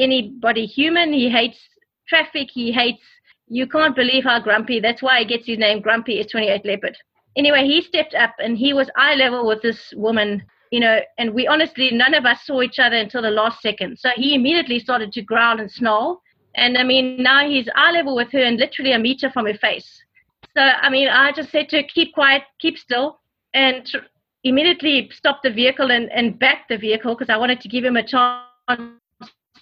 anybody 0.00 0.66
human. 0.66 1.12
He 1.12 1.30
hates 1.30 1.58
traffic. 2.08 2.48
He 2.52 2.72
hates, 2.72 3.02
you 3.48 3.66
can't 3.66 3.96
believe 3.96 4.24
how 4.24 4.40
grumpy. 4.40 4.80
That's 4.80 5.02
why 5.02 5.20
he 5.20 5.24
gets 5.24 5.46
his 5.46 5.58
name 5.58 5.80
Grumpy 5.80 6.22
S28 6.22 6.64
Leopard. 6.64 6.96
Anyway, 7.36 7.64
he 7.64 7.82
stepped 7.82 8.14
up 8.14 8.34
and 8.38 8.58
he 8.58 8.72
was 8.72 8.90
eye 8.96 9.14
level 9.14 9.46
with 9.46 9.62
this 9.62 9.92
woman, 9.96 10.42
you 10.72 10.80
know, 10.80 10.98
and 11.18 11.32
we 11.32 11.46
honestly, 11.46 11.90
none 11.92 12.14
of 12.14 12.26
us 12.26 12.42
saw 12.44 12.60
each 12.62 12.78
other 12.78 12.96
until 12.96 13.22
the 13.22 13.30
last 13.30 13.60
second. 13.62 13.98
So 13.98 14.10
he 14.16 14.34
immediately 14.34 14.78
started 14.78 15.12
to 15.12 15.22
growl 15.22 15.60
and 15.60 15.70
snarl 15.70 16.22
And 16.54 16.76
I 16.76 16.82
mean, 16.82 17.22
now 17.22 17.48
he's 17.48 17.68
eye 17.76 17.92
level 17.92 18.16
with 18.16 18.32
her 18.32 18.42
and 18.42 18.58
literally 18.58 18.92
a 18.92 18.98
meter 18.98 19.30
from 19.30 19.46
her 19.46 19.54
face. 19.54 20.02
So, 20.56 20.60
I 20.60 20.90
mean, 20.90 21.08
I 21.08 21.30
just 21.32 21.50
said 21.50 21.68
to 21.68 21.76
her, 21.76 21.82
keep 21.94 22.12
quiet, 22.12 22.42
keep 22.58 22.76
still, 22.76 23.20
and 23.54 23.88
immediately 24.42 25.10
stopped 25.12 25.44
the 25.44 25.52
vehicle 25.52 25.92
and, 25.92 26.10
and 26.10 26.38
backed 26.38 26.68
the 26.68 26.78
vehicle 26.78 27.14
because 27.14 27.30
I 27.30 27.36
wanted 27.36 27.60
to 27.60 27.68
give 27.68 27.84
him 27.84 27.96
a 27.96 28.06
chance 28.06 28.42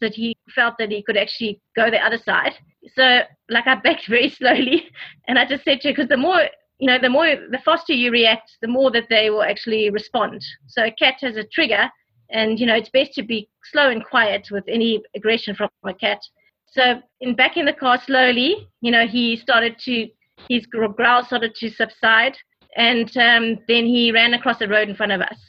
that 0.01 0.15
he 0.15 0.37
felt 0.55 0.75
that 0.79 0.91
he 0.91 1.03
could 1.03 1.17
actually 1.17 1.61
go 1.77 1.91
the 1.91 1.99
other 1.99 2.19
side. 2.19 2.55
So, 2.95 3.21
like, 3.51 3.67
I 3.67 3.77
backed 3.77 4.09
very 4.09 4.31
slowly, 4.39 4.89
and 5.27 5.39
I 5.39 5.47
just 5.47 5.65
said 5.65 5.81
to 5.81 5.89
her, 5.89 5.95
because 5.95 6.09
the 6.09 6.17
more, 6.17 6.43
you 6.79 6.87
know, 6.87 6.99
the 7.01 7.09
more, 7.09 7.27
the 7.27 7.61
faster 7.65 7.93
you 7.93 8.11
react, 8.11 8.57
the 8.61 8.69
more 8.69 8.91
that 8.93 9.09
they 9.09 9.31
will 9.31 9.43
actually 9.43 9.91
respond. 9.91 10.45
So, 10.67 10.85
a 10.85 10.91
cat 10.91 11.17
has 11.21 11.37
a 11.37 11.45
trigger, 11.45 11.91
and, 12.31 12.59
you 12.59 12.67
know, 12.67 12.75
it's 12.75 12.91
best 12.91 13.13
to 13.15 13.23
be 13.23 13.49
slow 13.73 13.91
and 13.91 14.05
quiet 14.05 14.49
with 14.51 14.65
any 14.69 15.03
aggression 15.15 15.55
from 15.55 15.71
a 15.85 15.95
cat. 15.95 16.21
So, 16.67 17.01
in 17.21 17.35
back 17.35 17.57
in 17.57 17.65
the 17.67 17.73
car 17.73 18.01
slowly, 18.05 18.69
you 18.81 18.91
know, 18.91 19.07
he 19.07 19.37
started 19.37 19.79
to, 19.81 20.09
his 20.49 20.67
growl 20.67 21.25
started 21.25 21.55
to 21.57 21.71
subside, 21.71 22.37
and 22.77 23.09
um, 23.17 23.59
then 23.67 23.87
he 23.87 24.13
ran 24.13 24.35
across 24.35 24.59
the 24.59 24.69
road 24.69 24.89
in 24.89 24.95
front 24.95 25.13
of 25.13 25.21
us. 25.21 25.48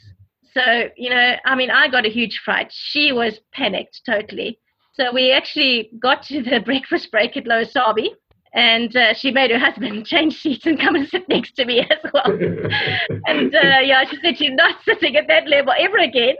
So, 0.54 0.88
you 0.96 1.10
know, 1.10 1.36
I 1.44 1.54
mean, 1.54 1.70
I 1.70 1.88
got 1.88 2.06
a 2.06 2.10
huge 2.10 2.40
fright. 2.44 2.72
She 2.72 3.12
was 3.12 3.40
panicked 3.52 4.02
totally. 4.04 4.58
So 4.92 5.12
we 5.12 5.32
actually 5.32 5.90
got 6.00 6.22
to 6.24 6.42
the 6.42 6.60
breakfast 6.64 7.10
break 7.10 7.36
at 7.36 7.46
Lower 7.46 7.64
Sabie, 7.64 8.10
and 8.52 8.94
uh, 8.96 9.14
she 9.14 9.30
made 9.30 9.50
her 9.50 9.58
husband 9.58 10.06
change 10.12 10.40
seats 10.40 10.66
and 10.66 10.80
come 10.80 10.96
and 10.96 11.08
sit 11.08 11.28
next 11.28 11.52
to 11.52 11.64
me 11.64 11.80
as 11.90 12.10
well. 12.12 12.32
and 13.26 13.54
uh, 13.54 13.78
yeah, 13.82 14.04
she 14.04 14.16
said 14.22 14.36
she's 14.36 14.52
not 14.52 14.76
sitting 14.84 15.16
at 15.16 15.28
that 15.28 15.48
level 15.48 15.72
ever 15.78 15.98
again. 15.98 16.34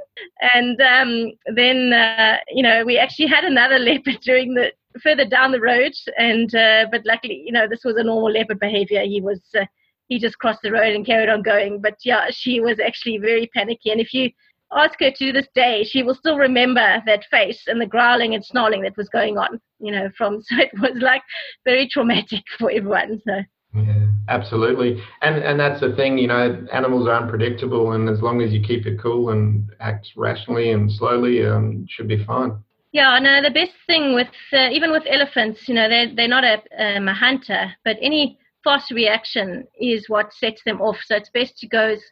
And 0.54 0.80
um, 0.80 1.32
then, 1.54 1.92
uh, 1.92 2.38
you 2.50 2.62
know, 2.62 2.84
we 2.84 2.98
actually 2.98 3.28
had 3.28 3.44
another 3.44 3.78
leopard 3.78 4.18
during 4.22 4.54
the 4.54 4.72
further 5.02 5.24
down 5.24 5.52
the 5.52 5.60
road, 5.60 5.92
and 6.18 6.52
uh, 6.54 6.86
but 6.90 7.06
luckily, 7.06 7.42
you 7.46 7.52
know, 7.52 7.68
this 7.68 7.84
was 7.84 7.96
a 7.96 8.02
normal 8.02 8.32
leopard 8.32 8.58
behavior. 8.58 9.02
He 9.02 9.20
was 9.20 9.40
uh, 9.56 9.64
he 10.10 10.18
just 10.18 10.38
crossed 10.38 10.60
the 10.62 10.72
road 10.72 10.94
and 10.94 11.06
carried 11.06 11.30
on 11.30 11.40
going. 11.40 11.80
But 11.80 11.96
yeah, 12.04 12.26
she 12.30 12.60
was 12.60 12.78
actually 12.78 13.16
very 13.16 13.48
panicky. 13.54 13.90
And 13.90 14.00
if 14.00 14.12
you 14.12 14.30
ask 14.72 14.98
her 15.00 15.10
to 15.10 15.32
this 15.32 15.46
day, 15.54 15.84
she 15.84 16.02
will 16.02 16.14
still 16.14 16.36
remember 16.36 17.02
that 17.06 17.24
face 17.30 17.62
and 17.68 17.80
the 17.80 17.86
growling 17.86 18.34
and 18.34 18.44
snarling 18.44 18.82
that 18.82 18.96
was 18.96 19.08
going 19.08 19.38
on, 19.38 19.60
you 19.78 19.92
know, 19.92 20.10
from, 20.18 20.42
so 20.42 20.56
it 20.58 20.70
was 20.78 21.00
like 21.00 21.22
very 21.64 21.88
traumatic 21.88 22.42
for 22.58 22.70
everyone. 22.70 23.22
So. 23.26 23.40
Yeah, 23.72 24.08
absolutely. 24.28 25.00
And 25.22 25.36
and 25.36 25.60
that's 25.60 25.80
the 25.80 25.94
thing, 25.94 26.18
you 26.18 26.26
know, 26.26 26.66
animals 26.72 27.06
are 27.06 27.22
unpredictable, 27.22 27.92
and 27.92 28.08
as 28.08 28.20
long 28.20 28.42
as 28.42 28.52
you 28.52 28.60
keep 28.60 28.84
it 28.84 28.98
cool 29.00 29.30
and 29.30 29.70
act 29.78 30.08
rationally 30.16 30.72
and 30.72 30.90
slowly, 30.90 31.46
um, 31.46 31.86
should 31.88 32.08
be 32.08 32.24
fine. 32.24 32.58
Yeah, 32.90 33.16
no, 33.20 33.40
the 33.40 33.52
best 33.52 33.70
thing 33.86 34.16
with 34.16 34.26
uh, 34.52 34.70
even 34.72 34.90
with 34.90 35.04
elephants, 35.06 35.68
you 35.68 35.74
know, 35.74 35.88
they're 35.88 36.12
they're 36.12 36.26
not 36.26 36.42
a 36.42 36.60
um, 36.84 37.06
a 37.06 37.14
hunter, 37.14 37.70
but 37.84 37.96
any 38.02 38.39
fast 38.64 38.90
reaction 38.90 39.64
is 39.80 40.08
what 40.08 40.32
sets 40.32 40.62
them 40.64 40.80
off. 40.80 40.98
So 41.04 41.16
it's 41.16 41.30
best 41.30 41.58
to 41.58 41.68
go 41.68 41.88
as, 41.88 42.02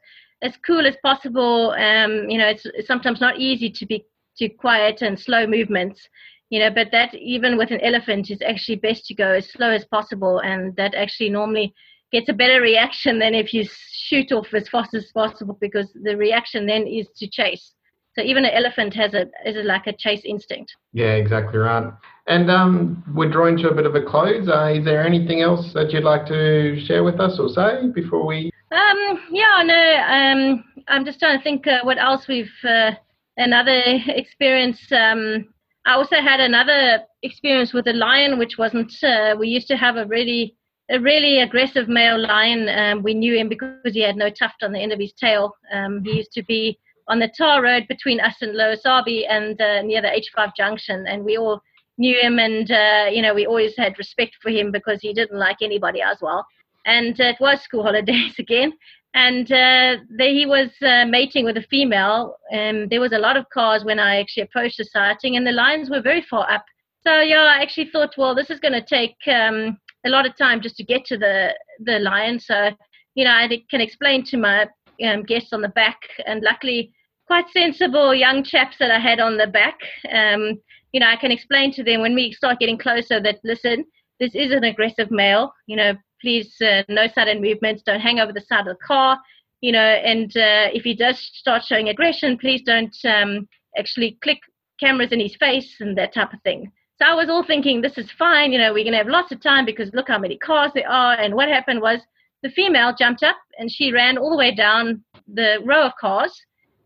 as 0.43 0.55
cool 0.67 0.87
as 0.87 0.97
possible. 1.03 1.71
Um, 1.71 2.29
you 2.29 2.39
know, 2.39 2.49
it's, 2.49 2.67
it's 2.67 2.89
sometimes 2.89 3.21
not 3.21 3.39
easy 3.39 3.71
to 3.71 3.87
be 3.87 4.05
to 4.39 4.49
quiet 4.49 5.03
and 5.03 5.19
slow 5.19 5.47
movements. 5.47 6.09
You 6.51 6.61
know, 6.61 6.71
but 6.71 6.89
that 6.93 7.15
even 7.15 7.59
with 7.59 7.71
an 7.71 7.81
elephant 7.83 8.31
is 8.31 8.41
actually 8.41 8.77
best 8.77 9.05
to 9.07 9.15
go 9.15 9.33
as 9.33 9.51
slow 9.51 9.71
as 9.71 9.85
possible, 9.85 10.39
and 10.39 10.75
that 10.77 10.95
actually 10.95 11.29
normally 11.29 11.75
gets 12.11 12.31
a 12.31 12.33
better 12.33 12.63
reaction 12.63 13.19
than 13.19 13.35
if 13.35 13.53
you 13.53 13.67
shoot 13.93 14.33
off 14.33 14.55
as 14.55 14.69
fast 14.69 14.95
as 14.95 15.13
possible 15.13 15.59
because 15.61 15.93
the 16.03 16.17
reaction 16.17 16.67
then 16.67 16.87
is 16.87 17.07
to 17.17 17.29
chase. 17.29 17.75
So 18.19 18.25
even 18.25 18.45
an 18.45 18.51
elephant 18.53 18.95
has 18.95 19.15
a 19.15 19.27
is 19.47 19.65
like 19.65 19.87
a 19.87 19.93
chase 19.93 20.23
instinct. 20.25 20.75
Yeah, 20.93 21.13
exactly 21.13 21.57
right. 21.57 21.93
And 22.27 22.51
um, 22.51 23.05
we're 23.15 23.31
drawing 23.31 23.57
to 23.59 23.69
a 23.69 23.75
bit 23.75 23.87
of 23.87 23.95
a 23.95 24.03
close. 24.03 24.49
Uh, 24.49 24.73
is 24.75 24.85
there 24.85 25.07
anything 25.07 25.41
else 25.41 25.73
that 25.75 25.93
you'd 25.93 26.03
like 26.03 26.27
to 26.27 26.85
share 26.85 27.05
with 27.05 27.21
us 27.21 27.39
or 27.39 27.49
say 27.49 27.87
before 27.95 28.27
we? 28.27 28.51
Um, 28.73 29.21
yeah, 29.31 29.63
no. 29.65 30.03
Um, 30.09 30.65
I'm 30.89 31.05
just 31.05 31.21
trying 31.21 31.39
to 31.39 31.45
think 31.45 31.69
uh, 31.69 31.79
what 31.85 31.97
else 31.97 32.27
we've 32.27 32.51
uh, 32.65 32.91
another 33.37 33.83
experience. 34.09 34.81
Um, 34.91 35.47
I 35.87 35.95
also 35.95 36.17
had 36.17 36.41
another 36.41 37.05
experience 37.23 37.73
with 37.73 37.87
a 37.87 37.93
lion, 37.93 38.37
which 38.37 38.59
wasn't. 38.59 38.93
Uh, 39.01 39.37
we 39.39 39.47
used 39.47 39.69
to 39.69 39.77
have 39.77 39.95
a 39.95 40.07
really 40.07 40.57
a 40.91 40.99
really 40.99 41.41
aggressive 41.41 41.89
male 41.89 42.21
lion. 42.21 42.69
Um, 42.69 43.05
we 43.05 43.15
knew 43.15 43.37
him 43.37 43.49
because 43.49 43.93
he 43.93 44.01
had 44.01 44.17
no 44.17 44.29
tuft 44.29 44.65
on 44.65 44.73
the 44.73 44.81
end 44.81 44.93
of 44.93 44.99
his 44.99 45.13
tail. 45.13 45.55
Um, 45.73 46.03
he 46.03 46.17
used 46.17 46.33
to 46.33 46.43
be 46.43 46.81
on 47.09 47.19
the 47.19 47.33
tar 47.37 47.63
road 47.63 47.87
between 47.89 48.21
us 48.21 48.37
and 48.41 48.55
Lower 48.55 48.77
Sabie 48.77 49.25
and 49.29 49.61
uh, 49.61 49.83
near 49.83 50.03
the 50.03 50.09
H5 50.09 50.53
junction, 50.57 51.07
and 51.07 51.25
we 51.25 51.37
all 51.37 51.63
knew 51.97 52.19
him, 52.21 52.39
and 52.39 52.71
uh, 52.71 53.07
you 53.11 53.23
know 53.23 53.35
we 53.35 53.47
always 53.47 53.77
had 53.77 53.99
respect 53.99 54.37
for 54.41 54.51
him 54.51 54.71
because 54.71 55.01
he 55.01 55.13
didn't 55.13 55.39
like 55.39 55.59
anybody 55.63 56.01
as 56.03 56.19
well. 56.21 56.47
And 56.87 57.21
uh, 57.21 57.25
it 57.25 57.37
was 57.41 57.61
school 57.61 57.83
holidays 57.89 58.35
again, 58.39 58.73
and 59.15 59.51
uh, 59.51 59.97
there 60.17 60.33
he 60.33 60.47
was 60.47 60.71
uh, 60.83 61.07
mating 61.07 61.45
with 61.45 61.57
a 61.57 61.63
female. 61.63 62.37
And 62.53 62.91
there 62.91 63.01
was 63.01 63.13
a 63.13 63.19
lot 63.19 63.37
of 63.37 63.49
cars 63.51 63.85
when 63.85 63.99
I 63.99 64.21
actually 64.21 64.45
approached 64.45 64.79
the 64.79 64.85
sighting, 64.85 65.37
and 65.37 65.47
the 65.47 65.53
lines 65.53 65.91
were 65.91 66.03
very 66.03 66.23
far 66.23 66.51
up. 66.51 66.65
So 67.07 67.21
yeah, 67.21 67.55
I 67.57 67.63
actually 67.63 67.91
thought, 67.91 68.15
well, 68.19 68.35
this 68.35 68.51
is 68.51 68.61
going 68.61 68.75
to 68.75 68.85
take 68.85 69.17
um, 69.27 69.79
a 70.05 70.11
lot 70.11 70.27
of 70.27 70.37
time 70.37 70.61
just 70.61 70.77
to 70.77 70.85
get 70.85 71.05
to 71.07 71.17
the 71.17 71.55
the 71.81 71.99
lion. 71.99 72.39
So 72.39 72.71
you 73.15 73.25
know, 73.25 73.33
I 73.33 73.49
can 73.71 73.81
explain 73.81 74.25
to 74.27 74.37
my 74.37 74.69
um, 75.03 75.23
guests 75.25 75.53
on 75.53 75.63
the 75.63 75.69
back, 75.69 76.01
and 76.27 76.43
luckily 76.43 76.93
quite 77.29 77.49
sensible 77.51 78.15
young 78.15 78.43
chaps 78.43 78.77
that 78.81 78.91
I 78.91 78.99
had 78.99 79.21
on 79.21 79.37
the 79.37 79.47
back. 79.47 79.79
Um, 80.11 80.61
you 80.93 80.99
know, 80.99 81.07
I 81.07 81.17
can 81.17 81.31
explain 81.31 81.73
to 81.75 81.85
them 81.85 82.01
when 82.01 82.15
we 82.15 82.33
start 82.33 82.59
getting 82.59 82.79
closer 82.79 83.21
that 83.21 83.39
listen, 83.45 83.85
this 84.19 84.35
is 84.35 84.51
an 84.51 84.65
aggressive 84.65 85.11
male. 85.11 85.53
You 85.67 85.77
know, 85.77 85.93
please 86.21 86.57
uh, 86.61 86.83
no 86.89 87.07
sudden 87.15 87.43
movements. 87.43 87.83
Don't 87.85 88.01
hang 88.01 88.19
over 88.19 88.33
the 88.33 88.41
side 88.41 88.67
of 88.67 88.77
the 88.77 88.85
car. 88.85 89.21
You 89.61 89.73
know, 89.73 89.79
and 89.79 90.31
uh, 90.37 90.73
if 90.73 90.85
he 90.85 90.95
does 90.95 91.21
start 91.35 91.63
showing 91.63 91.91
aggression, 91.91 92.39
please 92.39 92.63
don't 92.63 92.97
um, 93.05 93.47
actually 93.77 94.19
click 94.23 94.39
cameras 94.81 95.13
in 95.13 95.21
his 95.21 95.37
face 95.37 95.77
and 95.81 95.99
that 95.99 96.15
type 96.15 96.33
of 96.33 96.41
thing. 96.43 96.73
So 97.01 97.07
I 97.07 97.15
was 97.15 97.29
all 97.29 97.45
thinking, 97.45 97.83
this 97.83 97.99
is 97.99 98.11
fine. 98.13 98.53
You 98.53 98.59
know, 98.59 98.73
we're 98.73 98.85
gonna 98.85 98.97
have 98.97 99.07
lots 99.07 99.33
of 99.33 99.43
time 99.43 99.67
because 99.67 99.93
look 99.93 100.09
how 100.09 100.19
many 100.19 100.39
cars 100.39 100.73
there 100.75 100.91
are. 100.91 101.15
And 101.15 101.35
what 101.35 101.49
happened 101.49 101.83
was 101.83 102.01
the 102.43 102.51
female 102.51 102.95
jumped 102.99 103.23
up 103.23 103.37
and 103.59 103.71
she 103.71 103.93
ran 103.93 104.17
all 104.17 104.31
the 104.31 104.37
way 104.37 104.55
down 104.55 105.05
the 105.27 105.59
row 105.65 105.85
of 105.87 105.93
cars 106.01 106.33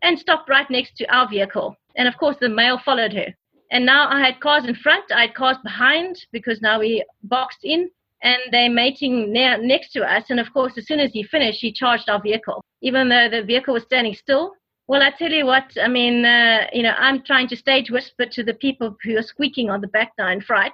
and 0.03 0.19
stopped 0.19 0.49
right 0.49 0.69
next 0.69 0.95
to 0.97 1.05
our 1.15 1.27
vehicle. 1.27 1.75
And 1.95 2.07
of 2.07 2.17
course, 2.17 2.35
the 2.39 2.49
male 2.49 2.79
followed 2.85 3.13
her. 3.13 3.33
And 3.71 3.85
now 3.85 4.07
I 4.09 4.19
had 4.19 4.39
cars 4.39 4.65
in 4.65 4.75
front, 4.75 5.11
I 5.11 5.21
had 5.21 5.33
cars 5.33 5.57
behind 5.63 6.27
because 6.31 6.61
now 6.61 6.79
we 6.79 7.03
boxed 7.23 7.63
in 7.63 7.89
and 8.21 8.37
they're 8.51 8.69
mating 8.69 9.33
near, 9.33 9.57
next 9.57 9.91
to 9.93 10.03
us. 10.03 10.25
And 10.29 10.39
of 10.39 10.53
course, 10.53 10.77
as 10.77 10.85
soon 10.85 10.99
as 10.99 11.11
he 11.11 11.23
finished, 11.23 11.59
he 11.61 11.73
charged 11.73 12.07
our 12.09 12.21
vehicle, 12.21 12.63
even 12.81 13.09
though 13.09 13.29
the 13.29 13.43
vehicle 13.43 13.73
was 13.73 13.83
standing 13.83 14.13
still. 14.13 14.53
Well, 14.87 15.01
I 15.01 15.11
tell 15.11 15.31
you 15.31 15.45
what, 15.45 15.71
I 15.81 15.87
mean, 15.87 16.25
uh, 16.25 16.67
you 16.71 16.83
know, 16.83 16.93
I'm 16.97 17.23
trying 17.23 17.47
to 17.47 17.55
stage 17.55 17.89
whisper 17.89 18.25
to 18.25 18.43
the 18.43 18.53
people 18.53 18.95
who 19.03 19.17
are 19.17 19.23
squeaking 19.23 19.69
on 19.69 19.81
the 19.81 19.87
back 19.87 20.11
now 20.17 20.29
in 20.29 20.41
fright. 20.41 20.73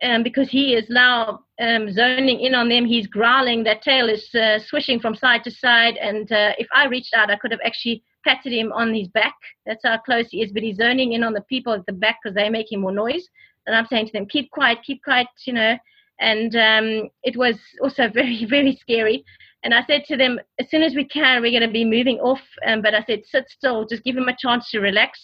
Um, 0.00 0.22
because 0.22 0.48
he 0.48 0.74
is 0.74 0.88
now 0.88 1.40
um, 1.60 1.90
zoning 1.92 2.38
in 2.38 2.54
on 2.54 2.68
them. 2.68 2.84
He's 2.84 3.08
growling. 3.08 3.64
That 3.64 3.82
tail 3.82 4.08
is 4.08 4.32
uh, 4.32 4.60
swishing 4.60 5.00
from 5.00 5.16
side 5.16 5.42
to 5.42 5.50
side. 5.50 5.96
And 5.96 6.30
uh, 6.30 6.52
if 6.56 6.68
I 6.72 6.86
reached 6.86 7.14
out, 7.14 7.32
I 7.32 7.36
could 7.36 7.50
have 7.50 7.60
actually 7.64 8.04
patted 8.24 8.52
him 8.52 8.72
on 8.72 8.94
his 8.94 9.08
back. 9.08 9.34
That's 9.66 9.84
how 9.84 9.98
close 9.98 10.28
he 10.30 10.42
is. 10.42 10.52
But 10.52 10.62
he's 10.62 10.76
zoning 10.76 11.12
in 11.12 11.24
on 11.24 11.32
the 11.32 11.42
people 11.42 11.72
at 11.72 11.86
the 11.86 11.92
back 11.92 12.18
because 12.22 12.34
they're 12.34 12.50
making 12.50 12.80
more 12.80 12.92
noise. 12.92 13.26
And 13.66 13.76
I'm 13.76 13.86
saying 13.86 14.06
to 14.06 14.12
them, 14.12 14.26
keep 14.26 14.50
quiet, 14.50 14.78
keep 14.84 15.02
quiet, 15.02 15.28
you 15.46 15.52
know. 15.52 15.76
And 16.20 16.56
um, 16.56 17.10
it 17.22 17.36
was 17.36 17.56
also 17.82 18.08
very, 18.12 18.44
very 18.44 18.76
scary. 18.76 19.24
And 19.64 19.74
I 19.74 19.84
said 19.86 20.04
to 20.06 20.16
them, 20.16 20.38
as 20.58 20.70
soon 20.70 20.82
as 20.82 20.94
we 20.94 21.04
can, 21.04 21.42
we're 21.42 21.50
going 21.50 21.66
to 21.66 21.72
be 21.72 21.84
moving 21.84 22.18
off. 22.20 22.40
Um, 22.66 22.80
but 22.80 22.94
I 22.94 23.02
said, 23.04 23.22
sit 23.24 23.48
still, 23.48 23.86
just 23.86 24.04
give 24.04 24.16
him 24.16 24.28
a 24.28 24.36
chance 24.38 24.70
to 24.70 24.80
relax, 24.80 25.20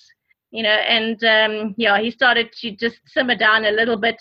you 0.50 0.62
know. 0.62 0.70
And 0.70 1.22
um, 1.24 1.74
yeah, 1.76 2.00
he 2.00 2.10
started 2.10 2.50
to 2.60 2.72
just 2.72 2.96
simmer 3.06 3.36
down 3.36 3.64
a 3.64 3.70
little 3.70 3.96
bit. 3.96 4.16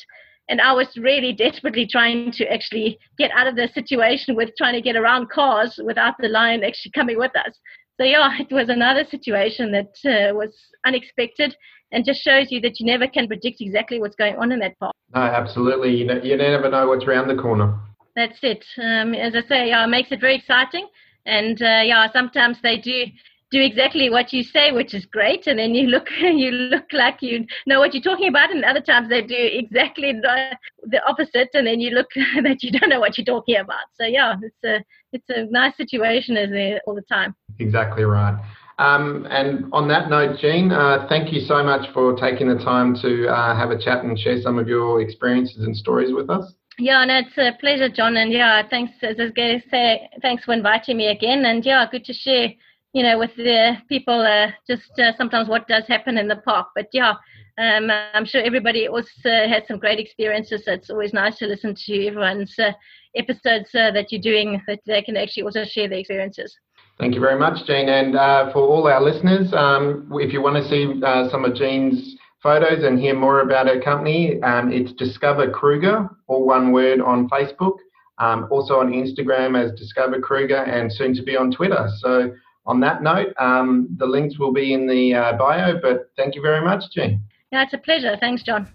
And 0.50 0.60
I 0.60 0.74
was 0.74 0.98
really 0.98 1.32
desperately 1.32 1.88
trying 1.88 2.32
to 2.34 2.46
actually 2.52 3.00
get 3.18 3.32
out 3.32 3.48
of 3.48 3.56
the 3.56 3.70
situation 3.74 4.36
with 4.36 4.50
trying 4.58 4.74
to 4.74 4.82
get 4.82 4.98
around 4.98 5.30
cars 5.30 5.80
without 5.84 6.16
the 6.20 6.28
lion 6.28 6.64
actually 6.64 6.92
coming 6.92 7.18
with 7.18 7.32
us. 7.36 7.58
So 8.00 8.06
yeah, 8.06 8.30
it 8.40 8.52
was 8.52 8.70
another 8.70 9.06
situation 9.10 9.72
that 9.72 9.94
uh, 10.06 10.34
was 10.34 10.54
unexpected 10.86 11.56
and 11.92 12.06
just 12.06 12.22
shows 12.22 12.48
you 12.50 12.60
that 12.62 12.80
you 12.80 12.86
never 12.86 13.08
can 13.08 13.28
predict 13.28 13.62
exactly 13.62 14.00
what's 14.00 14.16
going 14.16 14.36
on 14.38 14.52
in 14.52 14.60
that 14.60 14.78
park. 14.80 14.96
No, 15.14 15.22
absolutely. 15.22 15.96
You, 15.96 16.22
you 16.24 16.38
never 16.38 16.70
know 16.70 16.88
what's 16.88 17.06
around 17.06 17.28
the 17.28 17.42
corner. 17.42 17.80
That's 18.16 18.40
it. 18.42 18.66
Um, 18.82 19.14
as 19.14 19.36
I 19.36 19.48
say, 19.48 19.68
yeah, 19.70 19.84
it 19.84 19.90
makes 19.90 20.12
it 20.12 20.20
very 20.20 20.36
exciting. 20.36 20.88
And 21.26 21.62
uh, 21.62 21.82
yeah, 21.86 22.08
sometimes 22.12 22.58
they 22.62 22.78
do 22.78 23.06
do 23.54 23.62
exactly 23.62 24.10
what 24.10 24.34
you 24.34 24.42
say, 24.42 24.72
which 24.72 24.96
is 24.96 25.06
great, 25.06 25.46
and 25.46 25.60
then 25.60 25.76
you 25.76 25.88
look 25.88 26.08
you 26.20 26.52
look 26.52 26.86
like 26.92 27.22
you 27.22 27.46
know 27.68 27.80
what 27.80 27.94
you're 27.94 28.04
talking 28.04 28.28
about, 28.28 28.52
and 28.52 28.66
other 28.66 28.82
times 28.82 29.10
they 29.10 29.22
do 29.22 29.36
exactly 29.38 30.12
the, 30.12 30.58
the 30.88 31.02
opposite, 31.08 31.50
and 31.54 31.68
then 31.68 31.80
you 31.80 31.92
look 31.92 32.08
that 32.44 32.64
you 32.64 32.72
don't 32.72 32.90
know 32.90 33.00
what 33.00 33.18
you're 33.18 33.26
talking 33.26 33.58
about. 33.58 33.86
So 33.94 34.06
yeah, 34.06 34.36
it's 34.42 34.64
a 34.66 34.84
it's 35.14 35.30
a 35.30 35.46
nice 35.52 35.78
situation, 35.78 36.36
isn't 36.36 36.58
it, 36.58 36.82
all 36.88 36.96
the 36.96 37.04
time? 37.04 37.36
Exactly 37.60 38.04
right. 38.04 38.40
Um, 38.80 39.28
and 39.30 39.66
on 39.72 39.88
that 39.90 40.10
note, 40.10 40.40
Jean, 40.40 40.72
uh, 40.72 41.06
thank 41.08 41.32
you 41.32 41.42
so 41.42 41.64
much 41.64 41.94
for 41.94 42.16
taking 42.16 42.48
the 42.48 42.64
time 42.64 42.96
to 43.02 43.28
uh, 43.28 43.56
have 43.56 43.70
a 43.70 43.78
chat 43.78 44.04
and 44.04 44.18
share 44.18 44.42
some 44.42 44.58
of 44.58 44.68
your 44.68 45.00
experiences 45.02 45.64
and 45.64 45.78
stories 45.78 46.12
with 46.12 46.30
us. 46.30 46.54
Yeah, 46.80 47.06
no, 47.06 47.20
it's 47.20 47.38
a 47.38 47.56
pleasure, 47.60 47.88
John. 47.88 48.18
And 48.18 48.32
yeah, 48.32 48.68
thanks, 48.68 48.94
as 49.04 49.18
I 49.20 49.62
say, 49.70 50.10
thanks 50.22 50.44
for 50.44 50.54
inviting 50.54 50.98
me 50.98 51.08
again. 51.08 51.46
And 51.46 51.64
yeah, 51.64 51.86
good 51.90 52.04
to 52.06 52.14
share, 52.14 52.50
you 52.94 53.04
know, 53.04 53.20
with 53.20 53.36
the 53.36 53.78
people 53.90 54.20
uh, 54.20 54.52
just 54.68 54.90
uh, 54.98 55.16
sometimes 55.18 55.48
what 55.48 55.68
does 55.68 55.86
happen 55.88 56.18
in 56.18 56.28
the 56.28 56.38
park. 56.38 56.70
But 56.76 56.88
yeah, 56.92 57.14
um, 57.60 57.92
I'm 57.92 58.26
sure 58.26 58.42
everybody 58.42 58.88
also 58.88 59.12
has 59.24 59.68
some 59.68 59.78
great 59.78 60.00
experiences. 60.00 60.66
So 60.66 60.74
it's 60.74 60.90
always 60.90 61.14
nice 61.14 61.38
to 61.38 61.46
listen 61.46 61.76
to 61.76 62.08
everyone's 62.08 62.58
uh, 62.58 62.72
episodes 63.16 63.70
uh, 63.76 63.92
that 63.92 64.12
you're 64.12 64.22
doing 64.22 64.60
that 64.68 64.80
they 64.88 65.04
can 65.04 65.16
actually 65.16 65.44
also 65.44 65.64
share 65.66 65.88
their 65.88 66.00
experiences. 66.00 66.58
Thank 67.00 67.16
you 67.16 67.22
very 67.22 67.40
much, 67.40 67.66
Jean. 67.66 67.90
And 67.90 68.16
uh, 68.16 68.52
for 68.54 68.60
all 68.60 68.88
our 68.88 69.02
listeners, 69.02 69.52
um, 69.54 70.10
if 70.14 70.32
you 70.32 70.42
want 70.42 70.64
to 70.64 70.70
see 70.70 71.02
uh, 71.04 71.30
some 71.30 71.44
of 71.44 71.56
Jean's 71.56 72.16
photos 72.42 72.84
and 72.84 73.00
hear 73.00 73.16
more 73.16 73.42
about 73.42 73.68
her 73.68 73.82
company, 73.82 74.42
um, 74.44 74.72
it's 74.72 74.92
DiscoverKruger, 74.94 76.10
all 76.28 76.46
one 76.46 76.72
word 76.72 77.02
on 77.02 77.30
Facebook. 77.30 77.78
Um, 78.20 78.48
also 78.52 78.76
on 78.76 78.92
Instagram 78.92 79.60
as 79.60 79.72
DiscoverKruger 79.72 80.68
and 80.70 80.94
soon 80.94 81.16
to 81.16 81.24
be 81.24 81.36
on 81.36 81.52
Twitter. 81.52 81.90
So 81.98 82.32
on 82.66 82.80
that 82.82 83.02
note, 83.02 83.34
um, 83.40 83.88
the 83.98 84.06
links 84.06 84.38
will 84.38 84.54
be 84.54 84.74
in 84.74 84.88
the 84.88 85.16
uh, 85.16 85.34
bio, 85.38 85.80
but 85.82 86.12
thank 86.16 86.36
you 86.36 86.42
very 86.42 86.64
much, 86.64 86.84
Jean. 86.94 87.22
Yeah, 87.52 87.64
it's 87.64 87.74
a 87.74 87.78
pleasure. 87.78 88.16
Thanks, 88.20 88.44
John. 88.44 88.68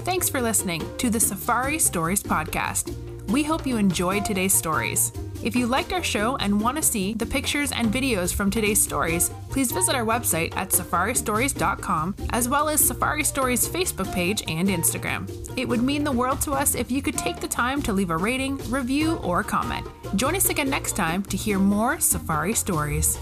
Thanks 0.00 0.28
for 0.28 0.40
listening 0.40 0.84
to 0.98 1.10
the 1.10 1.20
Safari 1.20 1.80
Stories 1.80 2.22
podcast. 2.22 2.94
We 3.28 3.42
hope 3.42 3.66
you 3.66 3.76
enjoyed 3.76 4.24
today's 4.24 4.54
stories. 4.54 5.12
If 5.42 5.54
you 5.54 5.66
liked 5.66 5.92
our 5.92 6.02
show 6.02 6.36
and 6.36 6.60
want 6.60 6.76
to 6.76 6.82
see 6.82 7.12
the 7.14 7.26
pictures 7.26 7.72
and 7.72 7.92
videos 7.92 8.32
from 8.32 8.50
today's 8.50 8.80
stories, 8.80 9.30
please 9.50 9.72
visit 9.72 9.94
our 9.94 10.04
website 10.04 10.56
at 10.56 10.70
safaristories.com 10.70 12.14
as 12.30 12.48
well 12.48 12.68
as 12.68 12.80
Safari 12.80 13.24
Stories 13.24 13.68
Facebook 13.68 14.12
page 14.14 14.42
and 14.48 14.68
Instagram. 14.68 15.28
It 15.56 15.68
would 15.68 15.82
mean 15.82 16.04
the 16.04 16.12
world 16.12 16.40
to 16.42 16.52
us 16.52 16.74
if 16.74 16.90
you 16.90 17.02
could 17.02 17.18
take 17.18 17.40
the 17.40 17.48
time 17.48 17.82
to 17.82 17.92
leave 17.92 18.10
a 18.10 18.16
rating, 18.16 18.58
review, 18.70 19.16
or 19.16 19.42
comment. 19.42 19.86
Join 20.14 20.36
us 20.36 20.48
again 20.48 20.70
next 20.70 20.96
time 20.96 21.22
to 21.24 21.36
hear 21.36 21.58
more 21.58 22.00
Safari 22.00 22.54
stories. 22.54 23.18